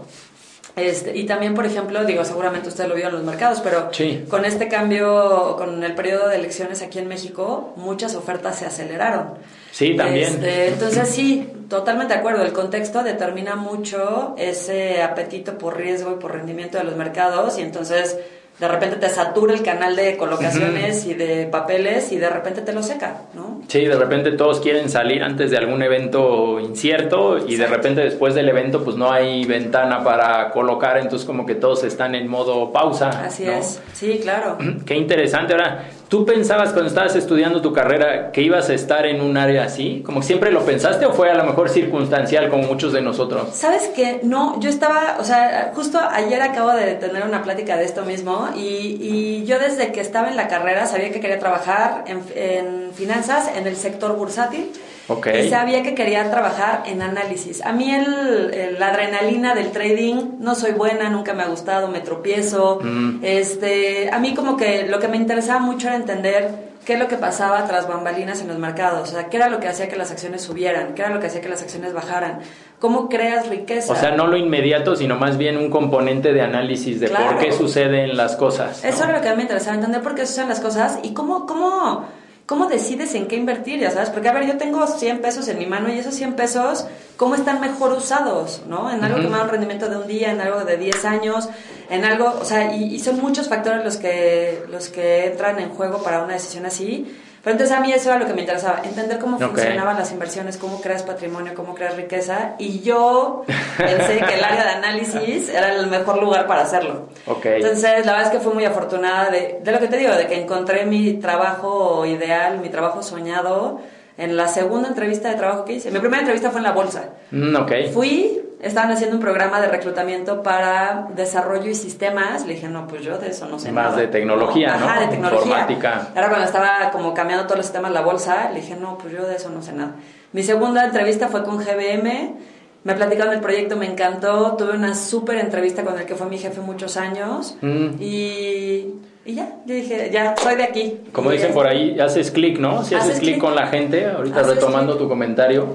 Este, 0.75 1.15
y 1.15 1.25
también, 1.25 1.53
por 1.53 1.65
ejemplo, 1.65 2.03
digo, 2.03 2.25
seguramente 2.25 2.67
usted 2.67 2.87
lo 2.87 2.95
vio 2.95 3.07
en 3.07 3.13
los 3.13 3.23
mercados, 3.23 3.61
pero 3.61 3.89
Sí. 3.93 4.25
con 4.29 4.43
este 4.43 4.67
cambio, 4.67 5.55
con 5.57 5.81
el 5.83 5.95
periodo 5.95 6.27
de 6.27 6.35
elecciones 6.35 6.81
aquí 6.81 6.99
en 6.99 7.07
México, 7.07 7.73
muchas 7.77 8.13
ofertas 8.15 8.57
se 8.59 8.65
aceleraron. 8.65 9.35
Sí, 9.75 9.93
también. 9.93 10.35
Este, 10.35 10.69
entonces 10.69 11.09
sí, 11.09 11.49
totalmente 11.69 12.13
de 12.13 12.21
acuerdo. 12.21 12.43
El 12.43 12.53
contexto 12.53 13.03
determina 13.03 13.57
mucho 13.57 14.33
ese 14.37 15.03
apetito 15.03 15.57
por 15.57 15.75
riesgo 15.75 16.13
y 16.13 16.15
por 16.15 16.31
rendimiento 16.31 16.77
de 16.77 16.85
los 16.85 16.95
mercados 16.95 17.59
y 17.59 17.61
entonces 17.61 18.17
de 18.57 18.69
repente 18.69 18.95
te 18.95 19.09
satura 19.09 19.53
el 19.53 19.63
canal 19.63 19.97
de 19.97 20.15
colocaciones 20.15 21.05
y 21.05 21.13
de 21.13 21.47
papeles 21.47 22.13
y 22.13 22.17
de 22.17 22.29
repente 22.29 22.61
te 22.61 22.71
lo 22.71 22.81
seca, 22.81 23.23
¿no? 23.33 23.63
Sí, 23.67 23.83
de 23.83 23.97
repente 23.97 24.31
todos 24.31 24.61
quieren 24.61 24.89
salir 24.89 25.21
antes 25.23 25.51
de 25.51 25.57
algún 25.57 25.83
evento 25.83 26.57
incierto 26.61 27.37
y 27.45 27.57
de 27.57 27.67
repente 27.67 27.99
después 27.99 28.33
del 28.33 28.47
evento 28.47 28.81
pues 28.81 28.95
no 28.95 29.11
hay 29.11 29.43
ventana 29.43 30.05
para 30.05 30.51
colocar, 30.51 30.97
entonces 30.99 31.27
como 31.27 31.45
que 31.45 31.55
todos 31.55 31.83
están 31.83 32.15
en 32.15 32.29
modo 32.29 32.71
pausa. 32.71 33.09
Así 33.25 33.43
¿no? 33.43 33.51
es. 33.51 33.81
Sí, 33.91 34.19
claro. 34.21 34.57
Qué 34.85 34.95
interesante. 34.95 35.51
Ahora, 35.51 35.89
¿tú 36.07 36.25
pensabas 36.25 36.71
cuando 36.71 36.89
estabas 36.89 37.15
estudiando 37.15 37.61
tu 37.61 37.73
carrera 37.73 38.31
que 38.31 38.41
ibas 38.41 38.69
a 38.69 38.73
estar 38.73 39.05
en 39.05 39.21
un 39.21 39.37
área 39.37 39.65
así? 39.65 40.01
¿Como 40.05 40.19
que 40.19 40.27
siempre 40.27 40.51
lo 40.51 40.65
pensaste 40.65 41.05
o 41.05 41.13
fue 41.13 41.29
a 41.29 41.35
lo 41.35 41.43
mejor 41.43 41.69
circunstancial 41.69 42.49
como 42.49 42.63
muchos 42.63 42.93
de 42.93 43.01
nosotros? 43.01 43.49
¿Sabes 43.53 43.89
qué? 43.95 44.19
No, 44.23 44.59
yo 44.59 44.69
estaba, 44.69 45.17
o 45.19 45.23
sea, 45.23 45.71
justo 45.75 45.99
ayer 45.99 46.41
acabo 46.41 46.71
de 46.71 46.95
tener 46.95 47.23
una 47.23 47.43
plática 47.43 47.77
de 47.77 47.85
esto 47.85 48.03
mismo 48.03 48.49
y, 48.55 48.97
y 49.01 49.45
yo 49.45 49.59
desde 49.59 49.91
que 49.91 50.01
estaba 50.01 50.29
en 50.29 50.35
la 50.35 50.47
carrera 50.47 50.85
sabía 50.85 51.11
que 51.11 51.19
quería 51.19 51.39
trabajar 51.39 52.05
en 52.07 52.91
finanzas, 52.93 53.49
en 53.55 53.67
el 53.67 53.75
sector 53.75 54.15
bursátil. 54.15 54.71
Ok. 55.07 55.27
Y 55.45 55.49
sabía 55.49 55.83
que 55.83 55.93
quería 55.93 56.29
trabajar 56.31 56.83
en 56.87 57.01
análisis. 57.01 57.63
A 57.63 57.71
mí 57.73 57.93
el, 57.93 58.53
el- 58.53 58.79
la 58.79 58.87
adrenalina 58.87 59.53
del 59.53 59.71
trading 59.71 60.37
no 60.39 60.55
soy 60.55 60.71
buena, 60.71 61.09
nunca 61.09 61.33
me 61.33 61.43
ha 61.43 61.47
gustado, 61.47 61.87
me 61.89 61.99
tropiezo. 61.99 62.79
Mm. 62.81 63.19
Este, 63.23 64.09
a 64.11 64.17
mí 64.19 64.33
como 64.33 64.57
que 64.57 64.87
lo 64.87 64.99
que 64.99 65.07
me 65.07 65.17
interesaba 65.17 65.59
mucho 65.59 65.87
era 65.87 65.95
entender 65.95 66.73
qué 66.85 66.93
es 66.93 66.99
lo 66.99 67.07
que 67.07 67.17
pasaba 67.17 67.65
tras 67.65 67.87
bambalinas 67.87 68.41
en 68.41 68.47
los 68.47 68.59
mercados, 68.59 69.09
o 69.09 69.11
sea, 69.11 69.27
qué 69.29 69.37
era 69.37 69.49
lo 69.49 69.59
que 69.59 69.67
hacía 69.67 69.89
que 69.89 69.95
las 69.95 70.11
acciones 70.11 70.43
subieran, 70.43 70.93
qué 70.93 71.01
era 71.01 71.11
lo 71.11 71.19
que 71.19 71.25
hacía 71.27 71.41
que 71.41 71.49
las 71.49 71.63
acciones 71.63 71.93
bajaran, 71.93 72.39
cómo 72.79 73.09
creas 73.09 73.49
riqueza. 73.49 73.91
O 73.91 73.95
sea, 73.95 74.11
no 74.11 74.27
lo 74.27 74.37
inmediato, 74.37 74.95
sino 74.95 75.15
más 75.17 75.37
bien 75.37 75.57
un 75.57 75.71
componente 75.71 76.31
de 76.31 76.41
análisis 76.43 76.99
de 76.99 77.07
Claro. 77.07 77.31
por 77.31 77.37
qué 77.39 77.51
suceden 77.51 78.15
las 78.15 78.35
cosas. 78.35 78.83
¿no? 78.83 78.89
Eso 78.89 79.03
era 79.03 79.13
lo 79.17 79.21
que 79.23 79.29
a 79.29 79.31
mí 79.31 79.37
me 79.37 79.43
interesaba, 79.43 79.75
entender 79.75 80.01
por 80.03 80.13
qué 80.13 80.27
suceden 80.27 80.49
las 80.49 80.59
cosas 80.59 80.99
y 81.01 81.13
cómo, 81.15 81.47
cómo, 81.47 82.05
cómo 82.45 82.67
decides 82.67 83.15
en 83.15 83.27
qué 83.27 83.35
invertir, 83.35 83.79
ya 83.79 83.91
sabes. 83.91 84.09
Porque, 84.09 84.29
a 84.29 84.33
ver, 84.33 84.45
yo 84.45 84.57
tengo 84.57 84.85
100 84.85 85.21
pesos 85.21 85.47
en 85.47 85.57
mi 85.57 85.65
mano 85.65 85.91
y 85.91 85.97
esos 85.97 86.13
100 86.15 86.33
pesos, 86.33 86.85
¿cómo 87.17 87.35
están 87.35 87.59
mejor 87.59 87.93
usados? 87.93 88.61
¿no? 88.67 88.91
En 88.91 89.03
algo 89.03 89.19
que 89.19 89.27
me 89.27 89.37
da 89.37 89.43
un 89.43 89.49
rendimiento 89.49 89.89
de 89.89 89.97
un 89.97 90.07
día, 90.07 90.31
en 90.31 90.41
algo 90.41 90.63
de 90.63 90.77
10 90.77 91.05
años, 91.05 91.49
en 91.89 92.05
algo, 92.05 92.33
o 92.39 92.45
sea, 92.45 92.75
y, 92.75 92.95
y 92.95 92.99
son 92.99 93.19
muchos 93.19 93.49
factores 93.49 93.83
los 93.83 93.97
que, 93.97 94.63
los 94.69 94.89
que 94.89 95.27
entran 95.27 95.59
en 95.59 95.69
juego 95.69 96.03
para 96.03 96.23
una 96.23 96.33
decisión 96.33 96.65
así. 96.65 97.15
Pero 97.45 97.53
entonces 97.53 97.77
a 97.77 97.79
mí 97.79 97.93
eso 97.93 98.09
era 98.09 98.17
lo 98.19 98.25
que 98.25 98.33
me 98.33 98.41
interesaba, 98.41 98.81
entender 98.83 99.19
cómo 99.19 99.37
Ok. 99.37 99.43
funcionaban 99.49 99.97
las 99.97 100.11
inversiones, 100.11 100.57
cómo 100.57 100.81
creas 100.81 101.03
patrimonio, 101.03 101.53
cómo 101.55 101.75
creas 101.75 101.95
riqueza. 101.95 102.55
Y 102.57 102.79
yo 102.81 103.43
pensé 103.77 104.17
que 104.17 104.33
el 104.33 104.43
área 104.43 104.63
de 104.63 104.69
análisis 104.71 105.49
era 105.49 105.75
el 105.75 105.85
mejor 105.85 106.19
lugar 106.19 106.47
para 106.47 106.63
hacerlo. 106.63 107.07
Ok. 107.27 107.45
Entonces, 107.45 108.03
la 108.03 108.13
verdad 108.13 108.23
es 108.23 108.29
que 108.31 108.39
fui 108.43 108.51
muy 108.53 108.65
afortunada 108.65 109.29
de, 109.29 109.59
de 109.63 109.71
lo 109.71 109.77
que 109.79 109.87
te 109.87 109.97
digo, 109.97 110.13
de 110.15 110.25
que 110.25 110.41
encontré 110.41 110.85
mi 110.87 111.13
trabajo 111.13 112.03
ideal, 112.07 112.57
mi 112.57 112.69
trabajo 112.69 113.03
soñado 113.03 113.79
en 114.17 114.35
la 114.35 114.47
segunda 114.47 114.87
entrevista 114.87 115.29
de 115.29 115.35
trabajo 115.35 115.65
que 115.65 115.73
hice. 115.73 115.91
Mi 115.91 115.99
primera 115.99 116.21
entrevista 116.21 116.49
fue 116.49 116.61
en 116.61 116.63
la 116.63 116.71
bolsa. 116.71 117.09
Mm, 117.31 117.55
ok. 117.57 117.71
Fui, 117.93 118.41
estaban 118.61 118.91
haciendo 118.91 119.15
un 119.15 119.21
programa 119.21 119.61
de 119.61 119.67
reclutamiento 119.67 120.41
para 120.43 121.07
desarrollo 121.15 121.69
y 121.69 121.75
sistemas. 121.75 122.45
Le 122.45 122.55
dije, 122.55 122.67
no, 122.67 122.87
pues 122.87 123.03
yo 123.03 123.17
de 123.17 123.29
eso 123.29 123.47
no 123.47 123.59
sé 123.59 123.71
Más 123.71 123.91
nada. 123.91 123.97
de 123.97 124.07
tecnología, 124.07 124.75
¿no? 124.77 124.85
Ajá, 124.85 124.99
de 125.01 125.07
tecnología. 125.07 125.45
Informática. 125.45 126.07
Ahora 126.15 126.29
cuando 126.29 126.45
estaba 126.45 126.91
como 126.91 127.13
cambiando 127.13 127.45
todos 127.45 127.57
los 127.57 127.65
sistemas 127.65 127.91
la 127.91 128.01
bolsa, 128.01 128.49
le 128.51 128.61
dije, 128.61 128.75
no, 128.75 128.97
pues 128.97 129.13
yo 129.13 129.25
de 129.27 129.35
eso 129.35 129.49
no 129.49 129.61
sé 129.61 129.73
nada. 129.73 129.91
Mi 130.33 130.43
segunda 130.43 130.85
entrevista 130.85 131.27
fue 131.27 131.43
con 131.43 131.57
GBM. 131.57 132.35
Me 132.83 132.93
platicaron 132.93 133.31
del 133.31 133.41
proyecto, 133.41 133.75
me 133.77 133.87
encantó. 133.87 134.55
Tuve 134.57 134.73
una 134.73 134.93
súper 134.93 135.37
entrevista 135.39 135.83
con 135.83 135.97
el 135.97 136.05
que 136.05 136.15
fue 136.15 136.27
mi 136.27 136.37
jefe 136.37 136.61
muchos 136.61 136.97
años. 136.97 137.57
Mm. 137.61 137.87
Y, 137.99 138.93
y 139.25 139.33
ya, 139.33 139.55
yo 139.65 139.73
dije, 139.73 140.09
ya, 140.11 140.35
soy 140.37 140.55
de 140.55 140.63
aquí. 140.63 140.99
Como 141.11 141.31
dicen 141.31 141.51
por 141.51 141.65
ahí, 141.67 141.99
haces 141.99 142.29
clic, 142.29 142.59
¿no? 142.59 142.83
Si 142.83 142.93
haces, 142.93 143.09
Haces 143.09 143.21
clic 143.21 143.39
con 143.39 143.55
la 143.55 143.67
gente, 143.67 144.05
ahorita 144.05 144.41
Haces 144.41 144.55
retomando 144.55 144.97
tu 144.97 145.07
comentario. 145.09 145.65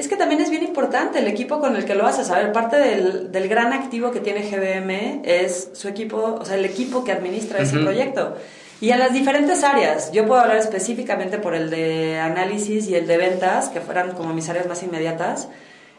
Es 0.00 0.08
que 0.08 0.16
también 0.16 0.40
es 0.40 0.48
bien 0.48 0.62
importante 0.62 1.18
el 1.18 1.26
equipo 1.26 1.60
con 1.60 1.76
el 1.76 1.84
que 1.84 1.94
lo 1.94 2.06
haces. 2.06 2.30
A 2.30 2.38
ver, 2.38 2.52
parte 2.52 2.76
del, 2.76 3.30
del 3.30 3.48
gran 3.50 3.74
activo 3.74 4.10
que 4.10 4.20
tiene 4.20 4.40
GBM 4.40 5.20
es 5.24 5.72
su 5.74 5.88
equipo, 5.88 6.38
o 6.40 6.42
sea, 6.42 6.56
el 6.56 6.64
equipo 6.64 7.04
que 7.04 7.12
administra 7.12 7.58
ese 7.58 7.78
proyecto. 7.78 8.34
Y 8.80 8.92
a 8.92 8.96
las 8.96 9.12
diferentes 9.12 9.62
áreas. 9.62 10.10
Yo 10.10 10.26
puedo 10.26 10.40
hablar 10.40 10.56
específicamente 10.56 11.36
por 11.36 11.54
el 11.54 11.68
de 11.68 12.18
análisis 12.18 12.88
y 12.88 12.94
el 12.94 13.06
de 13.06 13.18
ventas, 13.18 13.68
que 13.68 13.82
fueran 13.82 14.12
como 14.12 14.32
mis 14.32 14.48
áreas 14.48 14.66
más 14.66 14.82
inmediatas. 14.82 15.48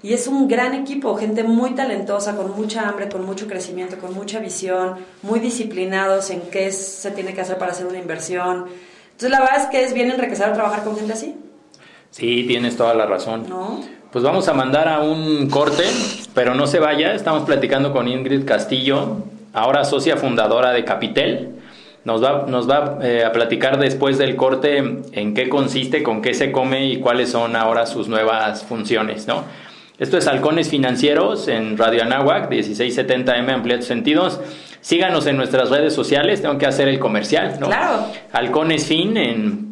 Y 0.02 0.14
es 0.14 0.26
un 0.26 0.48
gran 0.48 0.74
equipo, 0.74 1.16
gente 1.16 1.44
muy 1.44 1.76
talentosa, 1.76 2.36
con 2.36 2.56
mucha 2.56 2.90
hambre, 2.90 3.08
con 3.08 3.24
mucho 3.24 3.46
crecimiento, 3.46 4.00
con 4.00 4.16
mucha 4.16 4.40
visión, 4.40 4.96
muy 5.22 5.40
disciplinados 5.40 6.32
en 6.32 6.42
qué 6.50 6.72
se 6.72 7.12
tiene 7.12 7.36
que 7.36 7.42
hacer 7.42 7.60
para 7.60 7.72
hacer 7.72 7.86
una 7.86 8.00
inversión. 8.00 8.66
Entonces, 9.12 9.30
la 9.30 9.42
verdad 9.42 9.62
es 9.62 9.68
que 9.68 9.84
es 9.84 9.94
bien 9.94 10.10
enriquecedor 10.10 10.54
trabajar 10.54 10.84
con 10.84 10.96
gente 10.98 11.14
así, 11.14 11.36
Sí, 12.12 12.44
tienes 12.48 12.78
toda 12.78 12.94
la 12.94 13.06
razón. 13.06 13.46
¿no? 13.50 13.82
Pues 14.12 14.24
vamos 14.24 14.48
a 14.50 14.54
mandar 14.54 14.90
a 14.90 15.00
un 15.00 15.50
corte, 15.50 15.86
pero 16.36 16.54
no 16.54 16.68
se 16.68 16.80
vaya. 16.80 17.14
Estamos 17.14 17.44
platicando 17.44 17.94
con 17.94 18.10
Ingrid 18.10 18.46
Castillo, 18.46 19.24
ahora 19.54 19.86
socia 19.86 20.18
fundadora 20.18 20.72
de 20.72 20.84
Capitel. 20.84 21.56
Nos 22.04 22.22
va, 22.24 22.46
nos 22.48 22.70
va 22.70 22.98
eh, 23.04 23.24
a 23.24 23.32
platicar 23.32 23.80
después 23.80 24.18
del 24.18 24.36
corte 24.36 24.78
en 25.14 25.34
qué 25.34 25.48
consiste, 25.48 26.04
con 26.04 26.22
qué 26.22 26.34
se 26.34 26.52
come 26.52 26.88
y 26.88 26.98
cuáles 26.98 27.30
son 27.30 27.56
ahora 27.56 27.86
sus 27.86 28.08
nuevas 28.08 28.64
funciones, 28.64 29.28
¿no? 29.28 29.44
Esto 30.00 30.18
es 30.18 30.28
Halcones 30.28 30.68
Financieros 30.68 31.48
en 31.48 31.78
Radio 31.78 32.02
Anáhuac, 32.02 32.50
1670M, 32.50 33.54
amplía 33.54 33.78
tus 33.78 33.86
sentidos. 33.86 34.42
Síganos 34.82 35.28
en 35.28 35.38
nuestras 35.38 35.70
redes 35.70 35.94
sociales, 35.94 36.42
tengo 36.42 36.58
que 36.58 36.66
hacer 36.66 36.88
el 36.88 36.98
comercial, 36.98 37.60
¿no? 37.60 37.68
Claro. 37.68 38.08
Halcones 38.34 38.88
Fin 38.88 39.16
en 39.16 39.71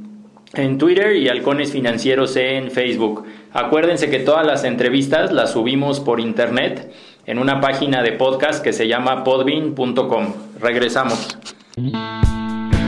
en 0.54 0.78
Twitter 0.78 1.16
y 1.16 1.30
Halcones 1.30 1.72
Financieros 1.72 2.36
en 2.36 2.72
Facebook. 2.72 3.26
Acuérdense 3.54 4.10
que 4.10 4.20
todas 4.20 4.46
las 4.46 4.64
entrevistas 4.64 5.32
las 5.32 5.52
subimos 5.52 6.00
por 6.00 6.20
internet 6.20 6.92
en 7.26 7.40
una 7.40 7.62
página 7.62 8.02
de 8.02 8.14
podcast 8.14 8.64
que 8.64 8.74
se 8.74 8.88
llama 8.88 9.24
podbean.com. 9.24 10.34
Regresamos. 10.60 11.38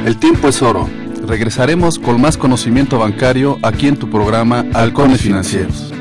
El 0.06 0.18
tiempo 0.18 0.48
es 0.48 0.62
oro. 0.62 0.90
Regresaremos 1.26 2.00
con 2.00 2.20
más 2.20 2.38
conocimiento 2.38 2.98
bancario 2.98 3.60
aquí 3.62 3.88
en 3.88 3.98
tu 3.98 4.10
programa 4.10 4.66
Halcones 4.74 5.22
Financieros. 5.22 5.94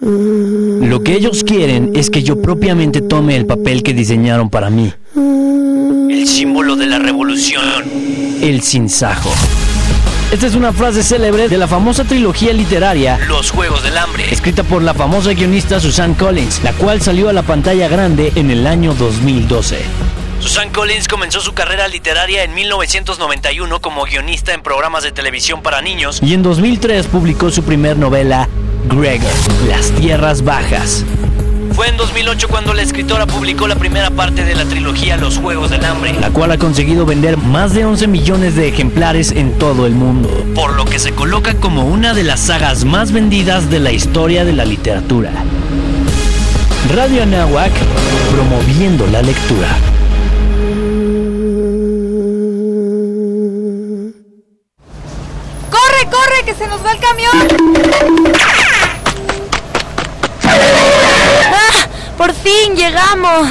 Lo 0.00 1.02
que 1.02 1.14
ellos 1.14 1.42
quieren 1.42 1.90
es 1.94 2.10
que 2.10 2.22
yo 2.22 2.40
propiamente 2.40 3.00
tome 3.00 3.36
el 3.36 3.46
papel 3.46 3.82
que 3.82 3.92
diseñaron 3.92 4.50
para 4.50 4.70
mí. 4.70 4.92
El 6.16 6.26
símbolo 6.26 6.76
de 6.76 6.86
la 6.86 6.98
revolución. 6.98 7.84
El 8.40 8.62
sinsajo. 8.62 9.30
Esta 10.32 10.46
es 10.46 10.54
una 10.54 10.72
frase 10.72 11.02
célebre 11.02 11.46
de 11.50 11.58
la 11.58 11.68
famosa 11.68 12.04
trilogía 12.04 12.54
literaria 12.54 13.18
Los 13.28 13.50
Juegos 13.50 13.82
del 13.82 13.98
Hambre, 13.98 14.24
escrita 14.30 14.62
por 14.62 14.82
la 14.82 14.94
famosa 14.94 15.34
guionista 15.34 15.78
Susan 15.78 16.14
Collins, 16.14 16.64
la 16.64 16.72
cual 16.72 17.02
salió 17.02 17.28
a 17.28 17.34
la 17.34 17.42
pantalla 17.42 17.86
grande 17.88 18.32
en 18.34 18.50
el 18.50 18.66
año 18.66 18.94
2012. 18.94 19.84
Susan 20.40 20.70
Collins 20.70 21.06
comenzó 21.06 21.42
su 21.42 21.52
carrera 21.52 21.86
literaria 21.86 22.44
en 22.44 22.54
1991 22.54 23.78
como 23.82 24.04
guionista 24.04 24.54
en 24.54 24.62
programas 24.62 25.02
de 25.02 25.12
televisión 25.12 25.60
para 25.60 25.82
niños 25.82 26.20
y 26.22 26.32
en 26.32 26.42
2003 26.42 27.08
publicó 27.08 27.50
su 27.50 27.62
primer 27.62 27.98
novela, 27.98 28.48
Gregor, 28.88 29.28
Las 29.68 29.90
Tierras 29.90 30.42
Bajas. 30.42 31.04
Fue 31.76 31.88
en 31.88 31.98
2008 31.98 32.48
cuando 32.48 32.72
la 32.72 32.80
escritora 32.80 33.26
publicó 33.26 33.68
la 33.68 33.76
primera 33.76 34.08
parte 34.10 34.44
de 34.44 34.54
la 34.54 34.64
trilogía 34.64 35.18
Los 35.18 35.36
Juegos 35.36 35.68
del 35.68 35.84
Hambre, 35.84 36.14
la 36.18 36.30
cual 36.30 36.50
ha 36.52 36.56
conseguido 36.56 37.04
vender 37.04 37.36
más 37.36 37.74
de 37.74 37.84
11 37.84 38.06
millones 38.06 38.56
de 38.56 38.66
ejemplares 38.66 39.30
en 39.30 39.58
todo 39.58 39.84
el 39.84 39.92
mundo, 39.92 40.30
por 40.54 40.72
lo 40.72 40.86
que 40.86 40.98
se 40.98 41.12
coloca 41.12 41.52
como 41.52 41.84
una 41.84 42.14
de 42.14 42.22
las 42.22 42.40
sagas 42.40 42.86
más 42.86 43.12
vendidas 43.12 43.68
de 43.68 43.80
la 43.80 43.92
historia 43.92 44.46
de 44.46 44.54
la 44.54 44.64
literatura. 44.64 45.30
Radio 46.94 47.24
Anáhuac, 47.24 47.72
promoviendo 48.32 49.06
la 49.08 49.20
lectura. 49.20 49.68
¡Corre, 55.68 56.10
corre, 56.10 56.42
que 56.46 56.54
se 56.54 56.66
nos 56.68 56.82
va 56.82 56.92
el 56.92 57.00
camión. 57.00 58.55
Por 62.16 62.32
fin 62.32 62.74
llegamos. 62.76 63.46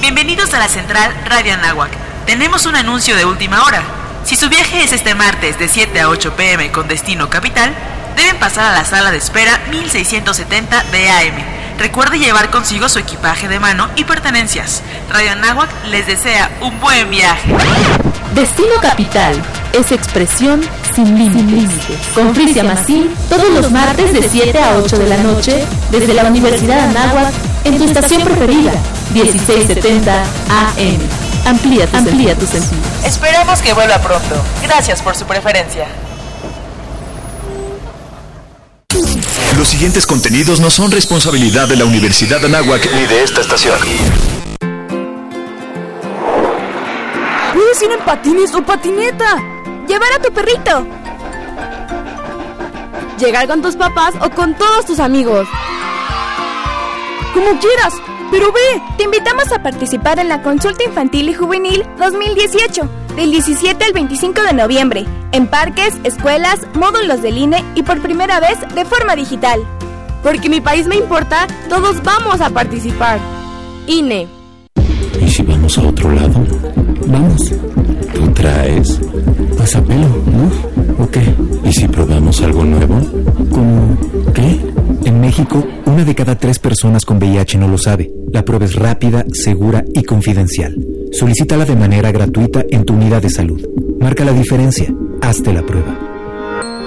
Bienvenidos 0.00 0.52
a 0.54 0.58
la 0.58 0.68
central 0.68 1.14
Radio 1.24 1.54
Anáhuac. 1.54 1.90
Tenemos 2.26 2.66
un 2.66 2.74
anuncio 2.74 3.16
de 3.16 3.24
última 3.24 3.62
hora. 3.62 3.80
Si 4.24 4.34
su 4.34 4.48
viaje 4.48 4.82
es 4.82 4.92
este 4.92 5.14
martes 5.14 5.56
de 5.60 5.68
7 5.68 6.00
a 6.00 6.08
8 6.08 6.34
pm 6.34 6.72
con 6.72 6.88
destino 6.88 7.30
capital, 7.30 7.72
deben 8.16 8.40
pasar 8.40 8.72
a 8.72 8.76
la 8.76 8.84
sala 8.84 9.12
de 9.12 9.18
espera 9.18 9.60
1670 9.70 10.82
de 10.90 11.10
AM. 11.10 11.34
Recuerde 11.78 12.18
llevar 12.18 12.50
consigo 12.50 12.88
su 12.88 12.98
equipaje 12.98 13.46
de 13.46 13.60
mano 13.60 13.88
y 13.94 14.02
pertenencias. 14.02 14.82
Radio 15.08 15.30
Anáhuac 15.30 15.70
les 15.84 16.08
desea 16.08 16.50
un 16.62 16.80
buen 16.80 17.08
viaje. 17.08 17.54
Destino 18.34 18.80
Capital 18.82 19.40
es 19.72 19.92
expresión 19.92 20.60
sin 20.92 21.16
límites. 21.16 22.00
Con 22.14 22.34
Frisia 22.34 22.64
Massin 22.64 23.14
todos 23.28 23.48
los 23.50 23.70
martes 23.70 24.12
de 24.12 24.28
7 24.28 24.58
a 24.58 24.76
8 24.78 24.98
de 24.98 25.08
la 25.08 25.18
noche 25.18 25.64
desde 25.92 26.14
la 26.14 26.24
Universidad 26.24 26.80
Anáhuac 26.90 27.32
en 27.66 27.78
tu 27.78 27.84
estación 27.84 28.22
preferida 28.22 28.72
1670 29.12 30.22
AM. 30.22 30.98
Amplía 31.46 31.86
tu, 31.86 31.96
Amplía 31.96 32.34
tu 32.36 32.46
sentido. 32.46 32.80
Esperamos 33.04 33.60
que 33.60 33.72
vuelva 33.72 33.98
pronto. 33.98 34.36
Gracias 34.62 35.02
por 35.02 35.16
su 35.16 35.24
preferencia. 35.24 35.86
Los 39.56 39.68
siguientes 39.68 40.06
contenidos 40.06 40.60
no 40.60 40.70
son 40.70 40.90
responsabilidad 40.90 41.68
de 41.68 41.76
la 41.76 41.84
Universidad 41.84 42.44
Anáhuac 42.44 42.88
ni 42.92 43.06
de 43.06 43.22
esta 43.22 43.40
estación. 43.40 43.78
Puedes 47.54 47.82
ir 47.82 47.90
en 47.90 48.04
patines 48.04 48.54
o 48.54 48.62
patineta. 48.62 49.42
Llevar 49.88 50.12
a 50.12 50.22
tu 50.22 50.32
perrito. 50.32 50.86
Llegar 53.18 53.46
con 53.48 53.62
tus 53.62 53.76
papás 53.76 54.14
o 54.20 54.30
con 54.30 54.54
todos 54.54 54.84
tus 54.84 55.00
amigos. 55.00 55.48
Como 57.36 57.50
quieras, 57.60 57.92
pero 58.30 58.50
ve. 58.50 58.82
Te 58.96 59.04
invitamos 59.04 59.52
a 59.52 59.62
participar 59.62 60.18
en 60.18 60.30
la 60.30 60.40
Consulta 60.40 60.84
Infantil 60.84 61.28
y 61.28 61.34
Juvenil 61.34 61.84
2018, 61.98 62.88
del 63.14 63.30
17 63.30 63.84
al 63.84 63.92
25 63.92 64.40
de 64.40 64.54
noviembre, 64.54 65.04
en 65.32 65.46
parques, 65.46 65.92
escuelas, 66.02 66.60
módulos 66.72 67.20
del 67.20 67.36
INE 67.36 67.62
y 67.74 67.82
por 67.82 68.00
primera 68.00 68.40
vez 68.40 68.56
de 68.74 68.86
forma 68.86 69.14
digital. 69.16 69.60
Porque 70.22 70.48
mi 70.48 70.62
país 70.62 70.86
me 70.86 70.96
importa, 70.96 71.46
todos 71.68 72.02
vamos 72.02 72.40
a 72.40 72.48
participar. 72.48 73.18
INE. 73.86 74.28
¿Y 75.20 75.28
si 75.28 75.42
vamos 75.42 75.76
a 75.76 75.82
otro 75.82 76.10
lado? 76.12 76.42
Vamos. 77.06 77.52
¿Tú 78.14 78.32
traes? 78.32 78.98
Pasapelo, 79.58 80.08
¿no? 80.08 81.04
¿O 81.04 81.10
qué? 81.10 81.34
¿Y 81.64 81.72
si 81.74 81.86
probamos 81.86 82.40
algo 82.40 82.64
nuevo? 82.64 82.98
¿Cómo? 83.50 83.98
¿Qué? 84.32 84.75
México, 85.26 85.66
una 85.86 86.04
de 86.04 86.14
cada 86.14 86.38
tres 86.38 86.60
personas 86.60 87.04
con 87.04 87.16
VIH 87.16 87.58
no 87.58 87.66
lo 87.66 87.78
sabe. 87.78 88.12
La 88.32 88.44
prueba 88.44 88.64
es 88.64 88.76
rápida, 88.76 89.24
segura 89.32 89.84
y 89.92 90.04
confidencial. 90.04 90.76
Solicítala 91.10 91.64
de 91.64 91.74
manera 91.74 92.12
gratuita 92.12 92.64
en 92.70 92.84
tu 92.84 92.94
unidad 92.94 93.22
de 93.22 93.30
salud. 93.30 93.60
Marca 93.98 94.24
la 94.24 94.30
diferencia. 94.30 94.86
Hazte 95.20 95.52
la 95.52 95.66
prueba. 95.66 95.98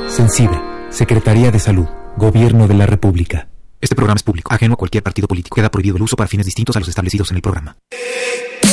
Sensible. 0.08 0.58
Secretaría 0.90 1.52
de 1.52 1.60
Salud. 1.60 1.88
Gobierno 2.16 2.70
de 2.70 2.76
la 2.76 2.86
República. 2.86 3.50
Este 3.82 3.94
programa 3.94 4.16
es 4.16 4.24
público, 4.24 4.54
ajeno 4.54 4.76
a 4.76 4.78
cualquier 4.78 5.04
partido 5.04 5.28
político. 5.28 5.56
Queda 5.56 5.70
prohibido 5.70 5.98
el 5.98 6.04
uso 6.04 6.16
para 6.16 6.30
fines 6.30 6.46
distintos 6.46 6.78
a 6.78 6.80
los 6.80 6.88
establecidos 6.88 7.32
en 7.32 7.36
el 7.36 7.42
programa. 7.42 7.76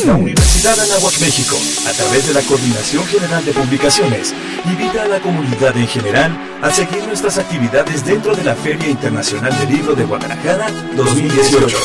La 0.06 0.14
Universidad 0.14 0.78
Anáhuac 0.78 1.18
México, 1.18 1.56
a 1.84 1.90
través 1.90 2.28
de 2.28 2.34
la 2.34 2.40
Coordinación 2.42 3.04
General 3.06 3.44
de 3.44 3.52
Publicaciones, 3.52 4.32
invita 4.64 5.02
a 5.02 5.08
la 5.08 5.18
comunidad 5.18 5.76
en 5.76 5.88
general 5.88 6.30
a 6.62 6.70
seguir 6.70 7.04
nuestras 7.08 7.38
actividades 7.38 8.04
dentro 8.04 8.36
de 8.36 8.44
la 8.44 8.54
Feria 8.54 8.88
Internacional 8.88 9.52
del 9.58 9.68
Libro 9.68 9.96
de 9.96 10.04
Guadalajara 10.04 10.70
2018. 10.94 11.76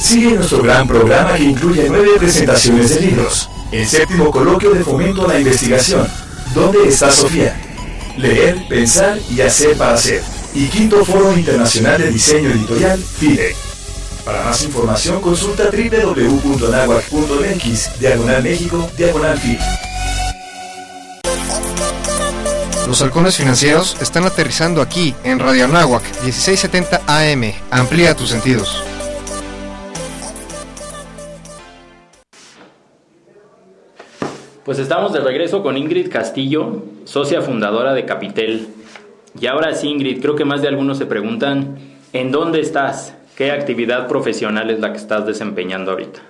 Sigue 0.00 0.30
nuestro 0.30 0.62
gran 0.62 0.88
programa 0.88 1.34
que 1.34 1.44
incluye 1.44 1.84
nueve 1.90 2.12
presentaciones 2.20 2.94
de 2.94 3.00
libros. 3.08 3.50
El 3.70 3.86
séptimo 3.86 4.30
coloquio 4.30 4.70
de 4.70 4.82
fomento 4.82 5.26
a 5.26 5.34
la 5.34 5.40
investigación. 5.40 6.08
¿Dónde 6.54 6.88
está 6.88 7.12
Sofía? 7.12 7.54
Leer, 8.16 8.66
pensar 8.66 9.18
y 9.30 9.42
hacer 9.42 9.76
para 9.76 9.92
hacer. 9.92 10.22
Y 10.54 10.68
quinto 10.68 11.04
Foro 11.04 11.36
Internacional 11.36 12.00
de 12.00 12.12
Diseño 12.12 12.48
Editorial, 12.48 12.98
FIDE. 12.98 13.75
Para 14.26 14.42
más 14.42 14.62
información 14.64 15.20
consulta 15.20 15.70
www.anahuac.mx, 15.70 18.00
diagonal 18.00 18.42
México, 18.42 18.90
diagonal 18.96 19.38
FIDE. 19.38 19.60
Los 22.88 23.00
halcones 23.02 23.36
financieros 23.36 23.96
están 24.02 24.24
aterrizando 24.24 24.82
aquí 24.82 25.14
en 25.22 25.38
Radio 25.38 25.66
Anáhuac 25.66 26.02
1670 26.24 27.02
AM. 27.06 27.52
Amplía 27.70 28.16
tus 28.16 28.30
sentidos. 28.30 28.82
Pues 34.64 34.80
estamos 34.80 35.12
de 35.12 35.20
regreso 35.20 35.62
con 35.62 35.76
Ingrid 35.76 36.10
Castillo, 36.10 36.82
socia 37.04 37.42
fundadora 37.42 37.94
de 37.94 38.04
Capitel. 38.04 38.66
Y 39.40 39.46
ahora 39.46 39.72
sí, 39.76 39.86
Ingrid, 39.86 40.20
creo 40.20 40.34
que 40.34 40.44
más 40.44 40.62
de 40.62 40.68
algunos 40.68 40.98
se 40.98 41.06
preguntan, 41.06 41.78
¿en 42.12 42.32
dónde 42.32 42.60
estás? 42.60 43.12
¿Qué 43.36 43.52
actividad 43.52 44.08
profesional 44.08 44.70
es 44.70 44.80
la 44.80 44.92
que 44.92 44.98
estás 44.98 45.26
desempeñando 45.26 45.90
ahorita? 45.90 46.20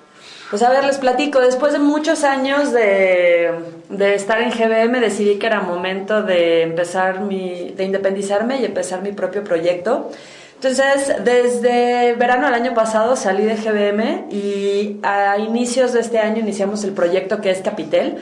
Pues 0.51 0.63
a 0.63 0.71
ver, 0.71 0.85
les 0.85 0.99
platico. 0.99 1.41
Después 1.41 1.73
de 1.73 1.79
muchos 1.79 2.25
años 2.25 2.73
de, 2.73 3.53
de, 3.89 4.15
estar 4.15 4.41
en 4.41 4.51
GBM, 4.51 5.01
decidí 5.01 5.39
que 5.39 5.47
era 5.47 5.61
momento 5.61 6.23
de 6.23 6.63
empezar 6.63 7.21
mi, 7.21 7.71
de 7.77 7.85
independizarme 7.85 8.61
y 8.61 8.65
empezar 8.65 9.03
mi 9.03 9.13
propio 9.13 9.45
proyecto. 9.45 10.11
Entonces, 10.55 11.15
desde 11.23 12.15
verano 12.15 12.47
del 12.47 12.55
año 12.55 12.75
pasado 12.75 13.15
salí 13.15 13.45
de 13.45 13.57
GBM 13.57 14.33
y 14.33 14.99
a 15.03 15.39
inicios 15.39 15.93
de 15.93 16.01
este 16.01 16.19
año 16.19 16.41
iniciamos 16.41 16.83
el 16.83 16.93
proyecto 16.93 17.41
que 17.41 17.51
es 17.51 17.61
Capitel. 17.61 18.17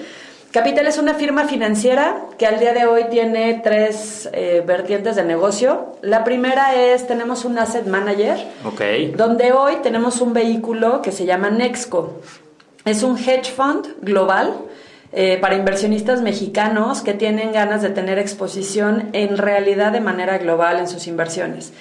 Capital 0.54 0.86
es 0.86 0.98
una 0.98 1.14
firma 1.14 1.48
financiera 1.48 2.26
que 2.38 2.46
al 2.46 2.60
día 2.60 2.72
de 2.72 2.86
hoy 2.86 3.06
tiene 3.10 3.60
tres 3.64 4.30
eh, 4.32 4.62
vertientes 4.64 5.16
de 5.16 5.24
negocio. 5.24 5.96
La 6.00 6.22
primera 6.22 6.76
es, 6.76 7.08
tenemos 7.08 7.44
un 7.44 7.58
asset 7.58 7.88
manager, 7.88 8.38
okay. 8.64 9.10
donde 9.10 9.50
hoy 9.50 9.78
tenemos 9.82 10.20
un 10.20 10.32
vehículo 10.32 11.02
que 11.02 11.10
se 11.10 11.26
llama 11.26 11.50
Nexco. 11.50 12.20
Es 12.84 13.02
un 13.02 13.18
hedge 13.18 13.50
fund 13.50 13.96
global 14.00 14.54
eh, 15.12 15.38
para 15.40 15.56
inversionistas 15.56 16.22
mexicanos 16.22 17.02
que 17.02 17.14
tienen 17.14 17.50
ganas 17.50 17.82
de 17.82 17.90
tener 17.90 18.20
exposición 18.20 19.10
en 19.12 19.36
realidad 19.36 19.90
de 19.90 20.02
manera 20.02 20.38
global 20.38 20.78
en 20.78 20.86
sus 20.86 21.08
inversiones. 21.08 21.72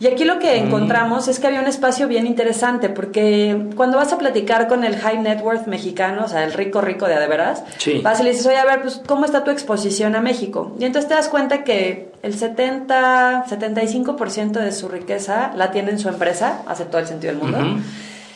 Y 0.00 0.06
aquí 0.06 0.24
lo 0.24 0.38
que 0.38 0.56
encontramos 0.56 1.28
es 1.28 1.38
que 1.38 1.46
había 1.46 1.60
un 1.60 1.66
espacio 1.66 2.08
bien 2.08 2.26
interesante, 2.26 2.88
porque 2.88 3.66
cuando 3.76 3.98
vas 3.98 4.14
a 4.14 4.18
platicar 4.18 4.66
con 4.66 4.82
el 4.82 4.96
high 4.96 5.18
net 5.18 5.42
worth 5.42 5.66
mexicano, 5.66 6.24
o 6.24 6.28
sea, 6.28 6.42
el 6.42 6.54
rico 6.54 6.80
rico 6.80 7.06
de 7.06 7.14
a 7.14 7.20
de 7.20 7.28
veras, 7.28 7.62
sí. 7.76 8.00
vas 8.02 8.18
y 8.20 8.22
le 8.22 8.30
dices, 8.30 8.46
oye, 8.46 8.56
a 8.56 8.64
ver, 8.64 8.80
pues, 8.80 9.02
¿cómo 9.06 9.26
está 9.26 9.44
tu 9.44 9.50
exposición 9.50 10.16
a 10.16 10.22
México? 10.22 10.74
Y 10.78 10.86
entonces 10.86 11.06
te 11.06 11.14
das 11.14 11.28
cuenta 11.28 11.64
que 11.64 12.12
el 12.22 12.32
70, 12.32 13.44
75% 13.46 14.52
de 14.52 14.72
su 14.72 14.88
riqueza 14.88 15.52
la 15.54 15.70
tiene 15.70 15.90
en 15.90 15.98
su 15.98 16.08
empresa, 16.08 16.62
hace 16.66 16.86
todo 16.86 17.02
el 17.02 17.06
sentido 17.06 17.34
del 17.34 17.42
mundo. 17.42 17.58
Uh 17.58 17.62
-huh. 17.62 17.82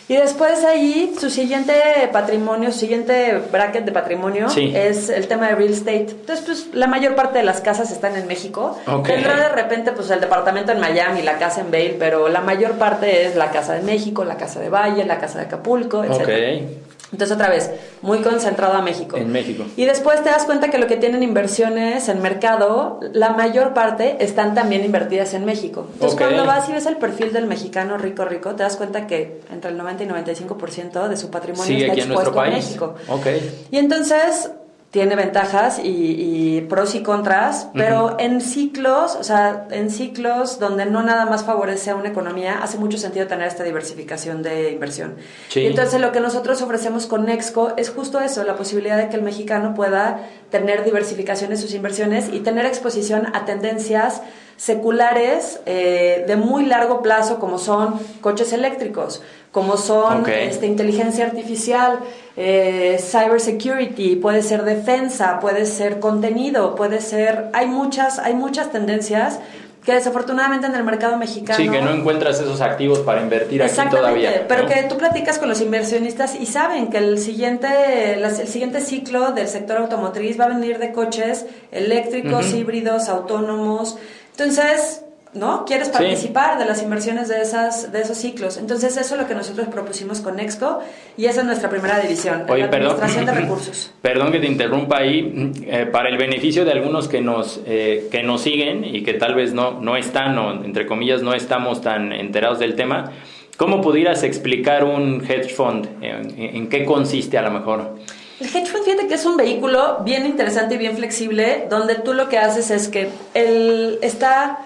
Y 0.07 0.17
después 0.17 0.65
ahí 0.65 1.15
su 1.19 1.31
siguiente 1.31 1.75
patrimonio, 2.13 2.71
su 2.73 2.81
siguiente 2.81 3.41
bracket 3.51 3.87
de 3.87 3.93
patrimonio 3.93 4.51
sí. 4.51 4.73
es 4.75 5.09
el 5.09 5.27
tema 5.29 5.49
de 5.49 5.55
real 5.55 5.73
estate. 5.73 6.09
Entonces, 6.11 6.45
pues 6.45 6.69
la 6.75 6.87
mayor 6.87 7.15
parte 7.15 7.39
de 7.39 7.45
las 7.45 7.63
casas 7.63 7.91
están 7.91 8.15
en 8.17 8.27
México. 8.27 8.79
Okay. 8.87 9.15
Tendrá 9.15 9.37
de 9.37 9.49
repente 9.49 9.93
pues 9.93 10.11
el 10.11 10.21
departamento 10.21 10.73
en 10.73 10.81
Miami, 10.81 11.23
la 11.23 11.39
casa 11.39 11.63
en 11.63 11.71
Vail, 11.71 11.97
pero 11.99 12.29
la 12.29 12.43
mayor 12.43 12.73
parte 12.73 13.27
es 13.27 13.35
la 13.35 13.51
casa 13.51 13.75
de 13.75 13.83
México, 13.83 14.25
la 14.25 14.37
casa 14.37 14.61
de 14.61 14.69
Valle, 14.69 15.05
la 15.07 15.19
casa 15.19 15.39
de 15.39 15.47
Acapulco, 15.47 16.05
etc. 16.05 16.23
Okay. 16.23 16.84
Entonces, 17.15 17.37
otra 17.37 17.49
vez, 17.49 17.71
muy 18.03 18.19
concentrado 18.23 18.75
a 18.75 18.83
México. 18.83 19.17
En 19.17 19.31
México. 19.31 19.65
Y 19.77 19.85
después 19.85 20.21
te 20.25 20.31
das 20.31 20.47
cuenta 20.47 20.69
que 20.69 20.79
lo 20.79 20.89
que 20.89 20.97
tienen 20.97 21.23
inversiones 21.23 22.09
en 22.09 22.21
mercado, 22.21 22.99
la 23.13 23.31
mayor 23.31 23.73
parte 23.73 24.17
están 24.19 24.53
también 24.53 24.85
invertidas 24.85 25.33
en 25.33 25.45
México. 25.45 25.87
Entonces, 25.93 26.15
okay. 26.15 26.27
cuando 26.27 26.45
vas 26.45 26.69
y 26.69 26.73
ves 26.73 26.87
el 26.87 26.97
perfil 26.97 27.33
del 27.33 27.47
mexicano 27.47 27.99
rico, 27.99 28.25
rico, 28.25 28.57
te 28.57 28.65
das 28.65 28.77
cuenta 28.77 29.07
que 29.07 29.43
entre 29.53 29.71
el 29.71 29.77
90 29.77 30.03
y 30.03 30.07
95% 30.09 31.07
de 31.07 31.17
su 31.17 31.31
patrimonio 31.31 31.65
Sigue 31.65 31.83
está 31.83 31.93
aquí 31.93 32.01
expuesto 32.01 32.31
en 32.31 32.35
nuestro 32.35 32.35
país. 32.35 32.65
México. 32.67 32.95
Okay. 33.09 33.67
Y 33.71 33.79
entonces 33.79 34.51
tiene 34.95 35.17
ventajas 35.17 35.81
y, 35.81 35.89
y, 35.89 36.61
pros 36.69 36.95
y 36.95 37.03
contras, 37.03 37.67
pero 37.75 38.05
uh 38.05 38.09
-huh. 38.11 38.17
en 38.21 38.41
ciclos, 38.41 39.17
o 39.17 39.25
sea, 39.25 39.67
en 39.73 39.91
ciclos 39.91 40.61
donde 40.61 40.87
no 40.87 41.03
nada 41.03 41.27
más 41.27 41.43
favorece 41.43 41.91
a 41.91 41.97
una 41.97 42.11
economía, 42.11 42.61
hace 42.63 42.79
mucho 42.79 42.97
sentido 42.97 43.27
tener 43.27 43.49
esta 43.49 43.65
diversificación 43.65 44.45
de 44.45 44.71
inversión. 44.71 45.17
Sí. 45.49 45.63
Y 45.63 45.67
entonces 45.67 46.01
lo 46.01 46.13
que 46.13 46.21
nosotros 46.21 46.63
ofrecemos 46.63 47.07
con 47.07 47.25
Nexco 47.25 47.73
es 47.77 47.91
justo 47.91 48.21
eso, 48.21 48.45
la 48.45 48.55
posibilidad 48.55 48.97
de 48.97 49.09
que 49.09 49.17
el 49.17 49.23
mexicano 49.23 49.75
pueda 49.75 50.29
tener 50.51 50.85
diversificación 50.85 51.51
en 51.51 51.59
sus 51.59 51.75
inversiones 51.75 52.29
y 52.33 52.39
tener 52.39 52.65
exposición 52.65 53.35
a 53.35 53.45
tendencias 53.47 54.23
seculares 54.57 55.61
eh, 55.67 56.25
de 56.27 56.37
muy 56.37 56.67
largo 56.67 57.03
plazo 57.03 57.39
como 57.39 57.59
son 57.59 57.99
coches 58.21 58.53
eléctricos, 58.53 59.23
como 59.53 59.77
son 59.77 60.29
este, 60.29 60.67
inteligencia 60.67 61.27
artificial, 61.27 62.01
eh, 62.37 62.99
cyber 63.01 63.41
security, 63.41 64.17
puede 64.17 64.43
ser 64.43 64.65
defensa, 64.65 65.39
puede 65.41 65.67
ser 65.67 66.01
contenido, 66.01 66.75
puede 66.75 67.01
ser, 67.01 67.51
hay 67.53 67.67
muchas, 67.67 68.19
hay 68.19 68.35
muchas 68.35 68.73
tendencias 68.73 69.39
que 69.85 69.93
desafortunadamente 69.93 70.67
en 70.67 70.75
el 70.75 70.83
mercado 70.83 71.19
mexicano 71.19 71.59
Sí, 71.59 71.69
que 71.69 71.81
no 71.83 71.91
encuentras 71.91 72.41
esos 72.41 72.61
activos 72.63 73.01
para 73.01 73.21
invertir 73.21 73.63
aquí 73.63 73.77
todavía. 73.91 74.47
pero 74.49 74.67
que 74.67 74.85
tú 74.85 74.97
platicas 74.97 75.39
con 75.39 75.49
los 75.49 75.61
inversionistas 75.61 76.35
y 76.41 76.47
saben 76.47 76.89
que 76.89 76.99
el 76.99 77.19
siguiente, 77.19 78.15
el 78.15 78.31
siguiente 78.49 78.81
ciclo 78.81 79.33
del 79.33 79.47
sector 79.47 79.77
automotriz 79.77 80.41
va 80.41 80.47
a 80.47 80.49
venir 80.49 80.79
de 80.79 80.93
coches 80.93 81.45
eléctricos, 81.71 82.55
híbridos, 82.55 83.09
autónomos. 83.09 83.99
Entonces, 84.37 85.05
¿no? 85.33 85.65
Quieres 85.65 85.89
Sí. 85.89 85.93
participar 85.93 86.59
de 86.59 86.65
las 86.65 86.83
inversiones 86.83 87.29
de, 87.29 87.41
esas, 87.41 87.91
de 87.93 88.01
esos 88.03 88.17
ciclos. 88.19 88.57
Entonces, 88.57 88.97
eso 88.97 89.15
es 89.15 89.21
lo 89.21 89.27
que 89.27 89.35
nosotros 89.35 89.67
propusimos 89.69 90.21
con 90.21 90.39
Exco 90.39 90.81
y 91.17 91.27
esa 91.27 91.41
es 91.41 91.47
nuestra 91.47 91.69
primera 91.71 91.99
división, 92.01 92.45
Oye, 92.49 92.63
la 92.65 92.71
perdón. 92.71 92.93
administración 92.93 93.27
de 93.27 93.33
recursos. 93.43 93.93
Perdón 94.01 94.31
que 94.33 94.39
te 94.39 94.47
interrumpa 94.47 94.99
ahí, 94.99 95.53
eh, 95.67 95.87
para 95.91 96.09
el 96.09 96.17
beneficio 96.19 96.65
de 96.65 96.73
algunos 96.73 97.09
que 97.09 97.21
nos, 97.21 97.61
eh, 97.67 98.09
que 98.13 98.23
nos 98.23 98.43
siguen 98.43 98.85
y 98.85 99.03
que 99.03 99.15
tal 99.15 99.35
vez 99.35 99.53
no, 99.55 99.81
no 99.81 99.97
están, 99.97 100.39
o 100.39 100.65
entre 100.65 100.87
comillas, 100.87 101.23
no 101.23 101.35
estamos 101.35 101.81
tan 101.81 102.13
enterados 102.13 102.61
del 102.61 102.77
tema, 102.77 103.11
¿cómo 103.57 103.81
pudieras 103.81 104.23
explicar 104.25 104.85
un 104.85 105.21
hedge 105.29 105.49
fund? 105.53 105.89
¿En, 106.01 106.39
en 106.39 106.69
qué 106.69 106.85
consiste 106.85 107.39
a 107.39 107.43
lo 107.43 107.51
mejor? 107.51 107.97
El 108.45 108.55
hedge 108.55 108.67
fund, 108.67 108.85
fíjate 108.85 109.07
que 109.07 109.15
es 109.15 109.25
un 109.25 109.39
vehículo 109.39 110.01
bien 110.05 110.27
interesante 110.27 110.75
y 110.75 110.79
bien 110.79 110.95
flexible, 110.99 111.67
donde 111.71 111.95
tú 111.95 112.13
lo 112.13 112.29
que 112.29 112.37
haces 112.37 112.71
es 112.71 112.89
que 112.89 113.09
él 113.33 113.99
está, 114.03 114.59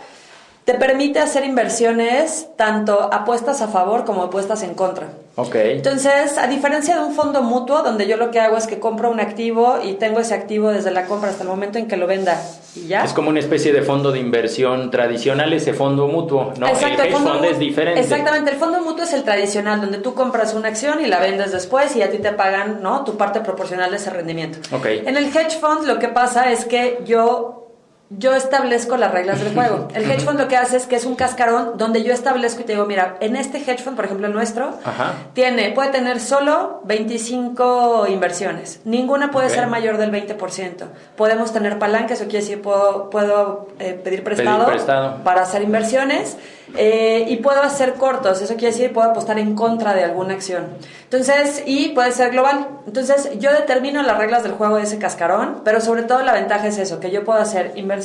te 0.69 0.75
permite 0.75 1.19
hacer 1.19 1.45
inversiones, 1.47 2.49
tanto 2.57 3.09
apuestas 3.11 3.63
a 3.63 3.69
favor 3.69 4.05
como 4.05 4.23
apuestas 4.25 4.63
en 4.63 4.75
contra. 4.75 5.07
Ok. 5.37 5.55
Entonces, 5.55 6.37
a 6.37 6.47
diferencia 6.47 6.95
de 6.97 7.05
un 7.07 7.15
fondo 7.15 7.41
mutuo, 7.43 7.81
donde 7.83 8.07
yo 8.07 8.19
lo 8.19 8.31
que 8.31 8.39
hago 8.39 8.59
es 8.59 8.67
que 8.67 8.79
compro 8.79 9.11
un 9.11 9.19
activo 9.19 9.79
y 9.83 9.95
tengo 9.95 10.21
ese 10.21 10.35
activo 10.35 10.69
desde 10.71 10.91
la 10.91 11.07
compra 11.07 11.31
hasta 11.31 11.43
el 11.45 11.49
momento 11.49 11.79
en 11.79 11.89
que 11.89 11.97
lo 11.97 12.07
venda 12.07 12.39
y 12.77 12.87
ya. 12.87 13.03
Es 13.03 13.15
como 13.15 13.31
una 13.31 13.41
especie 13.41 13.73
de 13.73 13.81
fondo 13.81 14.13
de 14.13 14.19
inversión 14.19 14.91
tradicional, 14.91 15.55
ese 15.55 15.73
fondo 15.73 16.07
mutuo, 16.07 16.53
¿no? 16.59 16.67
Exacto, 16.69 17.03
el 17.03 17.15
fund 17.15 17.29
mu- 17.39 17.45
es 17.45 17.59
diferente. 17.59 18.01
Exactamente, 18.01 18.51
el 18.51 18.59
fondo 18.59 18.83
mutuo 18.83 19.05
es 19.05 19.15
el 19.15 19.23
tradicional, 19.25 19.81
donde 19.81 19.97
tú 19.97 20.13
compras 20.13 20.53
una 20.53 20.69
acción 20.69 21.01
y 21.03 21.07
la 21.07 21.19
vendes 21.19 21.51
después 21.51 21.97
y 21.97 22.03
a 22.03 22.11
ti 22.11 22.19
te 22.19 22.33
pagan, 22.33 22.83
¿no? 22.83 23.05
Tu 23.05 23.17
parte 23.17 23.41
proporcional 23.41 23.91
de 23.91 23.97
ese 23.97 24.11
rendimiento. 24.11 24.59
Ok. 24.77 24.85
En 25.07 25.17
el 25.17 25.29
hedge 25.35 25.59
fund 25.59 25.87
lo 25.87 25.99
que 25.99 26.09
pasa 26.09 26.53
es 26.53 26.67
que 26.67 26.99
yo 27.07 27.68
yo 28.11 28.35
establezco 28.35 28.97
las 28.97 29.13
reglas 29.13 29.41
del 29.41 29.53
juego. 29.53 29.89
El 29.95 30.11
hedge 30.11 30.25
fund 30.25 30.41
lo 30.41 30.49
que 30.49 30.57
hace 30.57 30.79
es 30.79 30.87
que 30.87 30.97
es 30.97 31.05
un 31.05 31.15
cascarón 31.15 31.73
donde 31.77 32.03
yo 32.03 32.15
establezco 32.15 32.63
y 32.63 32.65
te 32.65 32.73
digo, 32.73 32.87
mira, 32.87 33.17
en 33.21 33.37
este 33.37 33.59
hedge 33.59 33.83
fund, 33.83 33.97
por 33.97 34.07
ejemplo, 34.07 34.27
el 34.27 34.33
nuestro, 34.33 34.79
Ajá. 34.83 35.13
tiene, 35.35 35.73
puede 35.73 35.91
tener 35.91 36.19
solo 36.19 36.81
25 36.85 38.07
inversiones. 38.09 38.81
Ninguna 38.85 39.31
puede 39.31 39.51
ser 39.51 39.67
mayor 39.67 39.99
del 39.99 40.11
20%. 40.11 40.87
Podemos 41.17 41.53
tener 41.53 41.79
palanca, 41.79 42.15
eso 42.15 42.25
quiere 42.25 42.41
decir, 42.41 42.63
puedo, 42.63 43.11
puedo 43.11 43.69
eh, 43.79 44.01
pedir 44.03 44.25
prestado, 44.25 44.67
prestado. 44.67 45.23
para 45.23 45.43
hacer 45.43 45.63
inversiones 45.63 46.39
eh, 46.77 47.27
y 47.29 47.37
puedo 47.37 47.63
hacer 47.63 47.95
cortos, 47.95 48.41
eso 48.41 48.55
quiere 48.57 48.73
decir, 48.75 48.93
puedo 48.93 49.11
apostar 49.11 49.39
en 49.39 49.55
contra 49.55 49.95
de 49.95 50.05
alguna 50.05 50.35
acción. 50.35 50.67
Entonces, 51.05 51.63
y 51.67 51.91
puede 51.91 52.13
ser 52.13 52.31
global. 52.31 52.69
Entonces, 52.87 53.39
yo 53.39 53.53
determino 53.53 54.03
las 54.03 54.19
reglas 54.19 54.43
del 54.43 54.53
juego 54.53 54.77
de 54.77 54.83
ese 54.83 54.99
cascarón, 54.99 55.63
pero 55.65 55.81
sobre 55.81 56.03
todo 56.03 56.23
la 56.23 56.35
ventaja 56.35 56.67
es 56.67 56.79
eso, 56.79 57.01
que 57.01 57.11
yo 57.11 57.25
puedo 57.25 57.39
hacer 57.39 57.73
inversiones 57.77 57.98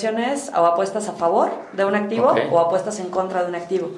o 0.56 0.66
apuestas 0.66 1.08
a 1.10 1.14
favor 1.14 1.50
de 1.74 1.86
un 1.86 1.96
activo 1.96 2.34
o 2.52 2.60
apuestas 2.60 3.00
en 3.00 3.10
contra 3.10 3.44
de 3.44 3.50
un 3.50 3.56
activo. 3.56 3.92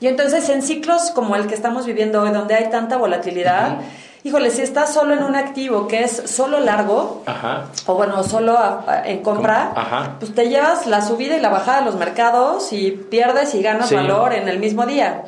Y 0.00 0.06
entonces 0.08 0.48
en 0.48 0.62
ciclos 0.62 1.10
como 1.14 1.36
el 1.36 1.46
que 1.46 1.54
estamos 1.54 1.86
viviendo 1.86 2.22
hoy, 2.22 2.30
donde 2.30 2.54
hay 2.54 2.70
tanta 2.70 2.96
volatilidad, 2.96 3.76
híjole, 4.24 4.50
si 4.50 4.62
estás 4.62 4.92
solo 4.92 5.14
en 5.14 5.22
un 5.22 5.36
activo 5.36 5.86
que 5.88 6.02
es 6.02 6.12
solo 6.26 6.58
largo, 6.60 7.22
Ajá. 7.26 7.64
o 7.86 7.94
bueno, 7.94 8.22
solo 8.24 8.56
a- 8.58 8.84
a- 8.86 9.06
en 9.08 9.22
compra, 9.22 9.72
Ajá. 9.74 10.16
pues 10.18 10.34
te 10.34 10.48
llevas 10.48 10.86
la 10.86 11.02
subida 11.02 11.36
y 11.36 11.40
la 11.40 11.48
bajada 11.50 11.80
de 11.80 11.86
los 11.86 11.94
mercados 11.96 12.72
y 12.72 12.90
pierdes 12.92 13.54
y 13.54 13.62
ganas 13.62 13.88
Sí. 13.88 13.94
valor 13.96 14.32
en 14.32 14.48
el 14.48 14.58
mismo 14.58 14.86
día. 14.86 15.22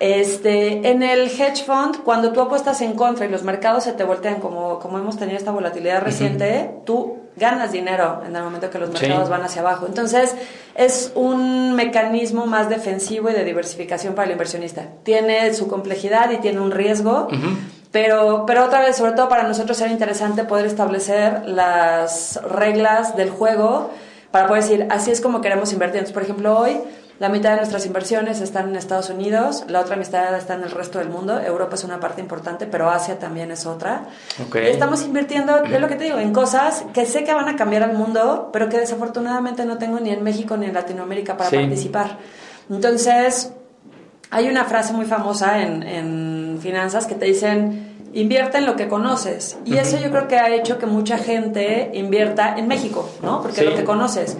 Este, 0.00 0.88
en 0.90 1.02
el 1.02 1.22
hedge 1.28 1.64
fund, 1.64 2.02
cuando 2.04 2.32
tú 2.32 2.40
apuestas 2.40 2.80
en 2.82 2.92
contra 2.94 3.26
y 3.26 3.28
los 3.28 3.42
mercados 3.42 3.84
se 3.84 3.92
te 3.92 4.04
voltean, 4.04 4.36
como, 4.36 4.78
como 4.78 4.98
hemos 4.98 5.16
tenido 5.18 5.36
esta 5.38 5.50
volatilidad 5.50 6.02
reciente, 6.02 6.70
tú 6.84 7.16
ganas 7.36 7.72
dinero 7.72 8.22
en 8.26 8.34
el 8.34 8.42
momento 8.42 8.70
que 8.70 8.78
los 8.78 8.90
Sí. 8.90 9.06
mercados 9.06 9.28
van 9.28 9.42
hacia 9.42 9.60
abajo. 9.62 9.86
Entonces, 9.86 10.34
es 10.76 11.12
un 11.14 11.74
mecanismo 11.74 12.46
más 12.46 12.68
defensivo 12.68 13.28
y 13.30 13.32
de 13.32 13.44
diversificación 13.44 14.14
para 14.14 14.26
el 14.26 14.32
inversionista. 14.32 14.82
Tiene 15.02 15.52
su 15.54 15.66
complejidad 15.68 16.30
y 16.30 16.36
tiene 16.38 16.60
un 16.60 16.70
riesgo, 16.70 17.28
pero, 17.90 18.44
pero 18.46 18.64
otra 18.66 18.80
vez, 18.80 18.96
sobre 18.96 19.12
todo 19.12 19.28
para 19.28 19.44
nosotros 19.44 19.80
era 19.80 19.90
interesante 19.90 20.44
poder 20.44 20.66
establecer 20.66 21.42
las 21.46 22.40
reglas 22.48 23.16
del 23.16 23.30
juego 23.30 23.90
para 24.30 24.46
poder 24.46 24.62
decir, 24.62 24.86
así 24.90 25.10
es 25.10 25.20
como 25.20 25.40
queremos 25.40 25.72
invertir. 25.72 25.98
Entonces, 26.00 26.12
por 26.14 26.22
ejemplo, 26.22 26.58
hoy 26.58 26.78
la 27.18 27.28
mitad 27.28 27.50
de 27.50 27.56
nuestras 27.56 27.84
inversiones 27.84 28.40
están 28.40 28.68
en 28.68 28.76
Estados 28.76 29.10
Unidos, 29.10 29.64
la 29.66 29.80
otra 29.80 29.96
mitad 29.96 30.36
está 30.36 30.54
en 30.54 30.62
el 30.62 30.70
resto 30.70 31.00
del 31.00 31.08
mundo. 31.08 31.40
Europa 31.40 31.74
es 31.74 31.82
una 31.82 31.98
parte 31.98 32.20
importante, 32.20 32.66
pero 32.66 32.88
Asia 32.90 33.18
también 33.18 33.50
es 33.50 33.66
otra. 33.66 34.04
Ok. 34.46 34.56
Y 34.56 34.66
estamos 34.68 35.02
invirtiendo, 35.04 35.64
es 35.64 35.80
lo 35.80 35.88
que 35.88 35.96
te 35.96 36.04
digo, 36.04 36.18
en 36.18 36.32
cosas 36.32 36.84
que 36.94 37.06
sé 37.06 37.24
que 37.24 37.34
van 37.34 37.48
a 37.48 37.56
cambiar 37.56 37.82
al 37.82 37.94
mundo, 37.94 38.50
pero 38.52 38.68
que 38.68 38.78
desafortunadamente 38.78 39.64
no 39.64 39.78
tengo 39.78 39.98
ni 39.98 40.10
en 40.10 40.22
México 40.22 40.56
ni 40.56 40.66
en 40.66 40.74
Latinoamérica 40.74 41.36
para 41.36 41.50
Sí. 41.50 41.56
participar. 41.56 42.18
Entonces, 42.70 43.52
hay 44.30 44.48
una 44.48 44.64
frase 44.64 44.92
muy 44.92 45.06
famosa 45.06 45.62
en, 45.62 45.82
en 45.82 46.58
finanzas 46.60 47.06
que 47.06 47.14
te 47.16 47.24
dicen, 47.24 47.96
invierte 48.12 48.58
en 48.58 48.66
lo 48.66 48.76
que 48.76 48.86
conoces. 48.88 49.58
Y 49.64 49.76
eso 49.76 49.98
yo 49.98 50.10
creo 50.10 50.28
que 50.28 50.36
ha 50.38 50.54
hecho 50.54 50.78
que 50.78 50.86
mucha 50.86 51.18
gente 51.18 51.90
invierta 51.94 52.54
en 52.56 52.68
México, 52.68 53.08
¿no? 53.22 53.40
Porque 53.42 53.56
Sí. 53.60 53.64
es 53.64 53.70
lo 53.70 53.76
que 53.76 53.84
conoces. 53.84 54.36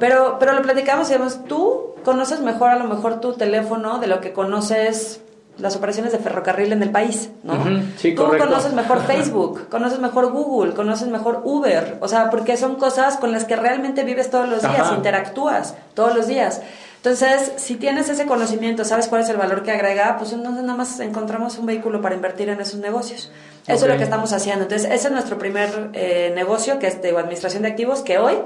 Pero, 0.00 0.38
pero 0.40 0.52
lo 0.54 0.62
platicamos 0.62 1.08
y 1.08 1.12
decimos, 1.12 1.44
tú 1.46 1.94
conoces 2.04 2.40
mejor 2.40 2.70
a 2.70 2.76
lo 2.76 2.84
mejor 2.84 3.20
tu 3.20 3.34
teléfono 3.34 3.98
de 3.98 4.06
lo 4.08 4.20
que 4.20 4.32
conoces 4.32 5.20
las 5.58 5.76
operaciones 5.76 6.10
de 6.12 6.18
ferrocarril 6.18 6.72
en 6.72 6.82
el 6.82 6.90
país, 6.90 7.28
¿no? 7.42 7.52
Ujú, 7.52 7.68
sí, 7.98 8.14
tú 8.14 8.22
correcto. 8.24 8.48
conoces 8.48 8.72
mejor 8.72 9.02
Facebook, 9.06 9.68
conoces 9.68 9.98
mejor 9.98 10.32
Google, 10.32 10.72
conoces 10.72 11.08
mejor 11.08 11.42
Uber, 11.44 11.98
o 12.00 12.08
sea, 12.08 12.30
porque 12.30 12.56
son 12.56 12.76
cosas 12.76 13.18
con 13.18 13.30
las 13.30 13.44
que 13.44 13.56
realmente 13.56 14.02
vives 14.02 14.30
todos 14.30 14.48
los 14.48 14.62
días, 14.62 14.80
Ajá. 14.80 14.94
interactúas 14.96 15.74
todos 15.94 16.14
los 16.16 16.26
días. 16.26 16.62
Entonces, 16.96 17.52
si 17.56 17.76
tienes 17.76 18.08
ese 18.10 18.26
conocimiento, 18.26 18.84
sabes 18.84 19.08
cuál 19.08 19.22
es 19.22 19.28
el 19.28 19.36
valor 19.36 19.62
que 19.62 19.70
agrega, 19.70 20.16
pues 20.18 20.32
entonces 20.32 20.62
nada 20.62 20.76
más 20.76 20.98
encontramos 21.00 21.58
un 21.58 21.66
vehículo 21.66 22.00
para 22.02 22.14
invertir 22.14 22.48
en 22.50 22.60
esos 22.60 22.78
negocios. 22.80 23.30
Eso 23.66 23.74
es 23.76 23.82
Ok. 23.84 23.88
lo 23.90 23.96
que 23.96 24.04
estamos 24.04 24.32
haciendo. 24.34 24.64
Entonces, 24.64 24.90
ese 24.90 25.08
es 25.08 25.12
nuestro 25.12 25.38
primer 25.38 25.90
eh, 25.94 26.32
negocio, 26.34 26.78
que 26.78 26.86
es 26.88 27.00
de 27.00 27.10
administración 27.10 27.62
de 27.62 27.70
activos, 27.70 28.00
que 28.02 28.18
hoy 28.18 28.36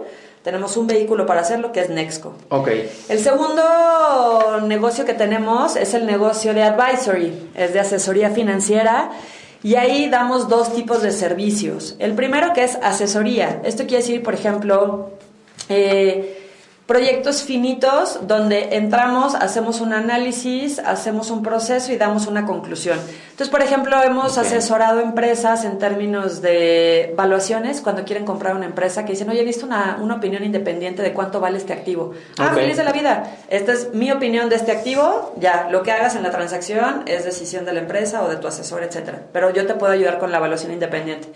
tenemos 0.44 0.76
un 0.76 0.86
vehículo 0.86 1.24
para 1.24 1.40
hacerlo, 1.40 1.72
que 1.72 1.80
es 1.80 1.88
Nexco. 1.88 2.34
Ok. 2.50 2.68
El 3.08 3.18
segundo 3.18 4.60
negocio 4.66 5.06
que 5.06 5.14
tenemos 5.14 5.74
es 5.74 5.94
el 5.94 6.04
negocio 6.04 6.52
de 6.52 6.62
advisory, 6.62 7.50
es 7.54 7.72
de 7.72 7.80
asesoría 7.80 8.28
financiera. 8.28 9.10
Y 9.62 9.76
ahí 9.76 10.10
damos 10.10 10.50
dos 10.50 10.74
tipos 10.74 11.00
de 11.00 11.12
servicios. 11.12 11.96
El 11.98 12.12
primero 12.12 12.52
que 12.52 12.62
es 12.62 12.76
asesoría. 12.82 13.62
Esto 13.64 13.84
quiere 13.84 14.02
decir, 14.02 14.22
por 14.22 14.34
ejemplo, 14.34 15.12
eh, 15.70 16.43
proyectos 16.86 17.42
finitos 17.42 18.26
donde 18.26 18.76
entramos, 18.76 19.34
hacemos 19.34 19.80
un 19.80 19.94
análisis, 19.94 20.78
hacemos 20.78 21.30
un 21.30 21.42
proceso 21.42 21.92
y 21.92 21.96
damos 21.96 22.26
una 22.26 22.44
conclusión. 22.44 22.98
Entonces, 23.30 23.48
por 23.48 23.62
ejemplo, 23.62 24.02
hemos 24.02 24.36
asesorado 24.36 25.00
empresas 25.00 25.64
en 25.64 25.78
términos 25.78 26.42
de 26.42 27.14
valuaciones 27.16 27.80
cuando 27.80 28.04
quieren 28.04 28.26
comprar 28.26 28.54
una 28.54 28.66
empresa 28.66 29.06
que 29.06 29.12
dicen, 29.12 29.30
oye, 29.30 29.40
he 29.40 29.44
visto 29.44 29.64
una, 29.64 29.98
una 30.00 30.16
opinión 30.16 30.44
independiente 30.44 31.02
de 31.02 31.14
cuánto 31.14 31.40
vale 31.40 31.56
este 31.56 31.72
activo. 31.72 32.12
Ah, 32.38 32.52
feliz 32.54 32.76
de 32.76 32.84
la 32.84 32.92
vida. 32.92 33.38
Esta 33.48 33.72
es 33.72 33.94
mi 33.94 34.12
opinión 34.12 34.50
de 34.50 34.56
este 34.56 34.70
activo. 34.70 35.34
Ya, 35.38 35.68
lo 35.70 35.82
que 35.82 35.90
hagas 35.90 36.16
en 36.16 36.22
la 36.22 36.30
transacción 36.30 37.02
es 37.06 37.24
decisión 37.24 37.64
de 37.64 37.72
la 37.72 37.80
empresa 37.80 38.22
o 38.22 38.28
de 38.28 38.36
tu 38.36 38.46
asesor, 38.46 38.82
etcétera. 38.82 39.22
Pero 39.32 39.50
yo 39.50 39.66
te 39.66 39.74
puedo 39.74 39.92
ayudar 39.92 40.18
con 40.18 40.30
la 40.30 40.36
evaluación 40.36 40.72
independiente. 40.72 41.28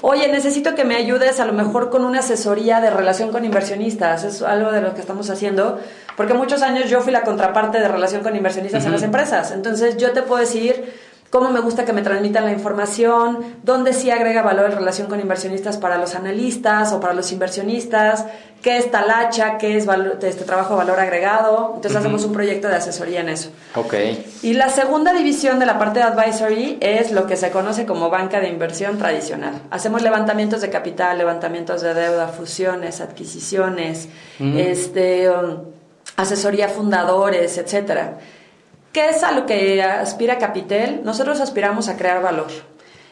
Oye, 0.00 0.26
necesito 0.28 0.74
que 0.74 0.84
me 0.84 0.96
ayudes 0.96 1.38
a 1.38 1.44
lo 1.44 1.52
mejor 1.52 1.90
con 1.90 2.04
una 2.04 2.20
asesoría 2.20 2.80
de 2.80 2.90
relación 2.90 3.30
con 3.30 3.44
inversionistas. 3.44 4.24
Es 4.24 4.42
algo 4.42 4.72
de 4.72 4.80
lo 4.80 4.94
que 4.94 5.00
estamos 5.00 5.30
haciendo. 5.30 5.78
Porque 6.16 6.34
muchos 6.34 6.62
años 6.62 6.88
yo 6.88 7.00
fui 7.02 7.12
la 7.12 7.22
contraparte 7.22 7.78
de 7.78 7.88
relación 7.88 8.22
con 8.22 8.34
inversionistas 8.34 8.84
en 8.84 8.92
las 8.92 9.02
empresas. 9.02 9.52
Entonces 9.52 9.96
yo 9.98 10.12
te 10.12 10.22
puedo 10.22 10.40
decir 10.40 10.92
cómo 11.32 11.48
me 11.50 11.60
gusta 11.60 11.86
que 11.86 11.94
me 11.94 12.02
transmitan 12.02 12.44
la 12.44 12.52
información, 12.52 13.38
dónde 13.62 13.94
sí 13.94 14.10
agrega 14.10 14.42
valor 14.42 14.66
en 14.70 14.76
relación 14.76 15.08
con 15.08 15.18
inversionistas 15.18 15.78
para 15.78 15.96
los 15.96 16.14
analistas 16.14 16.92
o 16.92 17.00
para 17.00 17.14
los 17.14 17.32
inversionistas, 17.32 18.26
qué 18.60 18.76
es 18.76 18.90
talacha, 18.90 19.56
qué 19.56 19.78
es 19.78 19.86
valo- 19.86 20.22
este 20.22 20.44
trabajo 20.44 20.74
de 20.74 20.76
valor 20.84 21.00
agregado. 21.00 21.72
Entonces 21.74 21.96
hacemos 21.96 22.22
un 22.26 22.34
proyecto 22.34 22.68
de 22.68 22.76
asesoría 22.76 23.20
en 23.22 23.30
eso. 23.30 23.48
Ok. 23.74 23.94
Y 24.42 24.52
la 24.52 24.68
segunda 24.68 25.14
división 25.14 25.58
de 25.58 25.64
la 25.64 25.78
parte 25.78 26.00
de 26.00 26.04
advisory 26.04 26.76
es 26.82 27.12
lo 27.12 27.26
que 27.26 27.36
se 27.36 27.50
conoce 27.50 27.86
como 27.86 28.10
banca 28.10 28.38
de 28.38 28.48
inversión 28.48 28.98
tradicional. 28.98 29.54
Hacemos 29.70 30.02
levantamientos 30.02 30.60
de 30.60 30.68
capital, 30.68 31.16
levantamientos 31.16 31.80
de 31.80 31.94
deuda, 31.94 32.28
fusiones, 32.28 33.00
adquisiciones, 33.00 34.10
este, 34.38 35.30
um, 35.30 35.64
asesoría 36.16 36.66
a 36.66 36.68
fundadores, 36.68 37.56
etcétera. 37.56 38.18
¿Qué 38.92 39.08
es 39.08 39.22
a 39.22 39.32
lo 39.32 39.46
que 39.46 39.82
aspira 39.82 40.38
Capitel? 40.38 41.00
Nosotros 41.04 41.40
aspiramos 41.40 41.88
a 41.88 41.96
crear 41.96 42.22
valor. 42.22 42.48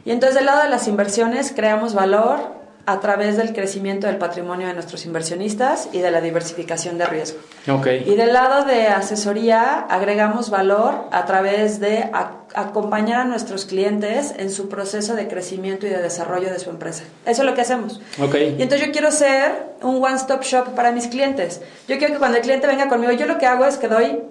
Y 0.05 0.11
entonces 0.13 0.35
del 0.37 0.47
lado 0.47 0.63
de 0.63 0.69
las 0.69 0.89
inversiones 0.89 1.53
creamos 1.55 1.95
valor 1.95 2.59
a 2.87 2.99
través 3.01 3.37
del 3.37 3.53
crecimiento 3.53 4.07
del 4.07 4.17
patrimonio 4.17 4.67
de 4.67 4.73
nuestros 4.75 5.05
inversionistas 5.05 5.89
y 5.93 5.99
de 6.01 6.11
la 6.11 6.21
diversificación 6.21 6.99
de 6.99 7.07
riesgo. 7.07 7.39
Okay. 7.71 8.05
Y 8.07 8.17
del 8.17 8.33
lado 8.33 8.65
de 8.65 8.89
asesoría 8.89 9.81
agregamos 9.89 10.51
valor 10.51 11.07
a 11.13 11.25
través 11.27 11.79
de 11.79 12.11
a- 12.13 12.33
acompañar 12.55 13.21
a 13.21 13.25
nuestros 13.25 13.67
clientes 13.67 14.35
en 14.39 14.51
su 14.51 14.69
proceso 14.69 15.15
de 15.15 15.29
crecimiento 15.29 15.87
y 15.87 15.91
de 15.91 15.99
desarrollo 16.03 16.51
de 16.51 16.59
su 16.59 16.71
empresa. 16.71 17.05
Eso 17.27 17.43
es 17.43 17.49
lo 17.49 17.55
que 17.55 17.61
hacemos. 17.61 18.01
Ok. 18.21 18.35
Y 18.35 18.63
entonces 18.63 18.87
yo 18.87 18.93
quiero 18.93 19.13
ser 19.13 19.53
un 19.83 20.03
one-stop 20.03 20.43
shop 20.43 20.75
para 20.75 20.91
mis 20.91 21.07
clientes. 21.07 21.61
Yo 21.87 21.99
quiero 21.99 22.15
que 22.15 22.19
cuando 22.19 22.39
el 22.39 22.43
cliente 22.43 22.67
venga 22.67 22.89
conmigo, 22.89 23.13
yo 23.13 23.27
lo 23.27 23.39
que 23.39 23.47
hago 23.47 23.67
es 23.67 23.77
que 23.77 23.87
doy 23.89 24.23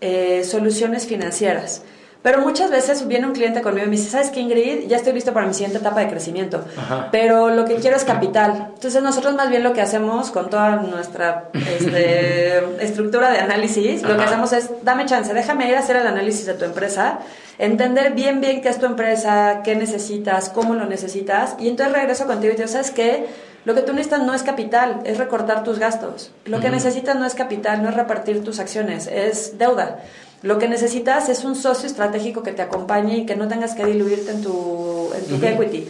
eh, 0.00 0.44
soluciones 0.44 1.06
financieras. 1.06 1.82
Pero 2.20 2.40
muchas 2.40 2.70
veces 2.70 3.06
viene 3.06 3.26
un 3.26 3.32
cliente 3.32 3.62
conmigo 3.62 3.86
y 3.86 3.90
me 3.90 3.96
dice, 3.96 4.10
¿sabes 4.10 4.30
qué, 4.30 4.40
Ingrid? 4.40 4.88
Ya 4.88 4.96
estoy 4.96 5.12
listo 5.12 5.32
para 5.32 5.46
mi 5.46 5.54
siguiente 5.54 5.78
etapa 5.78 6.00
de 6.00 6.08
crecimiento. 6.08 6.64
Ajá. 6.76 7.08
Pero 7.12 7.48
lo 7.48 7.64
que 7.64 7.76
quiero 7.76 7.96
es 7.96 8.04
capital. 8.04 8.72
Entonces 8.74 9.02
nosotros 9.02 9.34
más 9.34 9.50
bien 9.50 9.62
lo 9.62 9.72
que 9.72 9.80
hacemos 9.80 10.32
con 10.32 10.50
toda 10.50 10.76
nuestra 10.76 11.50
este, 11.54 12.58
estructura 12.84 13.30
de 13.30 13.38
análisis, 13.38 14.02
lo 14.02 14.16
que 14.16 14.22
Ajá. 14.22 14.30
hacemos 14.30 14.52
es, 14.52 14.68
dame 14.82 15.06
chance, 15.06 15.32
déjame 15.32 15.68
ir 15.68 15.76
a 15.76 15.78
hacer 15.78 15.94
el 15.96 16.08
análisis 16.08 16.44
de 16.44 16.54
tu 16.54 16.64
empresa, 16.64 17.20
entender 17.56 18.12
bien 18.14 18.40
bien 18.40 18.62
qué 18.62 18.68
es 18.68 18.80
tu 18.80 18.86
empresa, 18.86 19.62
qué 19.62 19.76
necesitas, 19.76 20.48
cómo 20.48 20.74
lo 20.74 20.86
necesitas, 20.86 21.54
y 21.60 21.68
entonces 21.68 21.94
regreso 21.94 22.26
contigo 22.26 22.52
y 22.52 22.56
te 22.56 22.62
digo, 22.62 22.72
¿sabes 22.72 22.90
qué? 22.90 23.26
Lo 23.64 23.74
que 23.74 23.82
tú 23.82 23.92
necesitas 23.92 24.22
no 24.22 24.34
es 24.34 24.42
capital, 24.42 25.00
es 25.04 25.18
recortar 25.18 25.62
tus 25.64 25.78
gastos. 25.78 26.30
Lo 26.44 26.60
que 26.60 26.66
Ujú. 26.68 26.76
necesitas 26.76 27.16
no 27.16 27.26
es 27.26 27.34
capital, 27.34 27.82
no 27.82 27.88
es 27.90 27.94
repartir 27.94 28.42
tus 28.44 28.60
acciones, 28.60 29.06
es 29.06 29.58
deuda. 29.58 29.98
Lo 30.42 30.58
que 30.58 30.68
necesitas 30.68 31.28
es 31.28 31.44
un 31.44 31.56
socio 31.56 31.86
estratégico 31.86 32.42
que 32.42 32.52
te 32.52 32.62
acompañe 32.62 33.18
y 33.18 33.26
que 33.26 33.36
no 33.36 33.48
tengas 33.48 33.74
que 33.74 33.84
diluirte 33.84 34.30
en 34.30 34.42
tu, 34.42 35.10
en 35.14 35.26
tu 35.26 35.34
Ujú. 35.34 35.44
equity. 35.46 35.88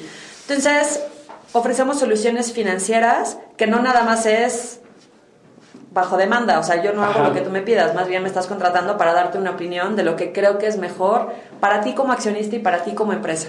Entonces, 0.48 1.02
ofrecemos 1.52 1.98
soluciones 1.98 2.52
financieras 2.52 3.38
que 3.56 3.66
no 3.66 3.80
nada 3.80 4.02
más 4.02 4.24
es 4.26 4.80
bajo 5.90 6.16
demanda, 6.16 6.58
o 6.58 6.62
sea, 6.62 6.82
yo 6.82 6.92
no 6.92 7.02
hago 7.02 7.20
Ajá. 7.20 7.28
lo 7.28 7.34
que 7.34 7.40
tú 7.40 7.50
me 7.50 7.62
pidas, 7.62 7.94
más 7.94 8.08
bien 8.08 8.22
me 8.22 8.28
estás 8.28 8.46
contratando 8.46 8.96
para 8.98 9.12
darte 9.12 9.38
una 9.38 9.50
opinión 9.52 9.96
de 9.96 10.02
lo 10.02 10.16
que 10.16 10.32
creo 10.32 10.58
que 10.58 10.66
es 10.66 10.76
mejor 10.78 11.32
para 11.60 11.80
ti 11.80 11.94
como 11.94 12.12
accionista 12.12 12.56
y 12.56 12.58
para 12.60 12.84
ti 12.84 12.92
como 12.92 13.12
empresa. 13.12 13.48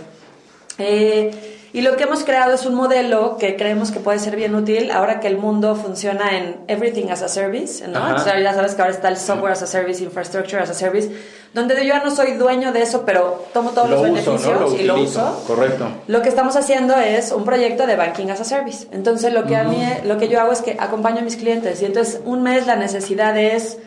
Eh, 0.78 1.59
y 1.72 1.82
lo 1.82 1.96
que 1.96 2.04
hemos 2.04 2.24
creado 2.24 2.54
es 2.54 2.66
un 2.66 2.74
modelo 2.74 3.38
que 3.38 3.56
creemos 3.56 3.92
que 3.92 4.00
puede 4.00 4.20
ser 4.20 4.36
bien 4.36 4.56
útil 4.56 4.92
ahora 4.92 5.20
que 5.20 5.28
el 5.28 5.38
mundo 5.38 5.76
funciona 5.76 6.38
en 6.38 6.58
Everything 6.68 7.10
as 7.10 7.22
a 7.22 7.28
Service, 7.28 7.88
¿no? 7.88 8.00
Ajá. 8.00 8.40
Ya 8.40 8.54
sabes 8.54 8.76
que 8.76 8.82
ahora 8.82 8.94
está 8.94 9.10
el 9.10 9.18
Software 9.18 9.52
as 9.52 9.62
a 9.62 9.68
Service, 9.68 10.04
Infrastructure 10.04 10.62
as 10.62 10.70
a 10.70 10.74
Service, 10.74 11.12
donde 11.54 11.76
yo 11.76 11.84
ya 11.84 12.04
no 12.04 12.12
soy 12.12 12.34
dueño 12.34 12.72
de 12.72 12.82
eso, 12.82 13.04
pero 13.06 13.46
tomo 13.54 13.72
todos 13.72 13.90
los 13.90 14.00
uso, 14.00 14.12
beneficios 14.12 14.46
¿no? 14.46 14.68
Lo 14.68 14.76
y 14.76 14.84
lo 14.84 15.02
uso. 15.02 15.44
Correcto. 15.46 15.88
Lo 16.08 16.22
que 16.22 16.30
estamos 16.30 16.56
haciendo 16.56 16.96
es 16.96 17.32
un 17.32 17.44
proyecto 17.44 17.86
de 17.86 17.96
banking 17.96 18.30
as 18.30 18.42
a 18.42 18.46
service. 18.46 18.88
Entonces 18.92 19.34
lo 19.34 19.46
que 19.46 19.56
a 19.56 19.64
mí 19.64 19.82
lo 20.06 20.18
que 20.18 20.28
yo 20.28 20.40
hago 20.42 20.52
es 20.52 20.62
que 20.62 20.76
acompaño 20.80 21.20
a 21.20 21.24
mis 21.24 21.36
clientes 21.36 21.82
y 21.82 21.86
entonces 21.86 22.22
un 22.26 22.44
mes 22.44 22.66
la 22.68 22.76
necesidad 22.76 23.38
es 23.38 23.78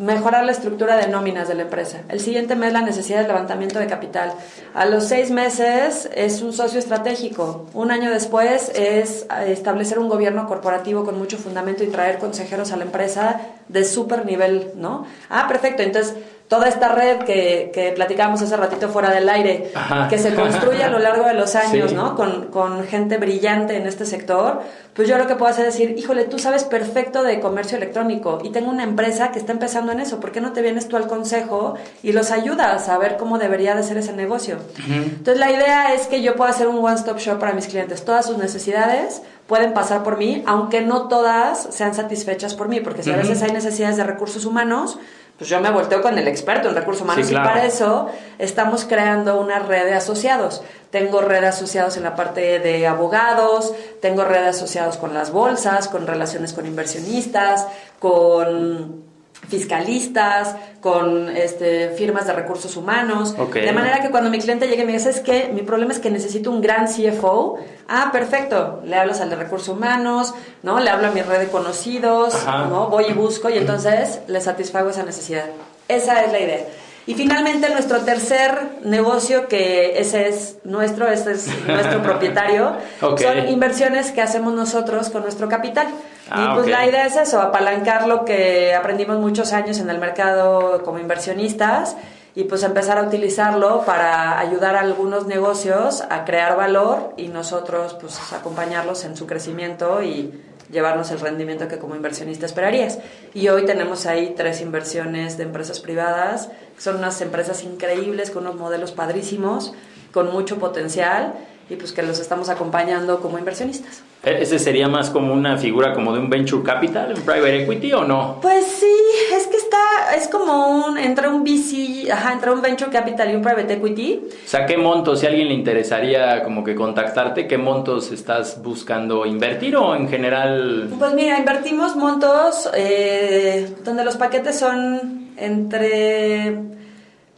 mejorar 0.00 0.46
la 0.46 0.52
estructura 0.52 0.96
de 0.96 1.08
nóminas 1.08 1.46
de 1.46 1.54
la 1.54 1.62
empresa. 1.62 1.98
El 2.08 2.20
siguiente 2.20 2.56
mes 2.56 2.72
la 2.72 2.80
necesidad 2.80 3.20
de 3.20 3.28
levantamiento 3.28 3.78
de 3.78 3.86
capital. 3.86 4.32
A 4.72 4.86
los 4.86 5.04
seis 5.04 5.30
meses 5.30 6.08
es 6.14 6.40
un 6.40 6.54
socio 6.54 6.78
estratégico. 6.78 7.66
Un 7.74 7.90
año 7.90 8.10
después 8.10 8.72
es 8.74 9.26
establecer 9.46 9.98
un 9.98 10.08
gobierno 10.08 10.48
corporativo 10.48 11.04
con 11.04 11.18
mucho 11.18 11.36
fundamento 11.36 11.84
y 11.84 11.88
traer 11.88 12.16
consejeros 12.16 12.72
a 12.72 12.78
la 12.78 12.84
empresa 12.84 13.42
de 13.68 13.84
súper 13.84 14.24
nivel, 14.24 14.72
¿no? 14.74 15.04
Ah, 15.28 15.46
perfecto. 15.46 15.82
Entonces 15.82 16.14
toda 16.50 16.66
esta 16.68 16.88
red 16.88 17.18
que, 17.18 17.70
que 17.72 17.92
platicábamos 17.92 18.42
hace 18.42 18.56
ratito 18.56 18.88
fuera 18.88 19.10
del 19.10 19.28
aire, 19.28 19.70
Ajá. 19.72 20.08
que 20.08 20.18
se 20.18 20.34
construye 20.34 20.82
a 20.82 20.88
lo 20.88 20.98
largo 20.98 21.24
de 21.24 21.34
los 21.34 21.54
años, 21.54 21.90
Sí. 21.90 21.94
¿no? 21.96 22.16
Con, 22.16 22.48
con 22.48 22.82
gente 22.88 23.18
brillante 23.18 23.76
en 23.76 23.86
este 23.86 24.04
sector, 24.04 24.60
pues 24.92 25.06
yo 25.08 25.16
lo 25.16 25.28
que 25.28 25.36
puedo 25.36 25.48
hacer 25.50 25.66
es 25.66 25.74
decir, 25.74 25.94
híjole, 25.96 26.24
tú 26.24 26.40
sabes 26.40 26.64
perfecto 26.64 27.22
de 27.22 27.38
comercio 27.38 27.78
electrónico 27.78 28.40
y 28.42 28.50
tengo 28.50 28.68
una 28.68 28.82
empresa 28.82 29.30
que 29.30 29.38
está 29.38 29.52
empezando 29.52 29.92
en 29.92 30.00
eso, 30.00 30.18
¿por 30.18 30.32
qué 30.32 30.40
no 30.40 30.52
te 30.52 30.60
vienes 30.60 30.88
tú 30.88 30.96
al 30.96 31.06
consejo 31.06 31.74
y 32.02 32.10
los 32.10 32.32
ayudas 32.32 32.88
a 32.88 32.98
ver 32.98 33.16
cómo 33.16 33.38
debería 33.38 33.76
de 33.76 33.84
ser 33.84 33.96
ese 33.98 34.12
negocio? 34.12 34.56
Entonces 34.88 35.38
la 35.38 35.52
idea 35.52 35.94
es 35.94 36.08
que 36.08 36.20
yo 36.20 36.34
pueda 36.34 36.50
hacer 36.50 36.66
un 36.66 36.84
one-stop 36.84 37.18
shop 37.18 37.38
para 37.38 37.52
mis 37.52 37.68
clientes. 37.68 38.04
Todas 38.04 38.26
sus 38.26 38.38
necesidades 38.38 39.22
pueden 39.46 39.72
pasar 39.72 40.02
por 40.02 40.18
mí, 40.18 40.42
aunque 40.46 40.80
no 40.80 41.06
todas 41.06 41.68
sean 41.70 41.94
satisfechas 41.94 42.54
por 42.54 42.68
mí, 42.68 42.80
porque 42.80 43.04
si 43.04 43.12
a 43.12 43.16
veces 43.16 43.40
hay 43.42 43.52
necesidades 43.52 43.96
de 43.96 44.04
recursos 44.04 44.44
humanos, 44.44 44.98
pues 45.40 45.48
yo 45.48 45.58
me 45.58 45.70
volteo 45.70 46.02
con 46.02 46.18
el 46.18 46.28
experto 46.28 46.68
en 46.68 46.74
recursos 46.74 47.02
humanos 47.02 47.26
Sí, 47.26 47.32
y 47.32 47.36
para 47.36 47.64
eso 47.64 48.10
estamos 48.38 48.84
creando 48.84 49.40
una 49.40 49.58
red 49.58 49.86
de 49.86 49.94
asociados. 49.94 50.62
Tengo 50.90 51.22
red 51.22 51.40
de 51.40 51.46
asociados 51.46 51.96
en 51.96 52.02
la 52.02 52.14
parte 52.14 52.58
de 52.58 52.86
abogados, 52.86 53.72
tengo 54.02 54.22
red 54.24 54.42
de 54.42 54.48
asociados 54.48 54.98
con 54.98 55.14
las 55.14 55.32
bolsas, 55.32 55.88
con 55.88 56.06
relaciones 56.06 56.52
con 56.52 56.66
inversionistas, 56.66 57.66
con 57.98 59.09
fiscalistas, 59.50 60.56
con 60.80 61.28
este, 61.36 61.90
firmas 61.90 62.26
de 62.26 62.32
recursos 62.32 62.76
humanos. 62.76 63.34
Ok. 63.36 63.54
De 63.54 63.72
manera 63.72 64.00
que 64.00 64.10
cuando 64.10 64.30
mi 64.30 64.38
cliente 64.38 64.68
llegue 64.68 64.82
y 64.82 64.86
me 64.86 64.92
diga, 64.92 65.04
¿sabes 65.04 65.20
qué? 65.20 65.50
Mi 65.52 65.62
problema 65.62 65.92
es 65.92 65.98
que 65.98 66.10
necesito 66.10 66.50
un 66.50 66.62
gran 66.62 66.86
CFO. 66.86 67.58
Ah, 67.88 68.10
perfecto. 68.12 68.80
Le 68.84 68.96
hablas 68.96 69.20
al 69.20 69.30
de 69.30 69.36
recursos 69.36 69.68
humanos, 69.68 70.32
¿no? 70.62 70.80
Le 70.80 70.88
hablo 70.88 71.08
a 71.08 71.10
mi 71.10 71.22
red 71.22 71.40
de 71.40 71.48
conocidos, 71.48 72.34
Ajá. 72.34 72.66
¿no? 72.66 72.88
Voy 72.88 73.06
y 73.08 73.12
busco 73.12 73.50
y 73.50 73.58
entonces 73.58 74.20
le 74.28 74.40
satisfago 74.40 74.90
esa 74.90 75.02
necesidad. 75.02 75.46
Esa 75.88 76.22
es 76.24 76.32
la 76.32 76.38
idea. 76.38 76.66
Y 77.06 77.14
finalmente 77.14 77.70
nuestro 77.70 78.00
tercer 78.00 78.78
negocio, 78.84 79.48
que 79.48 79.98
ese 79.98 80.28
es 80.28 80.58
nuestro, 80.64 81.08
ese 81.08 81.32
es 81.32 81.48
nuestro 81.66 82.02
propietario, 82.04 82.76
son 83.00 83.48
inversiones 83.48 84.12
que 84.12 84.22
hacemos 84.22 84.52
nosotros 84.54 85.08
con 85.08 85.22
nuestro 85.22 85.48
capital. 85.48 85.88
Ah, 86.30 86.50
y 86.52 86.54
pues 86.54 86.68
la 86.68 86.86
idea 86.86 87.06
es 87.06 87.16
eso, 87.16 87.40
apalancar 87.40 88.06
lo 88.06 88.24
que 88.24 88.74
aprendimos 88.74 89.18
muchos 89.18 89.52
años 89.52 89.78
en 89.78 89.90
el 89.90 89.98
mercado 89.98 90.82
como 90.84 90.98
inversionistas 90.98 91.96
y 92.34 92.44
pues 92.44 92.62
empezar 92.62 92.98
a 92.98 93.02
utilizarlo 93.02 93.82
para 93.84 94.38
ayudar 94.38 94.76
a 94.76 94.80
algunos 94.80 95.26
negocios 95.26 96.04
a 96.08 96.24
crear 96.24 96.56
valor 96.56 97.14
y 97.16 97.28
nosotros 97.28 97.96
pues 98.00 98.18
acompañarlos 98.32 99.04
en 99.04 99.16
su 99.16 99.26
crecimiento 99.26 100.02
y 100.02 100.32
llevarnos 100.70 101.10
el 101.10 101.20
rendimiento 101.20 101.68
que 101.68 101.78
como 101.78 101.96
inversionista 101.96 102.46
esperarías. 102.46 102.98
Y 103.34 103.48
hoy 103.48 103.64
tenemos 103.64 104.06
ahí 104.06 104.34
tres 104.36 104.60
inversiones 104.60 105.36
de 105.36 105.44
empresas 105.44 105.80
privadas, 105.80 106.48
son 106.80 106.96
unas 106.96 107.20
empresas 107.20 107.62
increíbles 107.62 108.30
con 108.30 108.44
unos 108.46 108.56
modelos 108.56 108.90
padrísimos, 108.92 109.72
con 110.12 110.32
mucho 110.32 110.56
potencial 110.58 111.34
y 111.68 111.76
pues 111.76 111.92
que 111.92 112.02
los 112.02 112.18
estamos 112.18 112.48
acompañando 112.48 113.20
como 113.20 113.38
inversionistas. 113.38 114.02
¿E- 114.24 114.42
¿Ese 114.42 114.58
sería 114.58 114.88
más 114.88 115.08
como 115.10 115.32
una 115.32 115.56
figura 115.56 115.92
como 115.94 116.12
de 116.12 116.18
un 116.18 116.28
venture 116.28 116.64
capital, 116.64 117.14
un 117.14 117.22
private 117.22 117.62
equity 117.62 117.92
o 117.92 118.02
no? 118.04 118.38
Pues 118.42 118.64
sí, 118.66 118.92
es 119.36 119.46
que 119.46 119.56
está, 119.56 119.78
es 120.16 120.26
como 120.26 120.84
un, 120.86 120.98
entre 120.98 121.28
un 121.28 121.42
VC, 121.44 122.10
ajá, 122.10 122.32
entre 122.32 122.50
un 122.50 122.60
venture 122.60 122.90
capital 122.90 123.30
y 123.30 123.36
un 123.36 123.42
private 123.42 123.74
equity. 123.74 124.20
O 124.44 124.48
sea, 124.48 124.66
¿qué 124.66 124.76
montos, 124.76 125.20
si 125.20 125.26
a 125.26 125.28
alguien 125.28 125.46
le 125.48 125.54
interesaría 125.54 126.42
como 126.42 126.64
que 126.64 126.74
contactarte, 126.74 127.46
qué 127.46 127.56
montos 127.56 128.10
estás 128.10 128.60
buscando 128.62 129.24
invertir 129.24 129.76
o 129.76 129.94
en 129.94 130.08
general? 130.08 130.88
Pues 130.98 131.14
mira, 131.14 131.38
invertimos 131.38 131.94
montos 131.94 132.68
eh, 132.74 133.74
donde 133.84 134.02
los 134.04 134.16
paquetes 134.16 134.58
son 134.58 135.19
entre, 135.36 136.52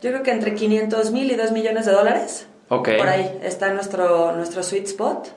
yo 0.01 0.11
creo 0.11 0.23
que 0.23 0.31
entre 0.31 0.55
500 0.55 1.11
mil 1.11 1.31
y 1.31 1.35
2 1.37 1.53
millones 1.53 1.87
de 1.87 1.93
dólares. 1.93 2.47
Ok. 2.69 2.91
Por 2.99 3.09
ahí 3.09 3.39
está 3.43 3.73
nuestro, 3.73 4.33
nuestro 4.33 4.63
sweet 4.63 4.87
spot. 4.87 5.29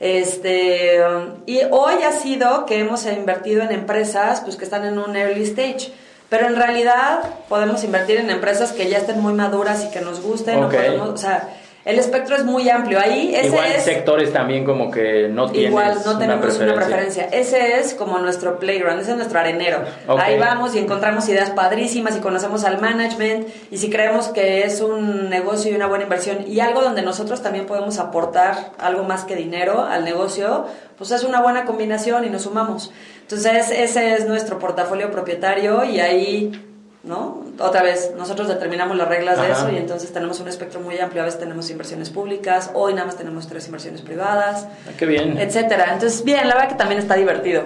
Este, 0.00 1.00
um, 1.06 1.42
y 1.46 1.60
hoy 1.70 2.02
ha 2.06 2.12
sido 2.12 2.66
que 2.66 2.78
hemos 2.80 3.06
invertido 3.06 3.62
en 3.62 3.72
empresas 3.72 4.40
pues, 4.42 4.56
que 4.56 4.64
están 4.64 4.84
en 4.84 4.98
un 4.98 5.16
early 5.16 5.44
stage. 5.44 5.92
Pero 6.28 6.46
en 6.46 6.56
realidad 6.56 7.22
podemos 7.48 7.84
invertir 7.84 8.18
en 8.18 8.30
empresas 8.30 8.72
que 8.72 8.88
ya 8.88 8.98
estén 8.98 9.20
muy 9.20 9.32
maduras 9.34 9.84
y 9.84 9.90
que 9.90 10.00
nos 10.00 10.20
gusten. 10.20 10.62
o 10.62 10.66
Ok. 10.66 10.74
podemos- 10.74 11.08
o 11.10 11.16
sea, 11.16 11.48
el 11.84 11.98
espectro 11.98 12.34
es 12.36 12.44
muy 12.44 12.68
amplio. 12.70 12.98
Ahí 12.98 13.34
ese 13.34 13.48
Igual 13.48 13.72
es... 13.72 13.84
sectores 13.84 14.32
también 14.32 14.64
como 14.64 14.90
que 14.90 15.28
no 15.28 15.50
tienes 15.50 15.70
Igual 15.70 15.98
no 16.04 16.18
tenemos 16.18 16.56
una 16.56 16.64
una 16.64 16.74
preferencia. 16.76 17.28
Ese 17.30 17.78
es 17.78 17.94
como 17.94 18.18
nuestro 18.18 18.58
playground, 18.58 19.00
ese 19.00 19.10
es 19.10 19.16
nuestro 19.16 19.38
arenero. 19.38 19.82
Ahí 20.08 20.38
vamos 20.38 20.74
y 20.74 20.78
encontramos 20.78 21.28
ideas 21.28 21.50
padrísimas 21.50 22.16
y 22.16 22.20
conocemos 22.20 22.64
al 22.64 22.80
management 22.80 23.48
y 23.70 23.76
si 23.76 23.90
creemos 23.90 24.28
que 24.28 24.64
es 24.64 24.80
un 24.80 25.28
negocio 25.28 25.70
y 25.70 25.74
una 25.74 25.86
buena 25.86 26.04
inversión 26.04 26.46
y 26.46 26.60
algo 26.60 26.80
donde 26.80 27.02
nosotros 27.02 27.42
también 27.42 27.66
podemos 27.66 27.98
aportar 27.98 28.72
algo 28.78 29.04
más 29.04 29.24
que 29.24 29.36
dinero 29.36 29.82
al 29.82 30.04
negocio, 30.04 30.66
pues 30.96 31.10
es 31.10 31.22
una 31.22 31.42
buena 31.42 31.66
combinación 31.66 32.24
y 32.24 32.30
nos 32.30 32.42
sumamos. 32.42 32.92
Entonces 33.20 33.70
ese 33.70 34.14
es 34.14 34.26
nuestro 34.26 34.58
portafolio 34.58 35.10
propietario 35.10 35.84
y 35.84 36.00
ahí... 36.00 36.70
¿No? 37.04 37.44
Otra 37.58 37.82
vez, 37.82 38.12
nosotros 38.16 38.48
determinamos 38.48 38.96
las 38.96 39.06
reglas 39.08 39.38
de 39.40 39.50
eso 39.52 39.70
y 39.70 39.76
entonces 39.76 40.10
tenemos 40.12 40.40
un 40.40 40.48
espectro 40.48 40.80
muy 40.80 40.98
amplio. 40.98 41.20
A 41.20 41.26
veces 41.26 41.38
tenemos 41.38 41.68
inversiones 41.68 42.08
públicas, 42.08 42.70
hoy 42.72 42.94
nada 42.94 43.04
más 43.06 43.16
tenemos 43.16 43.46
tres 43.46 43.66
inversiones 43.66 44.00
privadas 44.00 44.66
Ah, 44.86 44.92
Qué 44.98 45.04
bien. 45.04 45.36
etcétera. 45.38 45.92
Entonces, 45.92 46.24
bien, 46.24 46.48
la 46.48 46.54
verdad 46.54 46.70
que 46.70 46.76
también 46.76 46.98
está 47.00 47.14
divertido. 47.16 47.64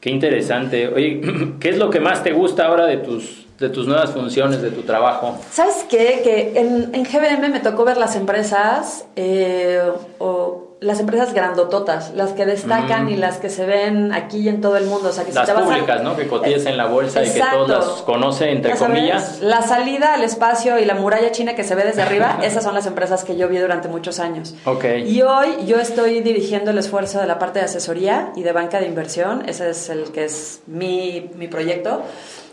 Qué 0.00 0.10
interesante. 0.10 0.88
Oye, 0.88 1.20
¿qué 1.60 1.68
es 1.68 1.78
lo 1.78 1.90
que 1.90 2.00
más 2.00 2.24
te 2.24 2.32
gusta 2.32 2.66
ahora 2.66 2.86
de 2.86 2.96
tus, 2.96 3.46
de 3.60 3.68
tus 3.68 3.86
nuevas 3.86 4.10
funciones, 4.10 4.60
de 4.60 4.70
tu 4.70 4.82
trabajo? 4.82 5.38
¿Sabes 5.52 5.86
qué? 5.88 6.20
Que 6.24 6.58
en, 6.60 6.92
en 6.92 7.04
GBM 7.04 7.48
me 7.52 7.60
tocó 7.60 7.84
ver 7.84 7.96
las 7.98 8.16
empresas 8.16 9.04
eh, 9.14 9.80
o 10.18 10.65
las 10.78 11.00
empresas 11.00 11.32
grandototas, 11.32 12.12
las 12.14 12.32
que 12.32 12.44
destacan 12.44 13.06
Mm. 13.06 13.08
y 13.08 13.16
las 13.16 13.38
que 13.38 13.48
se 13.48 13.64
ven 13.64 14.12
aquí 14.12 14.40
y 14.40 14.48
en 14.50 14.60
todo 14.60 14.76
el 14.76 14.84
mundo. 14.86 15.08
O 15.08 15.12
sea, 15.12 15.24
que 15.24 15.30
si 15.30 15.36
Las 15.36 15.46
te 15.46 15.52
a- 15.52 15.56
públicas, 15.56 16.02
¿no? 16.02 16.14
Que 16.16 16.26
cotizas 16.28 16.66
en 16.66 16.76
la 16.76 16.84
bolsa 16.86 17.24
y 17.24 17.30
que 17.32 17.40
todos 17.40 17.68
las 17.68 17.84
conoce, 18.02 18.50
entre 18.50 18.72
Ya 18.72 18.76
sabes, 18.76 18.94
comillas. 18.96 19.38
La 19.40 19.62
salida 19.62 20.12
al 20.12 20.22
espacio 20.22 20.78
y 20.78 20.84
la 20.84 20.94
muralla 20.94 21.32
china 21.32 21.54
que 21.54 21.64
se 21.64 21.74
ve 21.74 21.84
desde 21.84 22.02
arriba, 22.02 22.38
esas 22.42 22.62
son 22.62 22.74
las 22.74 22.84
empresas 22.86 23.24
que 23.24 23.36
yo 23.36 23.48
vi 23.48 23.56
durante 23.56 23.88
muchos 23.88 24.20
años. 24.20 24.54
Ok. 24.66 24.84
Y 25.06 25.22
hoy 25.22 25.56
yo 25.66 25.78
estoy 25.78 26.20
dirigiendo 26.20 26.72
el 26.72 26.78
esfuerzo 26.78 27.20
de 27.20 27.26
la 27.26 27.38
parte 27.38 27.58
de 27.60 27.64
asesoría 27.64 28.32
y 28.36 28.42
de 28.42 28.52
banca 28.52 28.78
de 28.78 28.86
inversión. 28.86 29.48
Ese 29.48 29.70
es 29.70 29.88
el 29.88 30.12
que 30.12 30.26
es 30.26 30.60
mi, 30.66 31.30
mi 31.36 31.48
proyecto. 31.48 32.02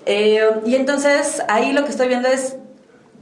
Eh, 0.05 0.41
y 0.65 0.75
entonces 0.75 1.41
ahí 1.47 1.71
lo 1.73 1.83
que 1.83 1.91
estoy 1.91 2.07
viendo 2.07 2.27
es 2.29 2.55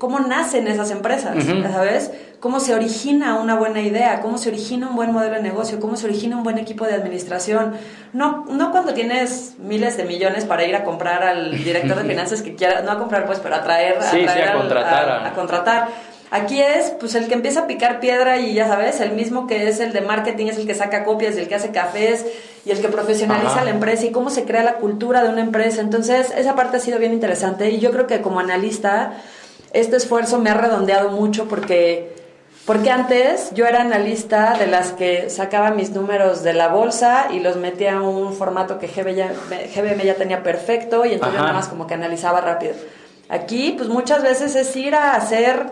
cómo 0.01 0.19
nacen 0.19 0.67
esas 0.67 0.89
empresas, 0.89 1.35
Ujú. 1.47 1.61
¿sabes? 1.71 2.09
Cómo 2.39 2.59
se 2.59 2.73
origina 2.73 3.35
una 3.39 3.53
buena 3.53 3.81
idea, 3.81 4.19
cómo 4.21 4.39
se 4.39 4.49
origina 4.49 4.89
un 4.89 4.95
buen 4.95 5.11
modelo 5.13 5.35
de 5.35 5.43
negocio, 5.43 5.79
cómo 5.79 5.95
se 5.95 6.07
origina 6.07 6.35
un 6.35 6.41
buen 6.43 6.57
equipo 6.57 6.85
de 6.87 6.95
administración. 6.95 7.73
No, 8.11 8.45
no 8.49 8.71
cuando 8.71 8.95
tienes 8.95 9.53
miles 9.59 9.97
de 9.97 10.05
millones 10.05 10.45
para 10.45 10.65
ir 10.65 10.75
a 10.75 10.83
comprar 10.83 11.21
al 11.21 11.51
director 11.51 11.97
de 12.01 12.03
finanzas 12.09 12.41
que 12.41 12.55
quiera, 12.55 12.81
no 12.81 12.89
a 12.91 12.97
comprar 12.97 13.27
pues, 13.27 13.37
pero 13.39 13.53
a 13.57 13.61
traer, 13.63 13.99
a, 13.99 14.01
Sí, 14.09 14.17
sí, 14.21 14.23
traer 14.25 14.47
a 14.47 14.51
al- 14.53 14.57
contratar 14.57 15.07
a- 15.09 15.17
a- 15.23 15.27
a 15.27 15.33
contratar. 15.33 15.87
Aquí 16.31 16.59
es, 16.61 16.91
pues, 16.99 17.13
el 17.13 17.27
que 17.27 17.33
empieza 17.35 17.59
a 17.59 17.67
picar 17.67 17.99
piedra 17.99 18.37
y 18.39 18.53
ya 18.55 18.67
sabes, 18.67 19.01
el 19.01 19.11
mismo 19.11 19.45
que 19.47 19.67
es 19.67 19.79
el 19.81 19.91
de 19.93 20.01
marketing, 20.01 20.47
es 20.47 20.57
el 20.57 20.65
que 20.65 20.73
saca 20.73 21.03
copias 21.03 21.35
y 21.35 21.39
el 21.41 21.47
que 21.49 21.55
hace 21.55 21.69
cafés 21.71 22.25
y 22.65 22.71
el 22.71 22.81
que 22.81 22.87
profesionaliza 22.87 23.51
Ajá. 23.57 23.65
la 23.65 23.69
empresa 23.71 24.05
y 24.05 24.11
cómo 24.11 24.29
se 24.31 24.45
crea 24.45 24.63
la 24.63 24.75
cultura 24.75 25.21
de 25.23 25.29
una 25.29 25.41
empresa. 25.41 25.81
Entonces, 25.81 26.33
esa 26.35 26.55
parte 26.55 26.77
ha 26.77 26.79
sido 26.79 26.97
bien 26.99 27.11
interesante 27.13 27.69
y 27.69 27.79
yo 27.79 27.91
creo 27.91 28.07
que 28.07 28.21
como 28.21 28.39
analista, 28.39 29.11
este 29.73 29.95
esfuerzo 29.97 30.39
me 30.39 30.49
ha 30.49 30.53
redondeado 30.53 31.09
mucho 31.09 31.47
porque, 31.47 32.15
porque 32.65 32.89
antes 32.91 33.51
yo 33.53 33.65
era 33.65 33.81
analista 33.81 34.55
de 34.59 34.67
las 34.67 34.91
que 34.91 35.29
sacaba 35.29 35.71
mis 35.71 35.91
números 35.91 36.43
de 36.43 36.53
la 36.53 36.67
bolsa 36.67 37.27
y 37.31 37.39
los 37.39 37.55
metía 37.55 37.97
a 37.97 38.01
un 38.01 38.33
formato 38.33 38.79
que 38.79 38.87
GB 38.87 39.15
ya- 39.15 39.31
GBM 39.75 40.03
ya 40.03 40.15
tenía 40.15 40.43
perfecto 40.43 41.05
y 41.05 41.13
entonces 41.13 41.37
yo 41.37 41.41
nada 41.41 41.53
más 41.53 41.67
como 41.67 41.87
que 41.87 41.93
analizaba 41.93 42.41
rápido. 42.41 42.73
Aquí, 43.29 43.75
pues 43.77 43.87
muchas 43.87 44.23
veces 44.23 44.55
es 44.55 44.75
ir 44.75 44.93
a 44.93 45.13
hacer, 45.15 45.67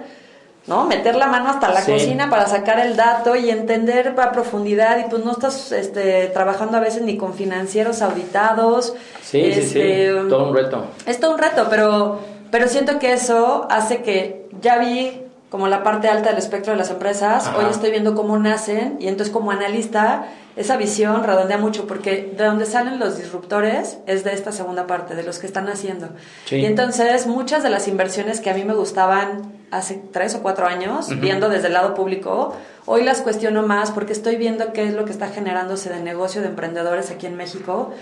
¿no? 0.65 0.85
Meter 0.85 1.15
la 1.15 1.27
mano 1.27 1.49
hasta 1.49 1.67
la 1.69 1.81
Sí. 1.81 1.91
cocina 1.91 2.29
para 2.29 2.47
sacar 2.47 2.79
el 2.79 2.95
dato 2.95 3.35
y 3.35 3.49
entender 3.49 4.15
a 4.17 4.31
profundidad 4.31 4.97
y 4.99 5.09
pues 5.09 5.25
no 5.25 5.31
estás 5.33 5.73
este, 5.73 6.27
trabajando 6.27 6.77
a 6.77 6.79
veces 6.79 7.01
ni 7.01 7.17
con 7.17 7.33
financieros 7.33 8.01
auditados. 8.01 8.93
Sí, 9.21 9.51
sí, 9.53 9.61
sí. 9.63 9.79
Este, 9.81 10.11
Todo 10.29 10.49
un 10.51 10.55
reto. 10.55 10.85
es 11.05 11.19
todo 11.19 11.31
un 11.31 11.37
reto, 11.37 11.67
pero, 11.69 12.19
pero 12.51 12.67
siento 12.67 12.99
que 12.99 13.13
eso 13.13 13.67
hace 13.69 14.01
que 14.01 14.47
ya 14.61 14.77
vi 14.77 15.23
como 15.49 15.67
la 15.67 15.83
parte 15.83 16.07
alta 16.07 16.29
del 16.29 16.37
espectro 16.37 16.73
de 16.73 16.77
las 16.77 16.91
empresas, 16.91 17.47
Ajá. 17.47 17.57
hoy 17.57 17.65
estoy 17.71 17.89
viendo 17.89 18.13
cómo 18.13 18.37
nacen 18.37 18.97
y 18.99 19.07
entonces 19.07 19.33
como 19.33 19.51
analista 19.51 20.27
esa 20.55 20.77
visión 20.77 21.23
redondea 21.23 21.57
mucho 21.57 21.87
porque 21.87 22.33
de 22.37 22.43
donde 22.43 22.65
salen 22.65 22.99
los 22.99 23.17
disruptores 23.17 23.97
es 24.05 24.23
de 24.23 24.33
esta 24.33 24.51
segunda 24.51 24.85
parte, 24.87 25.15
de 25.15 25.23
los 25.23 25.39
que 25.39 25.47
están 25.47 25.69
haciendo. 25.69 26.09
Sí. 26.45 26.57
Y 26.57 26.65
entonces 26.65 27.27
muchas 27.27 27.63
de 27.63 27.69
las 27.69 27.87
inversiones 27.87 28.41
que 28.41 28.49
a 28.49 28.53
mí 28.53 28.63
me 28.63 28.73
gustaban 28.73 29.53
hace 29.71 30.01
tres 30.11 30.35
o 30.35 30.41
cuatro 30.41 30.67
años, 30.67 31.07
viendo 31.19 31.49
desde 31.49 31.67
el 31.67 31.73
lado 31.73 31.93
público, 31.93 32.55
hoy 32.85 33.03
las 33.03 33.21
cuestiono 33.21 33.63
más 33.63 33.91
porque 33.91 34.13
estoy 34.13 34.35
viendo 34.35 34.73
qué 34.73 34.87
es 34.87 34.93
lo 34.93 35.05
que 35.05 35.11
está 35.11 35.29
generándose 35.29 35.89
de 35.89 36.01
negocio 36.01 36.41
de 36.41 36.47
emprendedores 36.47 37.09
aquí 37.11 37.25
en 37.27 37.37
México 37.37 37.93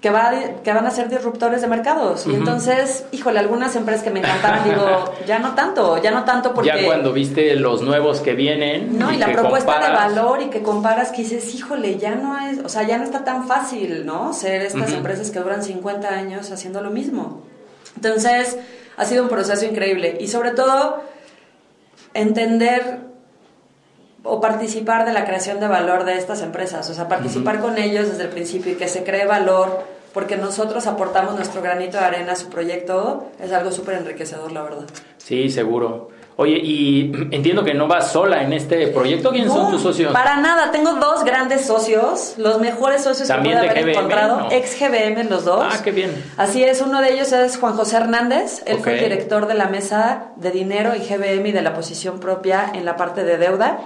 que, 0.00 0.10
va, 0.10 0.32
que 0.62 0.72
van 0.72 0.86
a 0.86 0.90
ser 0.90 1.08
disruptores 1.08 1.60
de 1.60 1.66
mercados. 1.66 2.26
Y 2.26 2.34
entonces, 2.34 3.04
híjole, 3.10 3.40
algunas 3.40 3.74
empresas 3.74 4.04
que 4.04 4.10
me 4.10 4.20
encantaban, 4.20 4.62
digo, 4.68 5.12
ya 5.26 5.38
no 5.40 5.54
tanto, 5.54 6.00
ya 6.00 6.10
no 6.10 6.24
tanto 6.24 6.54
porque... 6.54 6.68
Ya 6.68 6.84
cuando 6.84 7.12
viste 7.12 7.56
los 7.56 7.82
nuevos 7.82 8.20
que 8.20 8.34
vienen. 8.34 8.98
No, 8.98 9.12
y, 9.12 9.16
la 9.16 9.32
propuesta 9.32 9.80
de 9.80 9.92
valor 9.92 10.42
y 10.42 10.50
que 10.50 10.62
comparas 10.62 11.10
que 11.10 11.22
dices, 11.22 11.54
híjole, 11.54 11.98
ya 11.98 12.14
no 12.14 12.38
es, 12.38 12.60
o 12.64 12.68
sea, 12.68 12.84
ya 12.84 12.98
no 12.98 13.04
está 13.04 13.24
tan 13.24 13.48
fácil, 13.48 14.06
¿no? 14.06 14.32
Ser 14.32 14.62
estas 14.62 14.92
empresas 14.92 15.30
que 15.30 15.40
duran 15.40 15.62
50 15.62 16.08
años 16.08 16.50
haciendo 16.52 16.80
lo 16.80 16.90
mismo. 16.90 17.42
Entonces, 17.96 18.56
ha 18.96 19.04
sido 19.04 19.24
un 19.24 19.28
proceso 19.28 19.64
increíble 19.64 20.16
y 20.20 20.28
sobre 20.28 20.52
todo 20.52 21.02
entender 22.14 23.07
o 24.28 24.40
participar 24.40 25.04
de 25.06 25.12
la 25.12 25.24
creación 25.24 25.60
de 25.60 25.68
valor 25.68 26.04
de 26.04 26.16
estas 26.16 26.42
empresas, 26.42 26.88
o 26.90 26.94
sea, 26.94 27.08
participar 27.08 27.56
Ujú. 27.56 27.64
con 27.68 27.78
ellos 27.78 28.08
desde 28.10 28.24
el 28.24 28.28
principio 28.30 28.72
y 28.72 28.76
que 28.76 28.88
se 28.88 29.04
cree 29.04 29.26
valor 29.26 29.82
porque 30.12 30.36
nosotros 30.36 30.86
aportamos 30.86 31.34
nuestro 31.34 31.60
granito 31.62 31.98
de 31.98 32.04
arena 32.04 32.32
a 32.32 32.36
su 32.36 32.48
proyecto, 32.48 33.26
es 33.40 33.52
algo 33.52 33.70
súper 33.70 33.96
enriquecedor, 33.96 34.50
la 34.52 34.62
verdad. 34.62 34.84
Sí, 35.18 35.48
seguro. 35.50 36.08
Oye, 36.36 36.56
y 36.62 37.12
entiendo 37.30 37.62
que 37.62 37.74
no 37.74 37.86
vas 37.86 38.10
sola 38.12 38.42
en 38.42 38.52
este 38.52 38.88
proyecto. 38.88 39.30
¿Quiénes 39.30 39.52
son 39.52 39.64
No, 39.64 39.70
tus 39.70 39.82
socios? 39.82 40.12
Para 40.12 40.36
nada, 40.38 40.70
tengo 40.70 40.94
dos 40.94 41.24
grandes 41.24 41.66
socios, 41.66 42.34
los 42.38 42.58
mejores 42.58 43.02
socios 43.02 43.28
que 43.28 43.34
¿También 43.34 43.58
pude 43.58 43.64
de 43.66 43.70
haber 43.70 43.82
GBM, 43.84 43.92
encontrado, 43.92 44.36
no? 44.40 44.50
ex 44.50 44.78
GBM 44.80 45.24
los 45.28 45.44
dos. 45.44 45.64
Ah, 45.68 45.80
qué 45.84 45.90
bien. 45.90 46.10
Así 46.36 46.64
es, 46.64 46.80
uno 46.80 47.00
de 47.02 47.12
ellos 47.12 47.30
es 47.32 47.58
Juan 47.58 47.74
José 47.74 47.96
Hernández, 47.98 48.62
él 48.66 48.78
fue 48.78 48.94
el 48.94 49.00
director 49.04 49.46
de 49.46 49.54
la 49.54 49.66
mesa 49.66 50.28
de 50.36 50.50
dinero 50.50 50.94
y 50.96 51.00
GBM 51.00 51.46
y 51.48 51.52
de 51.52 51.62
la 51.62 51.74
posición 51.74 52.18
propia 52.18 52.70
en 52.72 52.84
la 52.84 52.96
parte 52.96 53.24
de 53.24 53.36
deuda. 53.36 53.78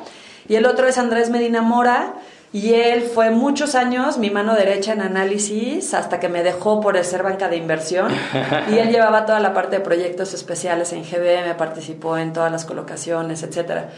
Y 0.49 0.57
el 0.57 0.67
otro 0.67 0.87
es 0.87 0.99
Andrés 0.99 1.31
Medina 1.31 1.63
Mora, 1.63 2.15
y 2.55 2.75
él 2.75 3.03
fue 3.03 3.31
muchos 3.31 3.75
años 3.75 4.19
mi 4.19 4.29
mano 4.29 4.55
derecha 4.55 4.93
en 4.93 5.01
análisis 5.01 5.95
hasta 5.95 6.21
que 6.21 6.29
me 6.29 6.43
dejó 6.43 6.83
por 6.83 7.03
ser 7.03 7.23
banca 7.23 7.49
de 7.49 7.57
inversión. 7.57 8.13
Y 8.71 8.79
él 8.79 8.91
llevaba 8.91 9.25
toda 9.25 9.41
la 9.41 9.55
parte 9.55 9.77
de 9.77 9.81
proyectos 9.83 10.35
especiales 10.35 10.93
en 10.93 11.03
GBM, 11.03 11.57
participó 11.57 12.19
en 12.19 12.33
todas 12.35 12.53
las 12.53 12.67
colocaciones, 12.67 13.43
etcétera. 13.43 13.89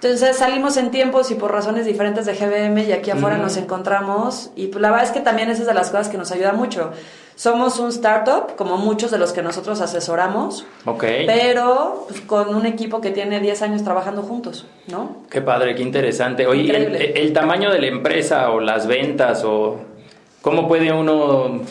Entonces 0.00 0.36
salimos 0.36 0.76
en 0.76 0.90
tiempos 0.90 1.30
y 1.30 1.34
por 1.34 1.50
razones 1.50 1.86
diferentes 1.86 2.26
de 2.26 2.34
GBM 2.34 2.84
y 2.84 2.92
aquí 2.92 3.10
afuera 3.10 3.36
Mm. 3.36 3.42
nos 3.42 3.56
encontramos 3.56 4.50
y 4.54 4.66
pues, 4.68 4.80
la 4.82 4.90
verdad 4.90 5.06
es 5.06 5.12
que 5.12 5.20
también 5.20 5.50
esa 5.50 5.62
es 5.62 5.66
de 5.66 5.74
las 5.74 5.90
cosas 5.90 6.08
que 6.08 6.18
nos 6.18 6.30
ayuda 6.30 6.52
mucho. 6.52 6.92
Somos 7.36 7.80
un 7.80 7.88
startup, 7.88 8.54
como 8.56 8.76
muchos 8.76 9.10
de 9.10 9.18
los 9.18 9.32
que 9.32 9.42
nosotros 9.42 9.80
asesoramos, 9.80 10.64
Ok. 10.84 11.04
pero 11.26 12.06
pues, 12.08 12.20
con 12.20 12.54
un 12.54 12.64
equipo 12.64 13.00
que 13.00 13.10
tiene 13.10 13.40
10 13.40 13.62
años 13.62 13.82
trabajando 13.82 14.22
juntos, 14.22 14.66
¿no? 14.86 15.16
Qué 15.30 15.40
padre, 15.40 15.74
qué 15.74 15.82
interesante. 15.82 16.46
Oye, 16.46 16.76
el, 16.76 16.94
el 16.94 17.32
tamaño 17.32 17.72
de 17.72 17.80
la 17.80 17.86
empresa 17.88 18.50
o 18.50 18.60
las 18.60 18.86
ventas 18.86 19.42
o 19.44 19.80
cómo 20.42 20.68
puede 20.68 20.92
uno 20.92 21.62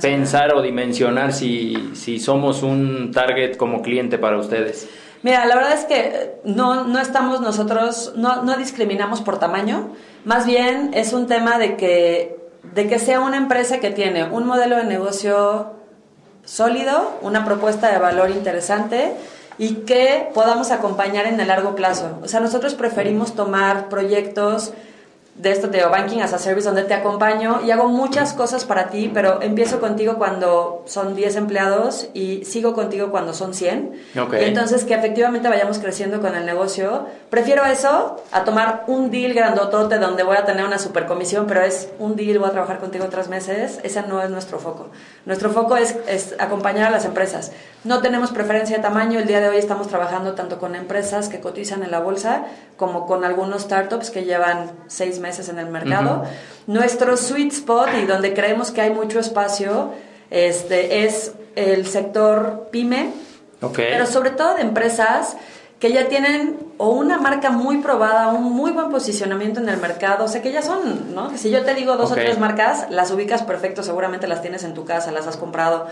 pensar 0.00 0.54
o 0.54 0.62
dimensionar 0.62 1.32
si, 1.32 1.90
si 1.94 2.18
somos 2.18 2.62
un 2.62 3.10
target 3.12 3.56
como 3.56 3.82
cliente 3.82 4.16
para 4.16 4.38
ustedes. 4.38 4.88
Mira, 5.22 5.44
la 5.46 5.56
verdad 5.56 5.72
es 5.72 5.84
que 5.84 6.36
no, 6.44 6.84
no 6.84 7.00
estamos 7.00 7.40
nosotros, 7.40 8.12
no, 8.16 8.42
no 8.44 8.56
discriminamos 8.56 9.22
por 9.22 9.38
tamaño, 9.38 9.88
más 10.24 10.46
bien 10.46 10.92
es 10.94 11.12
un 11.12 11.26
tema 11.26 11.58
de 11.58 11.76
que, 11.76 12.35
de 12.74 12.88
que 12.88 12.98
sea 12.98 13.20
una 13.20 13.36
empresa 13.36 13.78
que 13.78 13.90
tiene 13.90 14.24
un 14.24 14.46
modelo 14.46 14.76
de 14.76 14.84
negocio 14.84 15.72
sólido, 16.44 17.18
una 17.22 17.44
propuesta 17.44 17.90
de 17.90 17.98
valor 17.98 18.30
interesante 18.30 19.12
y 19.58 19.76
que 19.86 20.30
podamos 20.34 20.70
acompañar 20.70 21.26
en 21.26 21.40
el 21.40 21.48
largo 21.48 21.74
plazo. 21.74 22.18
O 22.22 22.28
sea, 22.28 22.40
nosotros 22.40 22.74
preferimos 22.74 23.34
tomar 23.34 23.88
proyectos 23.88 24.72
de 25.38 25.50
esto 25.50 25.68
de 25.68 25.84
Banking 25.84 26.20
as 26.20 26.32
a 26.32 26.38
Service 26.38 26.66
donde 26.66 26.84
te 26.84 26.94
acompaño 26.94 27.60
y 27.62 27.70
hago 27.70 27.88
muchas 27.88 28.32
cosas 28.32 28.64
para 28.64 28.88
ti, 28.88 29.10
pero 29.12 29.42
empiezo 29.42 29.80
contigo 29.80 30.14
cuando 30.16 30.82
son 30.86 31.14
10 31.14 31.36
empleados 31.36 32.08
y 32.14 32.44
sigo 32.46 32.72
contigo 32.72 33.10
cuando 33.10 33.34
son 33.34 33.52
100. 33.52 33.92
Ok. 34.18 34.34
Y 34.40 34.44
entonces 34.44 34.84
que 34.84 34.94
efectivamente 34.94 35.48
vayamos 35.48 35.78
creciendo 35.78 36.22
con 36.22 36.34
el 36.34 36.46
negocio. 36.46 37.06
Prefiero 37.28 37.66
eso 37.66 38.22
a 38.32 38.44
tomar 38.44 38.84
un 38.86 39.10
deal 39.10 39.34
grandotote 39.34 39.98
donde 39.98 40.22
voy 40.22 40.38
a 40.38 40.46
tener 40.46 40.64
una 40.64 40.78
super 40.78 41.04
comisión, 41.04 41.46
pero 41.46 41.62
es 41.62 41.90
un 41.98 42.16
deal, 42.16 42.38
voy 42.38 42.48
a 42.48 42.52
trabajar 42.52 42.78
contigo 42.78 43.06
tres 43.10 43.28
meses. 43.28 43.78
Ese 43.82 44.02
no 44.02 44.22
es 44.22 44.30
nuestro 44.30 44.58
foco. 44.58 44.88
Nuestro 45.26 45.50
foco 45.50 45.76
es, 45.76 45.96
es 46.08 46.34
acompañar 46.38 46.86
a 46.86 46.90
las 46.90 47.04
empresas. 47.04 47.52
No 47.84 48.00
tenemos 48.00 48.30
preferencia 48.30 48.78
de 48.78 48.82
tamaño. 48.82 49.18
El 49.18 49.26
día 49.26 49.40
de 49.40 49.50
hoy 49.50 49.58
estamos 49.58 49.88
trabajando 49.88 50.32
tanto 50.32 50.58
con 50.58 50.74
empresas 50.74 51.28
que 51.28 51.40
cotizan 51.40 51.82
en 51.82 51.90
la 51.90 52.00
bolsa 52.00 52.46
como 52.76 53.06
con 53.06 53.24
algunos 53.24 53.62
startups 53.62 54.10
que 54.10 54.24
llevan 54.24 54.70
seis 54.86 55.18
meses 55.18 55.25
en 55.26 55.58
el 55.58 55.66
mercado. 55.66 56.24
Nuestro 56.66 57.16
sweet 57.16 57.52
spot 57.52 57.88
y 58.02 58.06
donde 58.06 58.32
creemos 58.34 58.70
que 58.70 58.80
hay 58.80 58.90
mucho 58.90 59.18
espacio 59.18 59.92
este, 60.30 61.04
es 61.04 61.32
el 61.54 61.86
sector 61.86 62.68
pyme, 62.70 63.10
Ok. 63.60 63.76
pero 63.76 64.06
sobre 64.06 64.30
todo 64.30 64.54
de 64.54 64.62
empresas 64.62 65.36
que 65.78 65.92
ya 65.92 66.08
tienen 66.08 66.58
o 66.78 66.90
una 66.90 67.18
marca 67.18 67.50
muy 67.50 67.78
probada, 67.78 68.28
un 68.28 68.52
muy 68.52 68.70
buen 68.70 68.90
posicionamiento 68.90 69.60
en 69.60 69.68
el 69.68 69.76
mercado, 69.76 70.24
o 70.24 70.28
sea 70.28 70.40
que 70.40 70.50
ya 70.50 70.62
son, 70.62 71.14
¿no? 71.14 71.30
Que 71.30 71.38
si 71.38 71.50
yo 71.50 71.64
te 71.64 71.74
digo 71.74 71.96
dos 71.96 72.12
o 72.12 72.14
tres 72.14 72.38
marcas, 72.38 72.86
las 72.90 73.10
ubicas 73.10 73.42
perfecto, 73.42 73.82
seguramente 73.82 74.26
las 74.26 74.40
tienes 74.40 74.64
en 74.64 74.72
tu 74.74 74.84
casa, 74.84 75.12
las 75.12 75.26
has 75.26 75.36
comprado. 75.36 75.86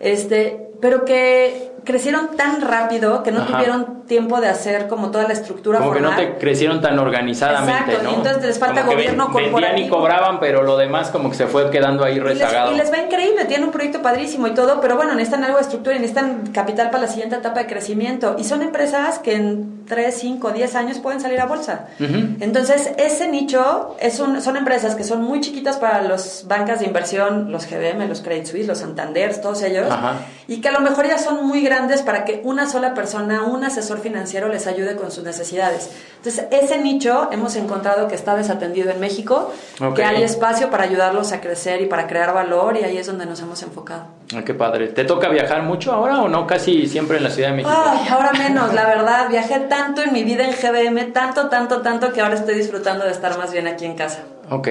Este, 0.00 0.68
pero 0.80 1.04
que 1.04 1.70
crecieron 1.84 2.36
tan 2.36 2.60
rápido 2.60 3.22
que 3.22 3.32
no 3.32 3.40
Ajá. 3.40 3.52
tuvieron 3.56 4.02
tiempo 4.06 4.38
de 4.40 4.48
hacer 4.48 4.86
como 4.88 5.10
toda 5.10 5.24
la 5.26 5.32
estructura 5.32 5.78
Como 5.78 5.92
que 5.92 6.00
no 6.00 6.14
te 6.14 6.36
crecieron 6.36 6.80
tan 6.82 6.98
organizadamente, 6.98 7.92
Exacto, 7.92 8.02
¿no? 8.02 8.10
y 8.10 8.14
entonces 8.16 8.44
les 8.44 8.58
falta 8.58 8.80
Como 8.82 8.92
gobierno 8.92 9.26
ven- 9.28 9.34
vendían 9.34 9.52
y 9.78 9.88
corporativo. 9.88 9.96
cobraban, 9.96 10.40
pero 10.40 10.62
lo 10.62 10.76
demás 10.76 11.08
como 11.10 11.30
que 11.30 11.36
se 11.36 11.46
fue 11.46 11.70
quedando 11.70 12.04
ahí 12.04 12.16
Y 12.16 12.20
les, 12.20 12.38
rezagado. 12.38 12.72
y 12.72 12.76
les 12.76 12.92
va 12.92 12.98
increíble, 12.98 13.44
tienen 13.46 13.64
un 13.66 13.72
proyecto 13.72 14.02
padrísimo 14.02 14.46
y 14.46 14.50
todo, 14.54 14.80
pero 14.80 14.96
bueno, 14.96 15.12
necesitan 15.14 15.44
algo 15.44 15.56
de 15.56 15.62
estructura 15.62 15.96
y 15.96 16.00
necesitan 16.00 16.48
capital 16.52 16.90
para 16.90 17.04
la 17.04 17.08
siguiente 17.08 17.36
etapa 17.36 17.60
de 17.60 17.66
crecimiento. 17.66 18.36
Y 18.38 18.44
son 18.44 18.62
empresas 18.62 19.18
que 19.18 19.34
en 19.36 19.79
3, 19.90 20.14
5, 20.14 20.52
10 20.52 20.74
años 20.76 20.98
pueden 21.00 21.20
salir 21.20 21.40
a 21.40 21.46
bolsa. 21.46 21.88
Ujú. 22.00 22.36
Entonces, 22.40 22.92
ese 22.96 23.28
nicho 23.28 23.96
es 24.00 24.20
un, 24.20 24.40
son 24.40 24.56
empresas 24.56 24.94
que 24.94 25.04
son 25.04 25.22
muy 25.22 25.40
chiquitas 25.40 25.76
para 25.76 26.00
los 26.02 26.44
bancas 26.46 26.78
de 26.80 26.86
inversión, 26.86 27.50
los 27.52 27.66
GBM, 27.68 28.06
los 28.08 28.22
Credit 28.22 28.46
Suisse, 28.46 28.66
los 28.68 28.78
Santander, 28.78 29.38
todos 29.40 29.62
ellos, 29.62 29.86
Ajá. 29.90 30.14
y 30.48 30.60
que 30.60 30.68
a 30.68 30.72
lo 30.72 30.80
mejor 30.80 31.06
ya 31.08 31.18
son 31.18 31.44
muy 31.46 31.60
grandes 31.62 32.02
para 32.02 32.24
que 32.24 32.40
una 32.44 32.68
sola 32.68 32.94
persona, 32.94 33.42
un 33.42 33.64
asesor 33.64 33.98
financiero 34.00 34.48
les 34.48 34.66
ayude 34.68 34.94
con 34.96 35.10
sus 35.10 35.24
necesidades. 35.24 35.90
Entonces, 36.18 36.44
ese 36.52 36.78
nicho 36.78 37.28
hemos 37.32 37.56
encontrado 37.56 38.06
que 38.08 38.14
está 38.14 38.36
desatendido 38.36 38.90
en 38.90 39.00
México, 39.00 39.52
Ok. 39.80 39.96
que 39.96 40.04
hay 40.04 40.22
espacio 40.22 40.70
para 40.70 40.84
ayudarlos 40.84 41.32
a 41.32 41.40
crecer 41.40 41.80
y 41.82 41.86
para 41.86 42.06
crear 42.06 42.32
valor, 42.32 42.76
y 42.76 42.84
ahí 42.84 42.96
es 42.96 43.06
donde 43.08 43.26
nos 43.26 43.40
hemos 43.40 43.62
enfocado. 43.64 44.04
Ah, 44.36 44.42
qué 44.46 44.54
padre. 44.54 44.88
¿Te 44.88 45.02
toca 45.04 45.28
viajar 45.28 45.62
mucho 45.64 45.92
ahora 45.92 46.20
o 46.22 46.28
no? 46.28 46.46
Casi 46.46 46.86
siempre 46.86 47.16
en 47.16 47.24
la 47.24 47.30
Ciudad 47.30 47.48
de 47.50 47.56
México. 47.56 47.74
Ay, 47.74 48.06
ahora 48.08 48.30
menos, 48.32 48.72
la 48.72 48.86
verdad. 48.86 49.28
Viajé 49.28 49.58
tanto 49.80 50.02
en 50.02 50.12
mi 50.12 50.24
vida 50.24 50.44
en 50.44 50.52
GBM, 50.52 51.10
tanto, 51.14 51.48
tanto, 51.48 51.80
tanto, 51.80 52.12
que 52.12 52.20
ahora 52.20 52.34
estoy 52.34 52.54
disfrutando 52.54 53.06
de 53.06 53.12
estar 53.12 53.38
más 53.38 53.50
bien 53.50 53.66
aquí 53.66 53.86
en 53.86 53.94
casa. 53.94 54.24
Ok. 54.50 54.68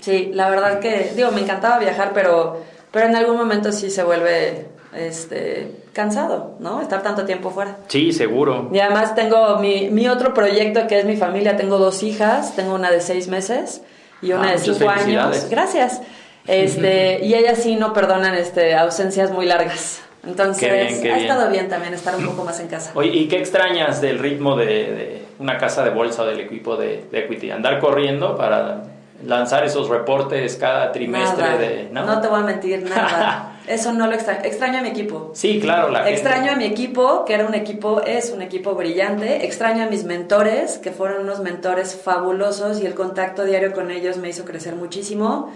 Sí, 0.00 0.30
la 0.32 0.48
verdad 0.48 0.78
que, 0.78 1.12
digo, 1.16 1.32
me 1.32 1.40
encantaba 1.40 1.80
viajar, 1.80 2.12
pero, 2.14 2.62
pero 2.92 3.06
en 3.06 3.16
algún 3.16 3.36
momento 3.36 3.72
sí 3.72 3.90
se 3.90 4.04
vuelve 4.04 4.68
este, 4.94 5.72
cansado, 5.92 6.54
¿no? 6.60 6.80
Estar 6.80 7.02
tanto 7.02 7.24
tiempo 7.24 7.50
fuera. 7.50 7.78
Sí, 7.88 8.12
seguro. 8.12 8.70
Y 8.72 8.78
además 8.78 9.16
tengo 9.16 9.56
mi, 9.58 9.90
mi 9.90 10.06
otro 10.08 10.32
proyecto 10.32 10.86
que 10.86 11.00
es 11.00 11.04
mi 11.04 11.16
familia. 11.16 11.56
Tengo 11.56 11.78
dos 11.78 12.04
hijas, 12.04 12.54
tengo 12.54 12.72
una 12.72 12.92
de 12.92 13.00
seis 13.00 13.26
meses 13.26 13.82
y 14.22 14.32
una 14.32 14.50
Ah, 14.50 14.52
de 14.52 14.58
cinco 14.58 14.88
años. 14.88 15.48
Gracias. 15.50 16.02
Este, 16.46 17.18
y 17.24 17.34
ellas 17.34 17.58
sí 17.58 17.74
no 17.74 17.92
perdonan 17.92 18.36
este, 18.36 18.76
ausencias 18.76 19.32
muy 19.32 19.46
largas. 19.46 20.02
Entonces, 20.26 20.68
Qué 20.68 20.74
bien, 20.74 21.02
qué 21.02 21.12
ha 21.12 21.14
bien. 21.16 21.28
estado 21.30 21.50
bien 21.50 21.68
también 21.68 21.94
estar 21.94 22.16
un 22.16 22.26
poco 22.26 22.44
más 22.44 22.58
en 22.60 22.68
casa. 22.68 22.90
Oye, 22.94 23.10
¿y 23.10 23.28
qué 23.28 23.38
extrañas 23.38 24.00
del 24.00 24.18
ritmo 24.18 24.56
de, 24.56 24.64
de 24.66 25.22
una 25.38 25.56
casa 25.58 25.84
de 25.84 25.90
bolsa 25.90 26.22
o 26.22 26.26
del 26.26 26.40
equipo 26.40 26.76
de, 26.76 27.04
de 27.10 27.18
Equity? 27.20 27.50
¿Andar 27.50 27.78
corriendo 27.78 28.36
para 28.36 28.82
lanzar 29.24 29.64
esos 29.64 29.88
reportes 29.88 30.56
cada 30.56 30.92
trimestre 30.92 31.42
Nada. 31.42 31.56
de... 31.58 31.88
¿no? 31.90 32.20
te 32.20 32.28
voy 32.28 32.40
a 32.40 32.42
mentir, 32.42 32.82
nada. 32.88 33.52
Eso 33.66 33.92
no 33.92 34.06
lo 34.06 34.12
extraño. 34.14 34.40
Extraño 34.44 34.78
a 34.78 34.82
mi 34.82 34.88
equipo. 34.90 35.30
Sí, 35.34 35.58
claro, 35.58 35.88
la 35.90 36.00
gente- 36.04 36.12
Extraño 36.12 36.52
a 36.52 36.54
mi 36.56 36.64
equipo, 36.66 37.24
que 37.24 37.34
era 37.34 37.46
un 37.46 37.54
equipo, 37.54 38.00
es 38.02 38.30
un 38.30 38.42
equipo 38.42 38.74
brillante. 38.74 39.44
Extraño 39.44 39.84
a 39.84 39.86
mis 39.86 40.04
mentores, 40.04 40.78
que 40.78 40.92
fueron 40.92 41.22
unos 41.22 41.40
mentores 41.40 41.98
fabulosos 42.00 42.80
y 42.80 42.86
el 42.86 42.94
contacto 42.94 43.44
diario 43.44 43.72
con 43.72 43.90
ellos 43.90 44.18
me 44.18 44.28
hizo 44.28 44.44
crecer 44.44 44.76
muchísimo. 44.76 45.50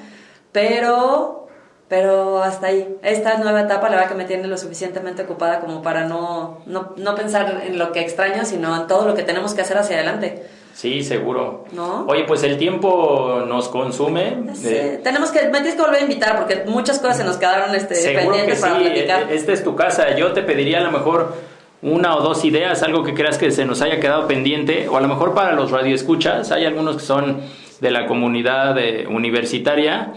Pero, 0.53 1.49
pero 1.91 2.43
hasta 2.43 2.69
ahí. 2.69 2.97
Esta 3.03 3.37
nueva 3.37 3.61
etapa 3.63 3.91
la 3.91 3.97
verdad 3.97 4.09
que 4.13 4.15
me 4.17 4.25
tiene 4.25 4.47
lo 4.47 4.57
suficientemente 4.57 5.25
ocupada 5.25 5.61
como 5.61 5.83
para 5.83 6.07
no, 6.07 6.61
no, 6.65 6.95
no 6.97 7.15
pensar 7.17 7.63
en 7.67 7.79
lo 7.79 7.91
que 7.93 8.01
extraño, 8.01 8.45
sino 8.47 8.75
en 8.81 8.87
todo 8.87 9.07
lo 9.07 9.15
que 9.15 9.25
tenemos 9.25 9.53
que 9.53 9.61
hacer 9.61 9.77
hacia 9.77 9.97
adelante. 9.97 10.47
Sí, 10.73 11.03
seguro. 11.03 11.65
¿No? 11.73 12.07
Oye, 12.07 12.25
pues 12.25 12.45
el 12.45 12.57
tiempo 12.57 13.43
nos 13.47 13.69
consume. 13.69 14.37
Sí, 14.55 14.69
Eh, 14.69 15.01
tenemos 15.03 15.31
que, 15.33 15.43
me 15.49 15.59
tienes 15.59 15.75
que 15.75 15.83
volver 15.83 15.99
a 15.99 16.03
invitar 16.03 16.37
porque 16.39 16.63
muchas 16.67 17.01
cosas 17.01 17.17
se 17.19 17.25
nos 17.25 17.37
quedaron 17.39 17.75
este, 17.75 17.97
Seguro 17.97 18.37
que 18.37 18.45
pendientes 18.45 18.59
sí, 18.59 18.63
para 18.63 18.79
platicar. 18.79 19.23
e- 19.31 19.35
esta 19.35 19.53
es 19.53 19.65
tu 19.65 19.75
casa. 19.75 20.15
Yo 20.17 20.33
te 20.33 20.43
pediría 20.43 20.79
a 20.79 20.83
lo 20.83 20.93
mejor 20.93 21.35
una 21.83 22.15
o 22.17 22.21
dos 22.23 22.45
ideas, 22.45 22.85
algo 22.85 23.03
que 23.03 23.15
creas 23.15 23.37
que 23.37 23.51
se 23.51 23.65
nos 23.65 23.83
haya 23.83 23.99
quedado 23.99 24.29
pendiente, 24.29 24.89
o 24.89 24.97
a 24.97 25.01
lo 25.01 25.09
mejor 25.09 25.35
para 25.35 25.53
los 25.55 25.73
radioescuchas, 25.73 26.53
hay 26.53 26.65
algunos 26.67 26.99
que 26.99 27.03
son 27.03 27.41
de 27.81 27.91
la 27.91 28.07
comunidad 28.07 28.79
eh, 28.79 29.07
universitaria. 29.09 30.13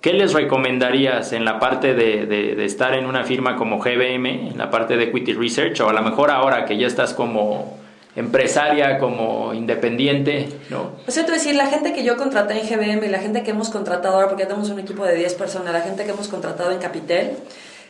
¿Qué 0.00 0.12
les 0.14 0.32
recomendarías 0.32 1.32
en 1.32 1.44
la 1.44 1.58
parte 1.60 1.94
de, 1.94 2.24
de- 2.26 2.64
estar 2.64 2.94
en 2.94 3.04
una 3.06 3.24
firma 3.24 3.56
como 3.56 3.78
GBM, 3.78 4.48
en 4.50 4.58
la 4.58 4.70
parte 4.70 4.96
de 4.96 5.04
Equity 5.04 5.34
Research, 5.34 5.78
o 5.80 5.88
a 5.88 5.92
lo 5.92 6.02
mejor 6.02 6.30
ahora 6.30 6.64
que 6.64 6.78
ya 6.78 6.86
estás 6.86 7.12
como 7.12 7.76
empresaria, 8.16 8.98
como 8.98 9.52
independiente, 9.54 10.48
¿no? 10.70 10.92
O 11.06 11.10
sea, 11.10 11.24
te 11.26 11.32
decir, 11.32 11.54
la 11.54 11.66
gente 11.66 11.92
que 11.92 12.02
yo 12.02 12.16
contraté 12.16 12.58
en 12.60 12.66
GBM 12.66 13.04
y 13.04 13.08
la 13.08 13.18
gente 13.18 13.42
que 13.42 13.50
hemos 13.50 13.68
contratado 13.70 14.14
ahora, 14.14 14.28
porque 14.28 14.42
ya 14.44 14.48
tenemos 14.48 14.70
un 14.70 14.80
equipo 14.80 15.04
de 15.04 15.14
10 15.16 15.34
personas, 15.34 15.72
la 15.72 15.80
gente 15.82 16.04
que 16.04 16.10
hemos 16.10 16.28
contratado 16.28 16.70
en 16.72 16.78
Capitel, 16.78 17.32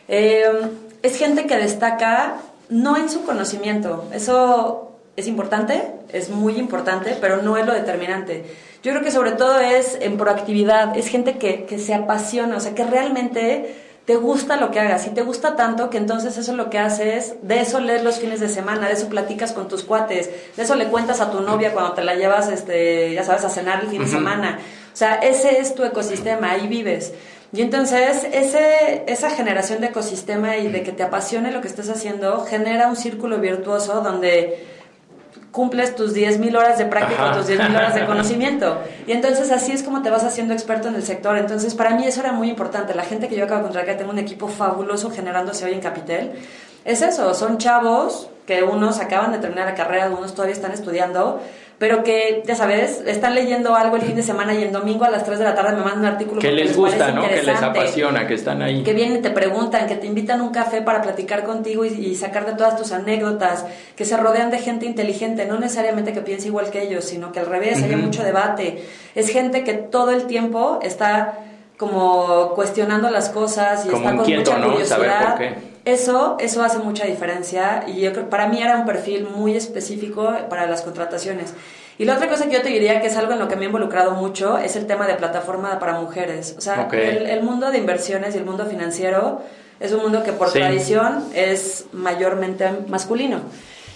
eh, 0.07 0.43
es 1.01 1.17
gente 1.17 1.45
que 1.47 1.55
destaca 1.57 2.35
no 2.69 2.97
en 2.97 3.09
su 3.09 3.23
conocimiento. 3.25 4.05
Eso 4.13 4.91
es 5.15 5.27
importante, 5.27 5.81
es 6.13 6.29
muy 6.29 6.57
importante, 6.57 7.17
pero 7.19 7.41
no 7.41 7.57
es 7.57 7.65
lo 7.65 7.73
determinante. 7.73 8.45
Yo 8.83 8.91
creo 8.91 9.03
que 9.03 9.11
sobre 9.11 9.33
todo 9.33 9.59
es 9.59 9.97
en 10.01 10.17
proactividad, 10.17 10.97
es 10.97 11.07
gente 11.07 11.37
que, 11.37 11.65
que 11.65 11.77
se 11.77 11.93
apasiona, 11.93 12.57
o 12.57 12.59
sea, 12.59 12.73
que 12.73 12.83
realmente 12.83 13.75
te 14.05 14.15
gusta 14.15 14.57
lo 14.57 14.71
que 14.71 14.79
hagas 14.79 15.05
y 15.05 15.11
te 15.11 15.21
gusta 15.21 15.55
tanto 15.55 15.89
que 15.89 15.97
entonces 15.97 16.35
eso 16.37 16.55
lo 16.55 16.69
que 16.69 16.79
haces, 16.79 17.35
de 17.43 17.61
eso 17.61 17.79
lees 17.79 18.03
los 18.03 18.19
fines 18.19 18.39
de 18.39 18.49
semana, 18.49 18.87
de 18.87 18.93
eso 18.93 19.07
platicas 19.07 19.53
con 19.53 19.67
tus 19.67 19.83
cuates, 19.83 20.29
de 20.57 20.63
eso 20.63 20.75
le 20.75 20.87
cuentas 20.87 21.21
a 21.21 21.29
tu 21.29 21.41
novia 21.41 21.73
cuando 21.73 21.93
te 21.93 22.03
la 22.03 22.15
llevas, 22.15 22.49
este, 22.49 23.13
ya 23.13 23.23
sabes, 23.23 23.45
a 23.45 23.49
cenar 23.49 23.83
el 23.83 23.89
fin 23.89 24.01
de 24.01 24.07
semana. 24.07 24.59
O 24.91 24.95
sea, 24.95 25.15
ese 25.15 25.59
es 25.59 25.75
tu 25.75 25.83
ecosistema, 25.83 26.51
ahí 26.51 26.67
vives. 26.67 27.13
Y 27.53 27.61
entonces 27.61 28.25
ese, 28.31 29.03
esa 29.07 29.29
generación 29.29 29.81
de 29.81 29.87
ecosistema 29.87 30.57
y 30.57 30.71
de 30.71 30.83
que 30.83 30.91
te 30.91 31.03
apasione 31.03 31.51
lo 31.51 31.61
que 31.61 31.67
estás 31.67 31.89
haciendo 31.89 32.45
genera 32.45 32.87
un 32.87 32.95
círculo 32.95 33.37
virtuoso 33.39 34.01
donde 34.01 34.65
cumples 35.51 35.95
tus 35.95 36.15
10.000 36.15 36.57
horas 36.57 36.77
de 36.77 36.85
práctica, 36.85 37.29
Ajá. 37.31 37.37
tus 37.37 37.49
10.000 37.49 37.75
horas 37.75 37.95
de 37.95 38.05
conocimiento. 38.05 38.77
Y 39.05 39.11
entonces 39.11 39.51
así 39.51 39.71
es 39.71 39.83
como 39.83 40.01
te 40.01 40.09
vas 40.09 40.23
haciendo 40.23 40.53
experto 40.53 40.87
en 40.87 40.95
el 40.95 41.03
sector. 41.03 41.37
Entonces 41.37 41.75
para 41.75 41.91
mí 41.91 42.05
eso 42.05 42.21
era 42.21 42.31
muy 42.31 42.49
importante. 42.49 42.93
La 42.95 43.03
gente 43.03 43.27
que 43.27 43.35
yo 43.35 43.43
acabo 43.43 43.59
de 43.59 43.63
contratar, 43.63 43.89
que 43.89 43.97
tengo 43.97 44.11
un 44.11 44.19
equipo 44.19 44.47
fabuloso 44.47 45.11
generándose 45.11 45.65
hoy 45.65 45.73
en 45.73 45.81
Capitel, 45.81 46.31
es 46.85 47.01
eso, 47.01 47.33
son 47.33 47.57
chavos 47.57 48.29
que 48.47 48.63
unos 48.63 48.99
acaban 48.99 49.31
de 49.31 49.37
terminar 49.37 49.67
la 49.67 49.75
carrera, 49.75 50.09
unos 50.09 50.33
todavía 50.33 50.55
están 50.55 50.71
estudiando, 50.71 51.39
pero 51.81 52.03
que, 52.03 52.43
ya 52.45 52.53
sabes, 52.53 53.01
están 53.07 53.33
leyendo 53.33 53.73
algo 53.75 53.95
el 53.95 54.03
fin 54.03 54.15
de 54.15 54.21
semana 54.21 54.53
y 54.53 54.61
el 54.61 54.71
domingo 54.71 55.03
a 55.03 55.09
las 55.09 55.23
3 55.25 55.39
de 55.39 55.45
la 55.45 55.55
tarde 55.55 55.71
me 55.75 55.81
mandan 55.81 56.01
un 56.01 56.05
artículo 56.05 56.39
Que 56.39 56.51
les 56.51 56.77
gusta, 56.77 57.11
¿no? 57.11 57.27
Que 57.27 57.41
les 57.41 57.59
apasiona, 57.59 58.27
que 58.27 58.35
están 58.35 58.61
ahí. 58.61 58.83
que 58.83 58.93
vienen 58.93 59.17
y 59.17 59.21
te 59.23 59.31
preguntan, 59.31 59.87
que 59.87 59.95
te 59.95 60.05
invitan 60.05 60.41
a 60.41 60.43
un 60.43 60.51
café 60.51 60.83
para 60.83 61.01
platicar 61.01 61.43
contigo 61.43 61.83
y, 61.83 61.87
y 61.87 62.13
sacarte 62.13 62.51
todas 62.51 62.77
tus 62.77 62.91
anécdotas, 62.91 63.65
que 63.95 64.05
se 64.05 64.15
rodean 64.15 64.51
de 64.51 64.59
gente 64.59 64.85
inteligente, 64.85 65.47
no 65.47 65.57
necesariamente 65.59 66.13
que 66.13 66.21
piense 66.21 66.49
igual 66.49 66.69
que 66.69 66.83
ellos, 66.83 67.03
sino 67.03 67.31
que 67.31 67.39
al 67.39 67.47
revés, 67.47 67.81
haya 67.81 67.95
Ujú. 67.97 68.05
mucho 68.05 68.21
debate. 68.21 68.85
Es 69.15 69.29
gente 69.29 69.63
que 69.63 69.73
todo 69.73 70.11
el 70.11 70.27
tiempo 70.27 70.77
está 70.83 71.39
como 71.77 72.49
cuestionando 72.53 73.09
las 73.09 73.29
cosas 73.29 73.87
y 73.87 73.89
Como 73.89 74.03
está 74.03 74.11
con 74.17 74.19
inquieto, 74.29 74.51
mucha 74.51 74.59
¿no? 74.63 74.71
curiosidad. 74.73 74.97
Saber 74.97 75.11
por 75.29 75.37
qué. 75.39 75.70
Eso, 75.85 76.37
eso 76.39 76.63
hace 76.63 76.77
mucha 76.79 77.05
diferencia 77.05 77.83
y 77.87 78.01
yo 78.01 78.13
creo, 78.13 78.29
para 78.29 78.47
mí 78.47 78.61
era 78.61 78.77
un 78.77 78.85
perfil 78.85 79.27
muy 79.35 79.55
específico 79.55 80.31
para 80.49 80.67
las 80.67 80.81
contrataciones. 80.83 81.53
Y 81.97 82.05
la 82.05 82.15
otra 82.15 82.29
cosa 82.29 82.45
que 82.47 82.53
yo 82.53 82.61
te 82.61 82.69
diría 82.69 83.01
que 83.01 83.07
es 83.07 83.17
algo 83.17 83.33
en 83.33 83.39
lo 83.39 83.47
que 83.47 83.55
me 83.55 83.63
he 83.63 83.65
involucrado 83.65 84.11
mucho 84.11 84.57
es 84.57 84.75
el 84.75 84.85
tema 84.87 85.07
de 85.07 85.15
plataforma 85.15 85.77
para 85.79 85.93
mujeres. 85.99 86.55
O 86.57 86.61
sea, 86.61 86.87
el, 86.91 87.27
el 87.27 87.43
mundo 87.43 87.71
de 87.71 87.77
inversiones 87.79 88.35
y 88.35 88.37
el 88.37 88.45
mundo 88.45 88.65
financiero 88.65 89.41
es 89.79 89.91
un 89.91 90.01
mundo 90.01 90.23
que 90.23 90.31
por 90.33 90.49
Sí. 90.49 90.59
tradición 90.59 91.23
es 91.33 91.85
mayormente 91.91 92.69
masculino. 92.87 93.39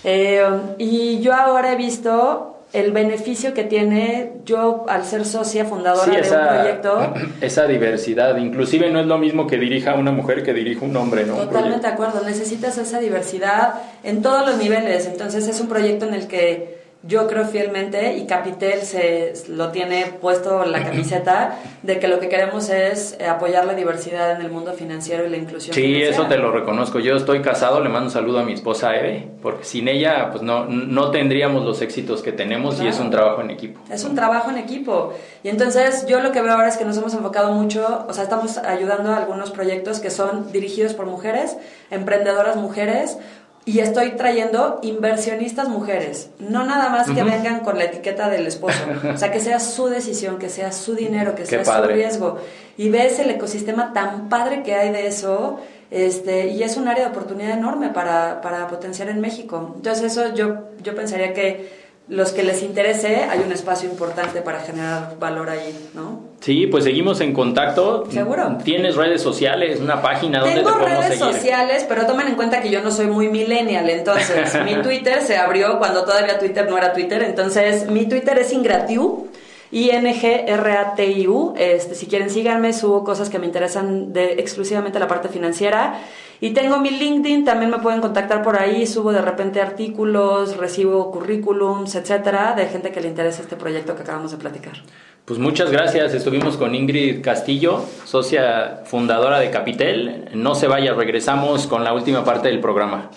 Eh, 0.04 0.44
y 0.78 1.20
yo 1.22 1.34
ahora 1.34 1.72
he 1.72 1.76
visto 1.76 2.55
el 2.74 2.92
beneficio 2.92 3.54
que 3.54 3.64
tiene 3.64 4.34
yo 4.46 4.86
al 4.90 5.06
ser 5.06 5.26
socia 5.26 5.66
fundadora 5.66 6.04
Sí, 6.06 6.30
de 6.30 6.36
un 6.38 6.48
proyecto. 6.48 7.14
esa 7.42 7.66
diversidad. 7.68 8.38
Inclusive 8.38 8.92
no 8.92 9.00
es 9.00 9.06
lo 9.06 9.18
mismo 9.18 9.48
que 9.48 9.58
dirija 9.58 9.96
una 9.96 10.12
mujer 10.12 10.44
que 10.44 10.54
dirija 10.54 10.84
un 10.84 10.96
hombre, 10.98 11.26
¿no? 11.26 11.36
Totalmente 11.36 11.88
de 11.88 11.94
acuerdo, 11.94 12.22
necesitas 12.26 12.78
esa 12.78 13.00
diversidad 13.00 13.76
en 14.04 14.22
todos 14.22 14.46
los 14.46 14.58
niveles, 14.58 15.06
entonces 15.08 15.48
es 15.48 15.60
un 15.62 15.68
proyecto 15.68 16.06
en 16.06 16.14
el 16.16 16.28
que 16.28 16.75
yo 17.08 17.28
creo 17.28 17.46
fielmente 17.46 18.18
y 18.18 18.26
Capitel 18.26 18.82
se 18.82 19.34
lo 19.50 19.70
tiene 19.70 20.06
puesto 20.22 20.66
la 20.66 20.84
camiseta 20.84 21.60
de 21.84 22.00
que 22.00 22.08
lo 22.08 22.20
que 22.20 22.30
queremos 22.30 22.70
es 22.70 23.16
eh, 23.20 23.28
apoyar 23.28 23.66
la 23.66 23.76
diversidad 23.76 24.32
en 24.32 24.42
el 24.42 24.52
mundo 24.52 24.74
financiero 24.74 25.26
y 25.26 25.30
la 25.30 25.38
inclusión. 25.38 25.76
Sí, 25.76 25.82
financiera. 25.82 26.12
eso 26.12 26.26
te 26.26 26.38
lo 26.38 26.52
reconozco. 26.52 27.00
Yo 27.00 27.16
estoy 27.16 27.42
casado, 27.42 27.80
le 27.82 27.90
mando 27.90 28.08
un 28.08 28.12
saludo 28.12 28.40
a 28.40 28.44
mi 28.44 28.54
esposa 28.54 28.96
Eve, 28.96 29.28
porque 29.42 29.66
sin 29.66 29.88
ella 29.88 30.30
pues 30.32 30.42
no, 30.42 30.66
no 30.66 31.12
tendríamos 31.12 31.64
los 31.64 31.82
éxitos 31.82 32.24
que 32.24 32.32
tenemos 32.32 32.82
y 32.82 32.88
es 32.88 32.96
Claro. 32.96 33.06
un 33.06 33.12
trabajo 33.12 33.42
en 33.42 33.50
equipo. 33.52 33.80
Es 33.92 34.04
un 34.04 34.16
trabajo 34.16 34.50
en 34.50 34.58
equipo. 34.58 35.14
Y 35.44 35.50
entonces 35.50 36.06
yo 36.08 36.22
lo 36.22 36.32
que 36.32 36.42
veo 36.42 36.54
ahora 36.54 36.70
es 36.70 36.78
que 36.78 36.86
nos 36.86 36.98
hemos 36.98 37.14
enfocado 37.14 37.52
mucho, 37.52 38.06
o 38.10 38.14
sea, 38.14 38.24
estamos 38.24 38.58
ayudando 38.58 39.12
a 39.12 39.18
algunos 39.18 39.52
proyectos 39.52 40.00
que 40.00 40.10
son 40.10 40.52
dirigidos 40.52 40.94
por 40.96 41.06
mujeres, 41.06 41.56
emprendedoras 41.92 42.56
mujeres, 42.56 43.18
y 43.66 43.80
estoy 43.80 44.12
trayendo 44.12 44.80
inversionistas 44.84 45.68
mujeres. 45.68 46.30
No 46.38 46.64
nada 46.66 46.90
más 46.90 47.10
que 47.10 47.24
vengan 47.24 47.62
con 47.62 47.80
la 47.80 47.86
etiqueta 47.86 48.30
del 48.30 48.46
esposo. 48.46 48.78
O 49.12 49.18
sea, 49.18 49.32
que 49.32 49.40
sea 49.40 49.60
su 49.60 49.88
decisión, 49.88 50.38
que 50.38 50.50
sea 50.50 50.72
su 50.72 50.94
dinero, 50.94 51.34
que 51.34 51.44
Qué 51.44 51.64
sea 51.64 51.82
su 51.82 51.88
riesgo. 51.88 52.38
Y 52.78 52.90
ves 52.90 53.18
el 53.18 53.32
ecosistema 53.32 53.92
tan 53.92 54.30
padre 54.30 54.62
que 54.62 54.76
hay 54.76 54.92
de 54.92 55.08
eso. 55.08 55.60
Este, 55.90 56.48
y 56.48 56.62
es 56.62 56.78
un 56.78 56.88
área 56.88 57.06
de 57.06 57.12
oportunidad 57.12 57.58
enorme 57.58 57.90
para, 57.90 58.40
para 58.42 58.68
potenciar 58.68 59.10
en 59.10 59.20
México. 59.20 59.74
Entonces 59.76 60.12
eso 60.12 60.36
yo, 60.36 60.66
yo 60.84 60.94
pensaría 60.94 61.34
que 61.34 61.85
los 62.08 62.32
que 62.32 62.44
les 62.44 62.62
interese, 62.62 63.24
hay 63.24 63.40
un 63.40 63.52
espacio 63.52 63.90
importante 63.90 64.42
para 64.42 64.60
generar 64.60 65.16
valor 65.20 65.50
ahí, 65.50 65.90
¿no? 65.96 66.22
Sí, 66.40 66.68
pues 66.68 66.84
seguimos 66.84 67.20
en 67.22 67.34
contacto. 67.34 68.04
Seguro. 68.12 68.60
¿Tienes 68.64 68.96
redes 68.96 69.22
sociales, 69.22 69.80
una 69.80 70.02
página 70.04 70.42
donde 70.42 70.56
Tengo 70.58 70.72
te 70.74 70.80
podemos 70.80 71.06
redes 71.06 71.20
seguir? 71.20 71.34
sociales, 71.34 71.86
pero 71.90 72.06
tomen 72.06 72.28
en 72.28 72.36
cuenta 72.36 72.62
que 72.62 72.70
yo 72.70 72.82
no 72.82 72.92
soy 72.92 73.08
muy 73.08 73.30
millennial, 73.30 73.90
entonces 73.90 74.54
mi 74.66 74.76
Twitter 74.84 75.22
se 75.22 75.38
abrió 75.38 75.80
cuando 75.80 76.04
todavía 76.06 76.38
Twitter 76.38 76.70
no 76.70 76.78
era 76.78 76.94
Twitter, 76.94 77.24
entonces 77.24 77.90
mi 77.90 78.06
Twitter 78.06 78.38
es 78.38 78.54
Ingratiu. 78.54 79.28
I-N-G-R-A-T-I-U. 79.76 81.54
Este, 81.58 81.96
si 81.96 82.06
quieren, 82.08 82.30
síganme, 82.30 82.72
subo 82.72 83.04
cosas 83.04 83.30
que 83.30 83.40
me 83.40 83.46
interesan 83.46 84.14
de 84.14 84.34
exclusivamente 84.34 85.00
la 85.00 85.10
parte 85.10 85.28
financiera. 85.28 86.00
Y 86.40 86.52
tengo 86.52 86.78
mi 86.80 86.92
LinkedIn, 86.92 87.44
también 87.44 87.72
me 87.72 87.80
pueden 87.80 88.00
contactar 88.00 88.42
por 88.42 88.58
ahí. 88.58 88.88
Subo 88.88 89.12
de 89.12 89.22
repente 89.22 89.60
artículos, 89.60 90.56
recibo 90.56 91.12
currículums, 91.12 91.94
etcétera, 91.96 92.54
de 92.56 92.68
gente 92.68 92.94
que 92.94 93.02
le 93.02 93.10
interesa 93.10 93.42
este 93.42 93.58
proyecto 93.58 93.98
que 93.98 94.04
acabamos 94.04 94.32
de 94.32 94.38
platicar. 94.38 94.82
Pues 95.26 95.40
muchas 95.40 95.70
gracias. 95.70 96.14
Estuvimos 96.14 96.56
con 96.56 96.74
Ingrid 96.74 97.22
Castillo, 97.22 97.84
socia 98.06 98.84
fundadora 98.86 99.40
de 99.40 99.50
Capitel. 99.50 100.30
No 100.36 100.56
se 100.56 100.68
vaya, 100.68 100.94
regresamos 100.94 101.68
con 101.68 101.84
la 101.84 101.94
última 101.94 102.24
parte 102.24 102.48
del 102.48 102.62
programa. 102.62 103.10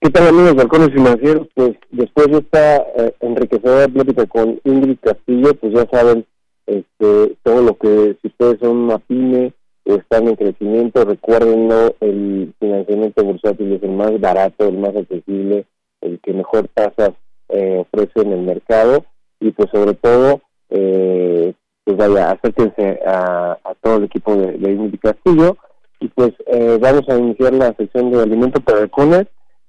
¿Qué 0.00 0.10
tal 0.10 0.28
amigos 0.28 0.54
de 0.54 0.62
Halcones 0.62 0.92
Financieros? 0.92 1.48
Pues 1.54 1.72
después 1.90 2.28
de 2.28 2.38
esta 2.38 2.76
eh, 2.76 3.14
enriquecedora 3.18 3.88
plática 3.88 4.26
con 4.26 4.60
Ingrid 4.62 4.98
Castillo, 5.00 5.54
pues 5.54 5.72
ya 5.72 5.88
saben 5.90 6.24
este, 6.66 7.36
todo 7.42 7.62
lo 7.62 7.76
que, 7.76 8.16
si 8.22 8.28
ustedes 8.28 8.60
son 8.60 8.76
una 8.76 8.98
pyme 8.98 9.52
están 9.84 10.28
en 10.28 10.36
crecimiento, 10.36 11.04
recuérdenlo, 11.04 11.96
el 11.98 12.54
financiamiento 12.60 13.24
bursátil 13.24 13.72
es 13.72 13.82
el 13.82 13.90
más 13.90 14.20
barato, 14.20 14.68
el 14.68 14.78
más 14.78 14.94
accesible, 14.94 15.66
el 16.00 16.20
que 16.20 16.32
mejor 16.32 16.68
tasas 16.74 17.14
eh, 17.48 17.78
ofrece 17.80 18.20
en 18.20 18.32
el 18.32 18.42
mercado. 18.42 19.04
Y 19.40 19.50
pues 19.50 19.68
sobre 19.72 19.94
todo, 19.94 20.42
eh, 20.70 21.54
pues 21.82 21.96
vaya, 21.96 22.30
acérquense 22.30 23.00
a, 23.04 23.58
todo 23.82 23.96
el 23.96 24.04
equipo 24.04 24.36
de, 24.36 24.58
de 24.58 24.72
Ingrid 24.72 25.00
Castillo. 25.00 25.56
Y 25.98 26.06
pues 26.08 26.34
eh, 26.46 26.78
vamos 26.80 27.08
a 27.08 27.18
iniciar 27.18 27.52
la 27.54 27.74
sección 27.74 28.12
de 28.12 28.22
alimento 28.22 28.60
para 28.60 28.78
halcones 28.78 29.26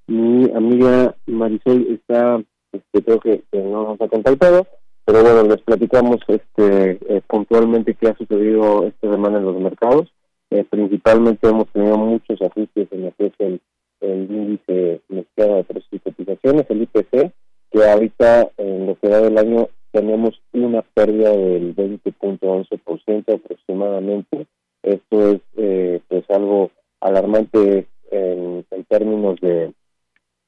mi 0.09 0.51
amiga 0.55 1.15
Marisol 1.27 1.85
está, 1.89 2.41
este, 2.71 3.03
creo 3.03 3.19
que, 3.19 3.43
que 3.51 3.59
no 3.59 3.83
nos 3.83 4.01
ha 4.01 4.07
contactado, 4.07 4.65
pero 5.05 5.21
bueno, 5.21 5.43
les 5.43 5.61
platicamos 5.61 6.17
este, 6.27 6.99
eh, 7.07 7.21
puntualmente 7.27 7.93
qué 7.93 8.09
ha 8.09 8.17
sucedido 8.17 8.85
esta 8.85 9.09
semana 9.09 9.37
en 9.37 9.45
los 9.45 9.59
mercados. 9.59 10.11
Eh, 10.51 10.65
principalmente 10.69 11.47
hemos 11.47 11.67
tenido 11.69 11.97
muchos 11.97 12.41
ajustes 12.41 12.87
en 12.91 13.05
lo 13.05 13.13
que 13.17 13.27
es 13.27 13.33
el, 13.39 13.61
índice 14.01 15.01
mexicano 15.09 15.57
de 15.57 15.63
precios 15.65 15.89
y 15.91 16.73
el 16.73 16.81
IPC, 16.83 17.31
que 17.71 17.85
ahorita 17.85 18.49
en 18.57 18.87
lo 18.87 18.95
que 18.95 19.09
va 19.09 19.19
del 19.19 19.37
año 19.37 19.67
tenemos 19.91 20.41
una 20.53 20.81
pérdida 20.81 21.31
del 21.31 21.75
20.11% 21.75 23.35
aproximadamente. 23.35 24.47
Esto 24.83 25.31
es 25.31 25.41
eh, 25.57 26.01
pues 26.07 26.23
algo 26.29 26.71
alarmante 27.01 27.87
en, 28.11 28.65
en 28.71 28.83
términos 28.85 29.39
de 29.41 29.73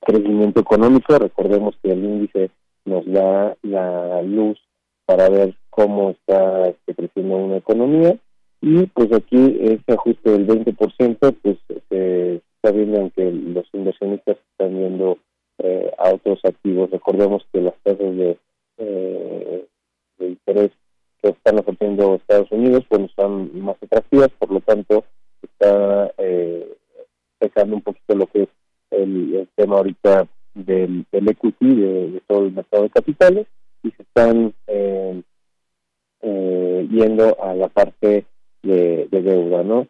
crecimiento 0.01 0.59
económico. 0.61 1.17
Recordemos 1.17 1.75
que 1.81 1.91
el 1.91 2.03
índice 2.03 2.51
nos 2.85 3.05
da 3.05 3.55
la 3.61 4.21
luz 4.23 4.59
para 5.05 5.29
ver 5.29 5.55
cómo 5.69 6.11
está 6.11 6.67
este, 6.67 6.95
creciendo 6.95 7.35
una 7.35 7.57
economía 7.57 8.17
y 8.61 8.85
pues 8.87 9.11
aquí 9.13 9.57
ese 9.61 9.93
ajuste 9.93 10.31
del 10.31 10.47
20% 10.47 11.35
pues 11.41 11.57
se 11.89 12.35
está 12.35 12.71
viendo 12.71 12.99
en 12.99 13.09
que 13.11 13.31
los 13.31 13.65
inversionistas 13.73 14.37
están 14.51 14.77
viendo 14.77 15.17
eh, 15.57 15.91
a 15.97 16.13
otros 16.13 16.39
activos. 16.43 16.91
Recordemos 16.91 17.43
que 17.51 17.61
las 17.61 17.73
tasas 17.83 18.15
de, 18.15 18.37
eh, 18.77 19.65
de 20.19 20.27
interés 20.27 20.71
que 21.21 21.29
están 21.29 21.59
ofreciendo 21.59 22.15
Estados 22.15 22.51
Unidos 22.51 22.83
bueno 22.89 23.05
están 23.05 23.59
más 23.61 23.77
atractivas, 23.81 24.29
por 24.39 24.51
lo 24.51 24.59
tanto 24.61 25.03
está 25.41 26.11
eh, 26.17 26.77
pesando 27.39 27.75
un 27.75 27.81
poquito 27.81 28.15
lo 28.15 28.27
que 28.27 28.43
es 28.43 28.49
el, 29.03 29.47
tema 29.55 29.77
ahorita 29.77 30.27
del, 30.53 31.05
equity, 31.11 31.75
de, 31.75 32.21
todo 32.27 32.45
el 32.45 32.53
mercado 32.53 32.83
de 32.83 32.89
capitales, 32.89 33.47
y 33.83 33.91
se 33.91 34.03
están 34.03 34.53
eh, 34.67 35.21
eh, 36.21 36.87
yendo 36.91 37.41
a 37.41 37.53
la 37.55 37.67
parte 37.67 38.25
de, 38.63 39.07
de, 39.09 39.21
deuda, 39.21 39.63
¿no? 39.63 39.87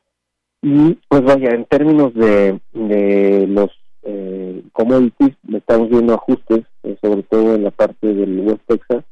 Y 0.62 0.98
pues 1.08 1.24
vaya, 1.24 1.50
en 1.52 1.66
términos 1.66 2.14
de, 2.14 2.60
de 2.74 3.48
los 3.48 3.72
eh, 4.04 4.64
commodities, 4.74 5.36
estamos 5.54 5.90
viendo 5.90 6.14
ajustes, 6.14 6.66
eh, 6.84 6.98
sobre 7.02 7.24
todo 7.24 7.56
en 7.56 7.64
la 7.64 7.72
parte 7.72 8.14
del 8.14 8.40
West 8.42 8.62
Texas, 8.68 9.04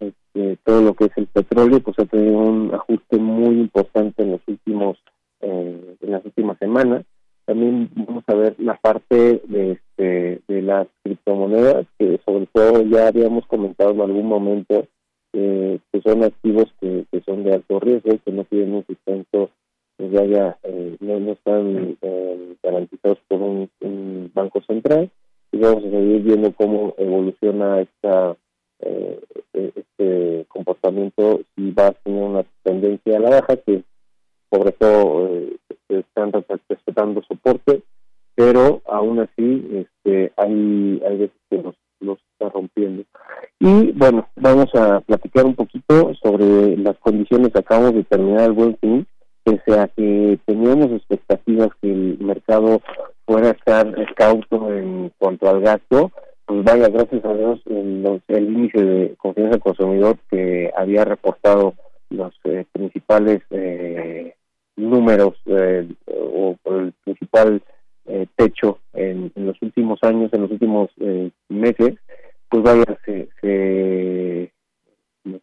este, 0.00 0.58
todo 0.64 0.82
lo 0.82 0.94
que 0.94 1.04
es 1.04 1.12
el 1.16 1.26
petróleo, 1.26 1.80
pues 1.80 1.98
ha 1.98 2.04
tenido 2.06 2.38
un 2.38 2.74
ajuste 2.74 3.16
muy 3.18 3.60
importante 3.60 4.22
en 4.22 4.32
los 4.32 4.40
últimos, 4.46 4.98
eh, 5.40 5.96
en 6.00 6.10
las 6.10 6.24
últimas 6.24 6.58
semanas 6.58 7.04
también 7.46 7.88
vamos 7.94 8.24
a 8.26 8.34
ver 8.34 8.56
la 8.58 8.74
parte 8.74 9.40
de, 9.44 9.72
este, 9.72 10.40
de 10.48 10.62
las 10.62 10.88
criptomonedas, 11.02 11.86
que 11.98 12.20
sobre 12.26 12.46
todo 12.46 12.82
ya 12.82 13.06
habíamos 13.06 13.46
comentado 13.46 13.92
en 13.92 14.00
algún 14.00 14.26
momento 14.26 14.86
eh, 15.32 15.78
que 15.92 16.00
son 16.02 16.24
activos 16.24 16.66
que, 16.80 17.06
que, 17.10 17.20
son 17.20 17.44
de 17.44 17.54
alto 17.54 17.78
riesgo, 17.78 18.18
que 18.24 18.32
no 18.32 18.44
tienen 18.44 18.74
un 18.74 18.86
sustento, 18.86 19.50
pues 19.96 20.10
ya, 20.10 20.24
ya 20.24 20.58
eh, 20.64 20.96
no, 21.00 21.20
no, 21.20 21.32
están 21.32 21.96
eh, 22.02 22.54
garantizados 22.62 23.18
por 23.28 23.40
un, 23.40 23.70
banco 24.34 24.60
central. 24.62 25.10
Y 25.52 25.58
vamos 25.58 25.84
a 25.84 25.90
seguir 25.90 26.22
viendo 26.22 26.52
cómo 26.52 26.94
evoluciona 26.98 27.80
esta 27.80 28.36
este 29.52 30.44
comportamiento, 30.48 31.40
si 31.54 31.70
va 31.70 31.86
a 31.86 31.92
tener 31.92 32.22
una 32.22 32.44
tendencia 32.62 33.16
a 33.16 33.20
la 33.20 33.30
baja, 33.30 33.56
que 33.56 33.82
sobre 34.50 34.72
todo 34.72 35.30
están 35.88 36.32
respetando 36.68 37.22
soporte, 37.22 37.82
pero 38.34 38.82
aún 38.86 39.20
así 39.20 39.66
este, 39.72 40.32
hay, 40.36 41.02
hay 41.06 41.18
veces 41.18 41.36
que 41.50 41.62
los, 41.62 41.74
los 42.00 42.18
está 42.32 42.50
rompiendo. 42.50 43.04
Y 43.58 43.92
bueno, 43.92 44.28
vamos 44.36 44.74
a 44.74 45.00
platicar 45.00 45.46
un 45.46 45.54
poquito 45.54 46.12
sobre 46.22 46.76
las 46.76 46.96
condiciones 46.98 47.54
acabamos 47.56 47.94
de 47.94 48.04
terminar 48.04 48.44
el 48.44 48.52
buen 48.52 48.76
fin, 48.78 49.06
pese 49.42 49.78
a 49.78 49.88
que 49.88 50.38
teníamos 50.44 50.90
expectativas 50.92 51.68
que 51.80 51.90
el 51.90 52.18
mercado 52.20 52.80
fuera 53.24 53.48
a 53.48 53.52
estar 53.52 54.14
cauto 54.14 54.72
en 54.72 55.10
cuanto 55.18 55.48
al 55.48 55.60
gasto, 55.60 56.10
pues 56.46 56.62
vaya, 56.62 56.88
gracias 56.88 57.24
a 57.24 57.34
Dios, 57.34 57.60
el, 57.66 58.22
el 58.28 58.44
índice 58.44 58.84
de 58.84 59.14
confianza 59.16 59.52
del 59.52 59.60
consumidor 59.60 60.16
que 60.30 60.70
había 60.76 61.04
reportado 61.04 61.74
los 62.10 62.32
eh, 62.44 62.64
principales 62.72 63.42
eh, 63.50 64.35
números 64.76 65.34
eh, 65.46 65.88
o, 66.06 66.56
el 66.66 66.92
principal 67.04 67.62
eh, 68.06 68.26
techo 68.36 68.78
en, 68.92 69.32
los 69.34 69.60
últimos 69.62 69.98
años, 70.02 70.32
en 70.32 70.42
los 70.42 70.50
últimos 70.50 70.90
eh, 71.00 71.30
meses, 71.48 71.94
pues 72.48 72.62
vaya, 72.62 72.84
se, 73.04 73.28
se 73.40 74.52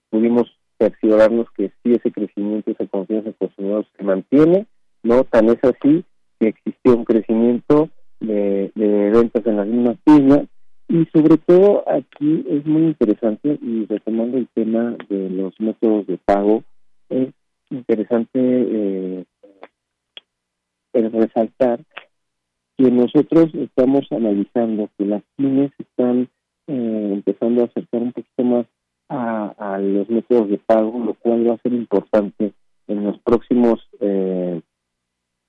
pudimos 0.09 0.47
cerciorarnos 0.79 1.47
que 1.51 1.71
sí 1.83 1.93
ese 1.93 2.11
crecimiento, 2.11 2.71
esa 2.71 2.87
confianza 2.87 3.29
en 3.29 3.33
consumidores 3.33 3.87
se 3.97 4.03
mantiene, 4.03 4.65
no 5.03 5.23
tan 5.25 5.49
es 5.49 5.59
así 5.63 6.05
que 6.39 6.47
existió 6.49 6.95
un 6.95 7.05
crecimiento 7.05 7.89
de, 8.19 8.71
de 8.75 9.09
ventas 9.11 9.45
en 9.45 9.57
las 9.57 9.67
mismas 9.67 9.97
tiendas 10.05 10.47
y 10.87 11.05
sobre 11.13 11.37
todo 11.37 11.83
aquí 11.89 12.45
es 12.49 12.65
muy 12.65 12.83
interesante 12.83 13.57
y 13.61 13.85
retomando 13.85 14.37
el 14.37 14.47
tema 14.53 14.95
de 15.09 15.29
los 15.29 15.59
métodos 15.59 16.07
de 16.07 16.17
pago 16.17 16.63
interesante 17.73 18.39
eh, 18.39 19.25
el 20.93 21.11
resaltar 21.11 21.79
que 22.77 22.91
nosotros 22.91 23.53
estamos 23.53 24.05
analizando 24.11 24.89
que 24.97 25.05
las 25.05 25.23
pymes 25.35 25.71
están 25.77 26.29
eh, 26.67 27.09
empezando 27.13 27.61
a 27.61 27.65
acercar 27.65 28.01
un 28.01 28.13
poquito 28.13 28.43
más 28.43 28.65
a, 29.09 29.53
a, 29.57 29.79
los 29.79 30.09
métodos 30.09 30.49
de 30.49 30.57
pago, 30.57 30.97
lo 31.03 31.13
cual 31.15 31.47
va 31.47 31.55
a 31.55 31.61
ser 31.61 31.73
importante 31.73 32.53
en 32.87 33.03
los 33.03 33.19
próximos 33.19 33.79
eh, 33.99 34.61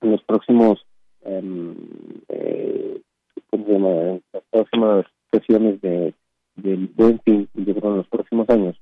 en 0.01 0.11
los 0.11 0.23
próximos 0.23 0.85
eh, 1.23 3.01
¿cómo 3.49 3.65
se 3.65 3.71
llama? 3.71 4.19
Las 4.33 4.43
próximas 4.51 5.05
sesiones 5.31 5.81
de 5.81 6.13
del 6.55 6.87
buen 6.87 7.19
fin, 7.21 7.49
yo 7.53 7.75
creo 7.75 7.91
en 7.91 7.97
los 7.97 8.07
próximos 8.07 8.49
años 8.49 8.77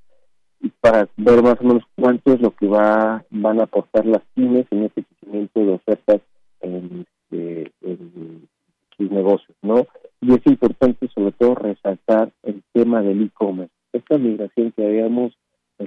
para 0.70 1.08
ver 1.18 1.42
más 1.42 1.60
o 1.62 1.64
menos 1.64 1.84
cuánto 1.96 2.34
es 2.34 2.42
lo 2.42 2.52
que 2.52 2.68
va 2.68 3.24
van 3.30 3.60
a 3.60 3.64
aportar 3.64 4.06
las 4.06 4.22
pymes 4.34 4.66
en 4.72 4.84
este 4.84 5.04
crecimiento 5.04 5.60
de 5.60 5.74
ofertas 5.74 6.22
en, 6.62 7.06
en, 7.32 7.72
en, 7.82 8.48
sus 8.96 9.10
negocios, 9.10 9.58
¿no? 9.64 9.88
Y 10.22 10.34
es 10.34 10.46
importante 10.46 11.08
sobre 11.16 11.32
todo 11.32 11.56
resaltar 11.56 12.32
el 12.44 12.62
tema 12.74 13.02
del 13.02 13.24
e-commerce. 13.24 13.74
Esta 13.92 14.18
migración 14.18 14.72
que 14.72 14.86
habíamos 14.86 15.34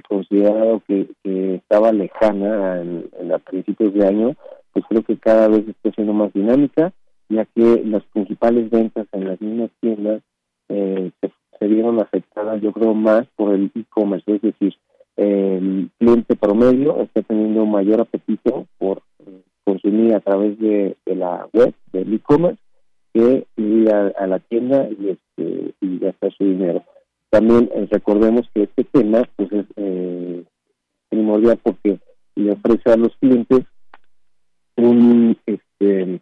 considerado 0.07 0.81
que, 0.87 1.07
estaba 1.23 1.91
lejana 1.91 2.81
en, 2.81 3.31
a 3.33 3.39
principios 3.39 3.93
de 3.93 4.07
año, 4.07 4.35
pues 4.73 4.85
creo 4.87 5.03
que 5.03 5.17
cada 5.17 5.47
vez 5.47 5.67
está 5.67 5.91
siendo 5.91 6.13
más 6.13 6.31
dinámica, 6.33 6.93
ya 7.29 7.45
que 7.45 7.83
las 7.85 8.03
principales 8.05 8.69
ventas 8.69 9.07
en 9.11 9.27
las 9.27 9.41
mismas 9.41 9.69
tiendas 9.81 10.21
eh, 10.69 11.11
se, 11.19 11.31
se, 11.59 11.67
vieron 11.67 11.99
afectadas, 11.99 12.61
yo 12.61 12.71
creo, 12.71 12.93
más 12.93 13.27
por 13.35 13.53
el 13.53 13.71
e-commerce, 13.75 14.35
es 14.35 14.41
decir, 14.41 14.75
el 15.15 15.89
cliente 15.97 16.35
promedio 16.35 17.01
está 17.01 17.21
teniendo 17.23 17.65
mayor 17.65 18.01
apetito 18.01 18.67
por 18.77 19.01
eh, 19.25 19.41
consumir 19.63 20.13
a 20.13 20.19
través 20.19 20.59
de, 20.59 20.95
la 21.05 21.47
web, 21.53 21.73
del 21.91 22.13
e-commerce, 22.13 22.61
que 23.13 23.47
ir 23.55 23.91
a, 23.91 24.27
la 24.27 24.39
tienda 24.39 24.87
y, 24.89 25.09
este, 25.09 25.73
y 25.81 25.99
gastar 25.99 26.31
su 26.33 26.43
dinero. 26.43 26.83
También 27.29 27.69
eh, 27.73 27.87
recordemos 27.91 28.49
que 28.53 28.63
este 28.63 28.83
tema 28.85 29.23
pues 29.35 29.51
es 29.51 29.65
eh, 29.75 30.43
primordial 31.09 31.59
porque 31.61 31.99
le 32.35 32.51
ofrece 32.51 32.91
a 32.91 32.97
los 32.97 33.15
clientes 33.17 33.65
un 34.77 35.37
este 35.45 36.21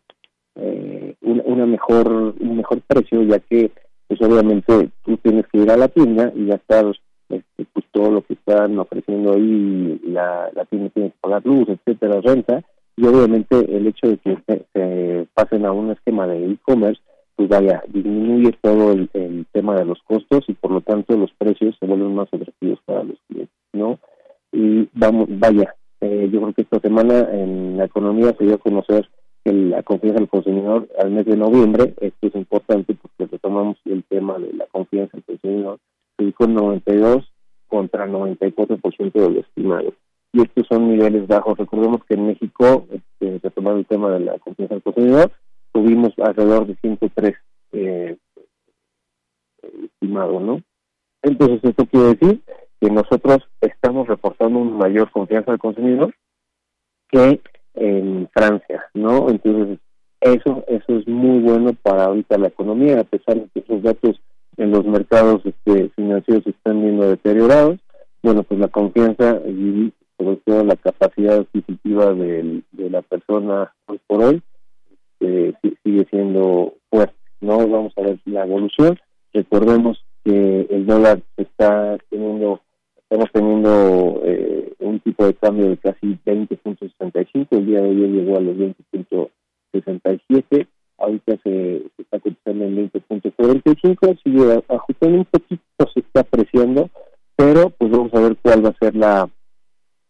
eh, 0.55 1.15
una, 1.21 1.65
mejor 1.65 2.36
un 2.39 2.57
mejor 2.57 2.81
precio 2.81 3.21
ya 3.23 3.39
que 3.39 3.71
pues 4.08 4.22
obviamente 4.22 4.89
tú 5.03 5.18
tienes 5.18 5.45
que 5.47 5.60
ir 5.60 5.72
a 5.72 5.78
la 5.78 5.88
tienda 5.88 6.32
y 6.36 6.47
gastar 6.47 6.86
este, 7.30 7.66
pues 7.74 7.86
todo 7.91 8.12
lo 8.12 8.22
que 8.22 8.34
están 8.34 8.78
ofreciendo 8.78 9.34
ahí 9.34 9.99
la, 10.06 10.49
tienda 10.70 10.89
tiene 10.89 11.10
que 11.12 11.18
pagar 11.22 11.45
luz 11.45 11.68
etcétera 11.70 12.22
renta 12.22 12.64
y 12.97 13.06
obviamente 13.06 13.58
el 13.76 13.88
hecho 13.88 14.08
de 14.08 14.18
que 14.18 14.38
se 14.74 15.28
pasen 15.34 15.66
a 15.66 15.72
un 15.72 15.91
esquema 15.91 16.28
de 16.28 16.51
e-commerce 16.51 17.01
pues 17.36 17.49
vaya, 17.49 17.84
disminuye 17.88 18.58
todo 18.62 18.93
el, 18.93 19.10
tema 19.51 19.76
de 19.76 19.86
los 19.86 20.01
costos 20.03 20.43
y 20.47 20.53
por 20.53 20.72
lo 20.72 20.82
tanto 20.82 21.18
los 21.18 21.32
precios 21.38 21.76
se 21.80 21.86
vuelven 21.86 22.16
más 22.16 22.28
atractivos 22.32 22.80
para 22.86 23.03
los 23.03 23.18
clientes, 23.28 23.56
¿no? 23.74 23.99
Y 24.51 24.88
vamos, 24.93 25.28
vaya, 25.30 25.76
eh, 26.01 26.30
yo 26.32 26.41
creo 26.41 26.53
que 26.53 26.62
esta 26.62 26.80
semana 26.80 27.28
en 27.32 27.78
la 27.78 27.86
economía 27.86 28.34
se 28.38 28.45
dio 28.45 28.56
a 28.56 28.60
conocer 28.60 29.10
la 29.54 29.84
confianza 29.84 30.20
del 30.20 30.30
consumidor 30.30 30.88
al 30.98 31.12
mes 31.12 31.26
de 31.26 31.38
noviembre, 31.38 31.93
esto 32.02 32.28
es 32.28 32.36
importante 32.36 32.96
porque 32.96 33.32
retomamos 33.32 33.78
el 33.86 34.04
tema 34.06 34.39
de 34.39 34.54
la 34.54 34.66
confianza 34.68 35.18
del 35.18 35.24
consumidor, 35.24 35.80
se 36.18 36.26
dijo 36.26 36.48
92 36.48 37.32
contra 37.68 38.08
94% 38.08 39.34
de 39.34 39.39
estimado. 39.39 39.93
Y 40.34 40.41
estos 40.41 40.68
son 40.68 40.89
niveles 40.89 41.28
bajos. 41.28 41.58
Recordemos 41.58 42.04
que 42.06 42.16
en 42.16 42.28
México, 42.28 42.88
este, 42.91 43.39
retomando 43.41 43.80
el 43.80 43.86
tema 43.86 44.12
de 44.12 44.20
la 44.22 44.39
confianza 44.39 44.76
del 44.76 44.84
consumidor, 44.84 45.32
tuvimos 45.72 46.14
alrededor 46.20 46.68
de 46.68 46.76
103 46.76 47.36
eh, 47.74 48.18
estimado, 49.84 50.39
¿no? 50.39 50.62
Entonces 51.22 51.60
esto 51.64 51.86
quiere 51.86 52.16
decir 52.16 52.41
que 52.80 52.89
nosotros 52.89 53.39
estamos 53.62 54.08
reportando 54.08 54.60
una 54.60 54.78
mayor 54.78 55.12
confianza 55.12 55.52
al 55.52 55.60
consumidor 55.60 56.14
que 57.10 57.41
en 57.76 58.30
Francia, 58.34 58.86
¿no? 58.93 59.30
Entonces 59.30 59.80
eso 60.21 60.63
eso 60.67 60.97
es 60.97 61.07
muy 61.07 61.39
bueno 61.39 61.73
para 61.82 62.05
ahorita 62.05 62.38
la 62.38 62.47
economía, 62.47 63.01
a 63.01 63.03
pesar 63.03 63.36
de 63.36 63.47
que 63.53 63.59
esos 63.59 63.84
datos 63.84 64.19
en 64.57 64.71
los 64.71 64.86
mercados 64.86 65.41
este, 65.45 65.89
financieros 65.89 66.47
están 66.47 66.82
viendo 66.82 67.09
deteriorados, 67.09 67.80
bueno, 68.23 68.43
pues 68.43 68.59
la 68.59 68.69
confianza 68.69 69.41
y 69.47 69.91
sobre 70.17 70.38
todo 70.45 70.63
la 70.63 70.78
capacidad 70.78 71.39
adquisitiva 71.39 72.13
de, 72.13 72.61
de 72.71 72.89
la 72.89 73.01
persona 73.01 73.73
hoy 73.88 73.99
por 74.07 74.23
hoy 74.23 74.41
sigue 75.86 76.05
siendo 76.09 76.73
fuerte. 76.89 77.15
No 77.41 77.57
vamos 77.67 77.93
a 77.97 78.01
ver 78.01 78.19
la 78.26 78.43
evolución. 78.43 78.99
Recordemos 79.34 80.03
que 80.23 80.67
el 80.69 80.86
dólar 80.86 81.19
está 81.38 81.97
teniendo, 82.09 82.61
estamos 83.10 83.32
teniendo 83.32 84.22
eh, 84.24 84.74
un 84.80 84.99
tipo 84.99 85.26
de 85.26 85.34
cambio 85.36 85.70
de 85.70 85.78
casi 85.78 86.20
20.65. 86.26 87.47
El 87.51 87.66
día 87.66 87.82
de 87.82 87.89
hoy 87.89 87.95
llegó 87.95 88.38
a 88.38 88.41
los 88.41 88.58
20.67. 88.58 90.68
Ahorita 90.97 91.38
se, 91.43 91.86
está 91.97 92.20
cotizando 92.20 92.66
en 92.66 92.91
20.45. 92.91 94.22
Sigue 94.24 94.64
ajustando 94.68 95.18
un 95.20 95.26
poquito, 95.26 95.64
se 95.93 95.99
está 95.99 96.22
apreciando, 96.22 96.89
pero 97.36 97.70
pues 97.70 97.91
vamos 97.91 98.12
a 98.14 98.22
ver 98.22 98.36
cuál 98.41 98.66
va 98.66 98.70
a 98.70 98.78
ser 98.80 98.95
la, 98.95 99.30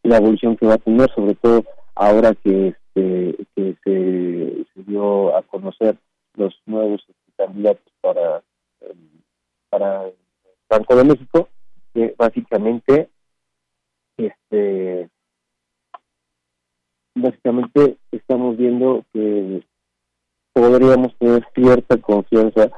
la 0.04 0.18
evolución 0.18 0.56
que 0.56 0.68
va 0.68 0.76
a 0.76 0.78
tener, 0.78 1.10
sobre 1.14 1.36
todo 1.36 1.66
ahora 1.96 2.34
que 2.36 2.76
que, 2.96 3.76
se, 3.84 4.84
dio 4.88 5.36
a 5.36 5.42
conocer 5.44 5.98
los 6.36 6.56
nuevos 6.66 7.06
candidatos 7.36 7.92
para 8.02 8.42
para 9.70 10.06
Banco 10.70 10.96
de 10.96 11.04
México 11.04 11.50
que 11.96 12.14
básicamente 12.18 13.10
este 14.18 15.10
básicamente 17.16 17.98
estamos 18.12 18.58
viendo 18.58 19.06
que 19.14 19.64
podríamos 20.54 21.16
tener 21.18 21.48
cierta 21.56 21.98
confianza 21.98 22.70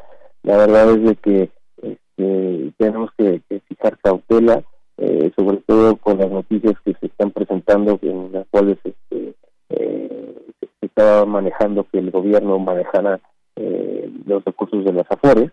la 0.44 0.58
verdad 0.58 0.92
es 0.92 1.04
de 1.04 1.16
que 1.16 1.52
este, 1.82 2.74
tenemos 2.78 3.10
que, 3.18 3.42
fijar 3.68 3.98
cautela 3.98 4.64
eh, 4.98 5.32
sobre 5.36 5.58
todo 5.58 5.98
con 5.98 6.20
las 6.20 6.30
noticias 6.30 6.76
que 6.86 6.94
se 7.00 7.08
están 7.08 7.32
presentando 7.32 8.00
en 8.04 8.32
las 8.32 8.48
cuales 8.50 8.78
este, 8.84 9.34
eh, 9.70 10.36
se 10.60 10.86
estaba 10.86 11.26
manejando 11.26 11.88
que 11.92 12.00
el 12.00 12.12
gobierno 12.12 12.58
manejara 12.60 13.20
eh, 13.56 14.12
los 14.26 14.44
recursos 14.46 14.86
de 14.86 14.94
las 14.94 15.06
AFORES, 15.10 15.52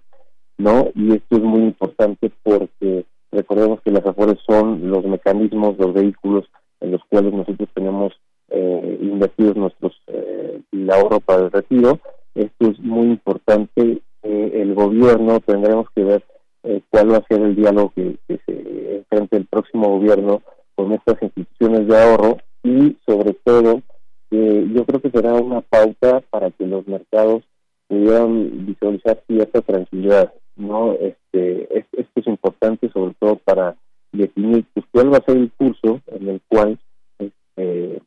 ¿no? 0.59 0.91
Y 0.95 1.15
esto 1.15 1.37
es 1.37 1.43
muy 1.43 1.63
importante 1.63 2.31
porque 2.43 3.07
recordemos 3.35 3.81
que 3.83 3.91
las 3.91 4.07
AFORES 4.07 4.39
son 4.47 4.91
los 4.91 5.05
mecanismos, 5.05 5.79
los 5.79 5.93
vehículos 5.93 6.45
en 6.81 6.93
los 6.93 7.03
cuales 7.09 7.33
nosotros 7.33 7.69
tenemos 7.75 8.13
eh, 8.51 8.99
invertidos 9.01 9.57
nuestros 9.57 9.93
eh, 10.07 10.61
el 10.73 10.91
ahorro 10.91 11.21
para 11.21 11.45
el 11.45 11.51
retiro. 11.51 11.99
Esto 12.35 12.71
es 12.71 12.79
muy 12.81 13.07
importante. 13.09 14.01
el 14.23 14.75
gobierno 14.75 15.41
tendremos 15.41 15.87
que 15.95 16.03
ver 16.03 16.25
eh, 16.63 16.81
cuál 16.91 17.13
va 17.13 17.19
a 17.19 17.27
ser 17.29 17.43
el 17.43 17.55
diálogo 17.55 17.93
que, 17.95 18.17
que 18.27 18.41
se 18.47 18.97
enfrente 18.97 19.37
el 19.37 19.47
próximo 19.47 19.89
gobierno 19.99 20.41
con 20.75 20.93
estas 20.93 21.23
instituciones 21.23 21.87
de 21.87 22.03
ahorro 22.03 22.39
y 22.63 22.97
sobre 23.07 23.35
todo 23.45 23.83
yo 24.31 24.85
creo 24.85 25.01
que 25.01 25.11
será 25.11 25.35
una 25.35 25.61
pauta 25.61 26.21
para 26.31 26.51
que 26.51 26.67
los 26.67 26.89
mercados 26.89 27.45
pudieran 27.87 28.67
visualizar 28.67 29.23
cierta 29.29 29.61
tranquilidad, 29.61 30.33
¿no? 30.57 30.93
Este, 30.93 31.79
esto 31.79 32.21
es 32.21 32.27
importante 32.27 32.89
sobre 32.91 33.15
todo 33.19 33.37
para 33.37 33.77
definir 34.13 34.65
pues, 34.73 34.87
cuál 34.93 35.13
va 35.13 35.19
a 35.19 35.25
ser 35.25 35.37
el 35.37 35.51
curso 35.53 36.01
en 36.07 36.29
el 36.29 36.41
cual 36.49 36.79
este, 37.19 38.01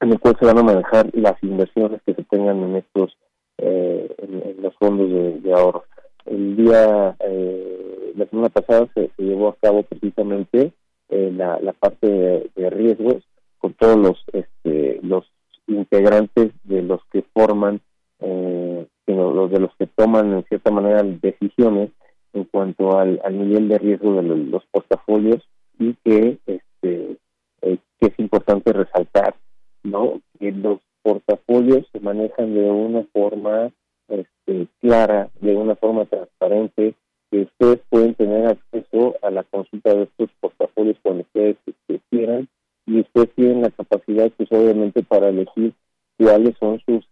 en 0.00 0.12
el 0.12 0.18
cual 0.18 0.36
se 0.38 0.46
van 0.46 0.58
a 0.58 0.62
manejar 0.62 1.10
las 1.12 1.40
inversiones 1.42 2.00
que 2.04 2.14
se 2.14 2.24
tengan 2.24 2.62
en 2.62 2.76
estos 2.76 3.16
eh, 3.58 4.14
en, 4.18 4.62
los 4.62 4.74
fondos 4.76 5.42
de, 5.42 5.52
ahorro. 5.52 5.84
El 6.24 6.56
día 6.56 7.16
eh, 7.20 8.12
la 8.16 8.26
semana 8.26 8.48
pasada 8.48 8.88
se, 8.94 9.10
llevó 9.18 9.48
a 9.48 9.56
cabo 9.56 9.82
precisamente 9.82 10.72
eh, 11.08 11.32
la, 11.36 11.60
la 11.60 11.72
parte 11.72 12.50
de 12.54 12.70
riesgos 12.70 13.22
con 13.58 13.74
todos 13.74 13.96
los 13.96 14.24
este, 14.32 15.00
los 15.02 15.30
integrantes 15.66 16.52
de 16.64 16.82
los 16.82 17.00
que 17.12 17.22
forman 17.32 17.80
eh, 18.22 18.86
los 19.06 19.50
de 19.50 19.60
los 19.60 19.74
que 19.76 19.86
toman 19.86 20.32
en 20.32 20.44
cierta 20.44 20.70
manera 20.70 21.02
decisiones 21.02 21.90
en 22.32 22.44
cuanto 22.44 22.98
al, 22.98 23.20
nivel 23.30 23.68
de 23.68 23.78
riesgo 23.78 24.14
de 24.14 24.22
los, 24.22 24.64
portafolios 24.70 25.42
y 25.78 25.94
que 26.04 26.38
este 26.46 27.16
eh, 27.62 27.78
que 28.00 28.06
es 28.06 28.18
importante 28.18 28.72
resaltar 28.72 29.34
no 29.82 30.20
que 30.38 30.52
los 30.52 30.80
portafolios 31.02 31.86
se 31.92 32.00
manejan 32.00 32.54
de 32.54 32.70
una 32.70 33.04
forma 33.12 33.70
este, 34.08 34.66
clara 34.80 35.30
de 35.40 35.56
una 35.56 35.74
forma 35.74 36.04
transparente 36.06 36.94
que 37.30 37.42
ustedes 37.42 37.80
pueden 37.88 38.14
tener 38.14 38.46
acceso 38.46 39.16
a 39.22 39.30
la 39.30 39.42
consulta 39.44 39.94
de 39.94 40.04
estos 40.04 40.30
portafolios 40.40 40.96
cuando 41.02 41.22
ustedes 41.22 41.56
este, 41.66 42.00
quieran 42.10 42.48
y 42.86 43.00
ustedes 43.00 43.30
tienen 43.34 43.62
la 43.62 43.70
capacidad, 43.70 44.30
pues 44.36 44.50
obviamente, 44.52 45.02
para 45.02 45.28
elegir 45.28 45.72
cuáles 46.18 46.56
son 46.58 46.80
sus 46.84 47.06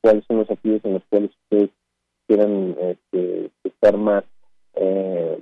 cuáles 0.00 0.24
son 0.26 0.38
los 0.38 0.50
activos 0.50 0.80
en 0.84 0.94
los 0.94 1.02
cuales 1.08 1.30
ustedes 1.44 1.70
quieran 2.26 2.76
este, 2.80 3.50
estar 3.64 3.96
más 3.96 4.24
eh, 4.74 5.38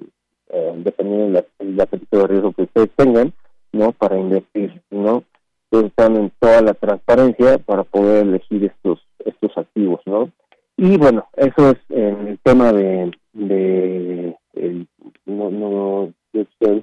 eh, 0.50 0.72
dependiendo 0.78 1.42
del 1.58 1.76
la 1.76 1.86
de 1.86 2.26
riesgo 2.26 2.52
que 2.52 2.62
ustedes 2.62 2.90
tengan, 2.96 3.32
¿no? 3.72 3.92
Para 3.92 4.18
invertir, 4.18 4.82
¿no? 4.90 5.22
Están 5.70 6.16
en 6.16 6.32
toda 6.38 6.62
la 6.62 6.74
transparencia 6.74 7.58
para 7.58 7.84
poder 7.84 8.26
elegir 8.26 8.64
estos 8.64 9.00
estos 9.24 9.56
activos, 9.56 10.00
¿no? 10.06 10.30
Y 10.76 10.96
bueno, 10.96 11.26
eso 11.36 11.70
es 11.70 11.78
en 11.90 12.28
el 12.28 12.38
tema 12.38 12.72
de, 12.72 13.10
de 13.32 14.36
el, 14.54 14.86
no, 15.26 15.50
no, 15.50 16.12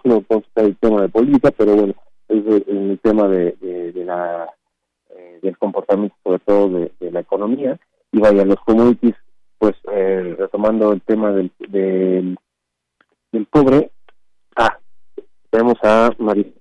no 0.04 0.22
puedo 0.22 0.44
el 0.56 0.78
tema 0.78 1.02
de 1.02 1.10
política, 1.10 1.52
pero 1.58 1.76
bueno, 1.76 1.94
es 2.28 2.68
en 2.68 2.92
el 2.92 3.00
tema 3.00 3.28
de, 3.28 3.54
de, 3.94 4.06
la 4.06 4.46
eh, 4.46 4.55
del 5.46 5.58
comportamiento 5.58 6.16
sobre 6.24 6.40
todo 6.40 6.70
de, 6.70 7.12
la 7.12 7.20
economía 7.20 7.80
y 8.12 8.20
vaya 8.20 8.46
los 8.46 8.60
commodities 8.62 9.16
pues 9.58 9.76
eh, 9.92 10.36
retomando 10.38 10.92
el 10.92 11.02
tema 11.02 11.32
del, 11.32 11.52
del, 11.60 12.38
del 13.32 13.48
ah 14.56 14.78
tenemos 15.50 15.78
a 15.84 16.12
María. 16.18 16.52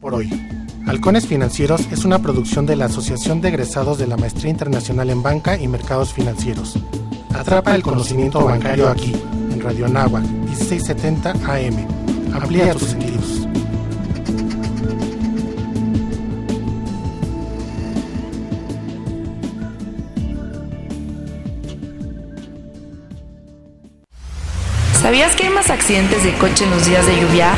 por 0.00 0.09
hoy. 0.20 0.30
Halcones 0.86 1.26
Financieros 1.26 1.82
es 1.90 2.04
una 2.04 2.20
producción 2.20 2.66
de 2.66 2.76
la 2.76 2.86
Asociación 2.86 3.40
de 3.40 3.48
Egresados 3.48 3.98
de 3.98 4.06
la 4.06 4.16
Maestría 4.16 4.50
Internacional 4.50 5.10
en 5.10 5.22
Banca 5.22 5.56
y 5.56 5.68
Mercados 5.68 6.12
Financieros. 6.12 6.78
Atrapa 7.34 7.74
el 7.74 7.82
conocimiento 7.82 8.44
bancario 8.44 8.88
aquí, 8.88 9.14
en 9.52 9.60
Radio 9.60 9.86
Anáhuac, 9.86 10.24
1670 10.24 11.30
AM. 11.30 11.86
Amplía 12.34 12.72
tus 12.72 12.88
sentidos. 12.88 13.46
¿Sabías 25.00 25.34
que 25.34 25.44
hay 25.44 25.50
más 25.50 25.70
accidentes 25.70 26.22
de 26.24 26.34
coche 26.34 26.64
en 26.64 26.70
los 26.70 26.86
días 26.86 27.06
de 27.06 27.20
lluvia? 27.20 27.54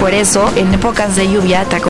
Por 0.00 0.14
eso, 0.14 0.50
en 0.56 0.72
épocas 0.72 1.14
de 1.14 1.30
lluvia 1.30 1.66
te 1.66 1.76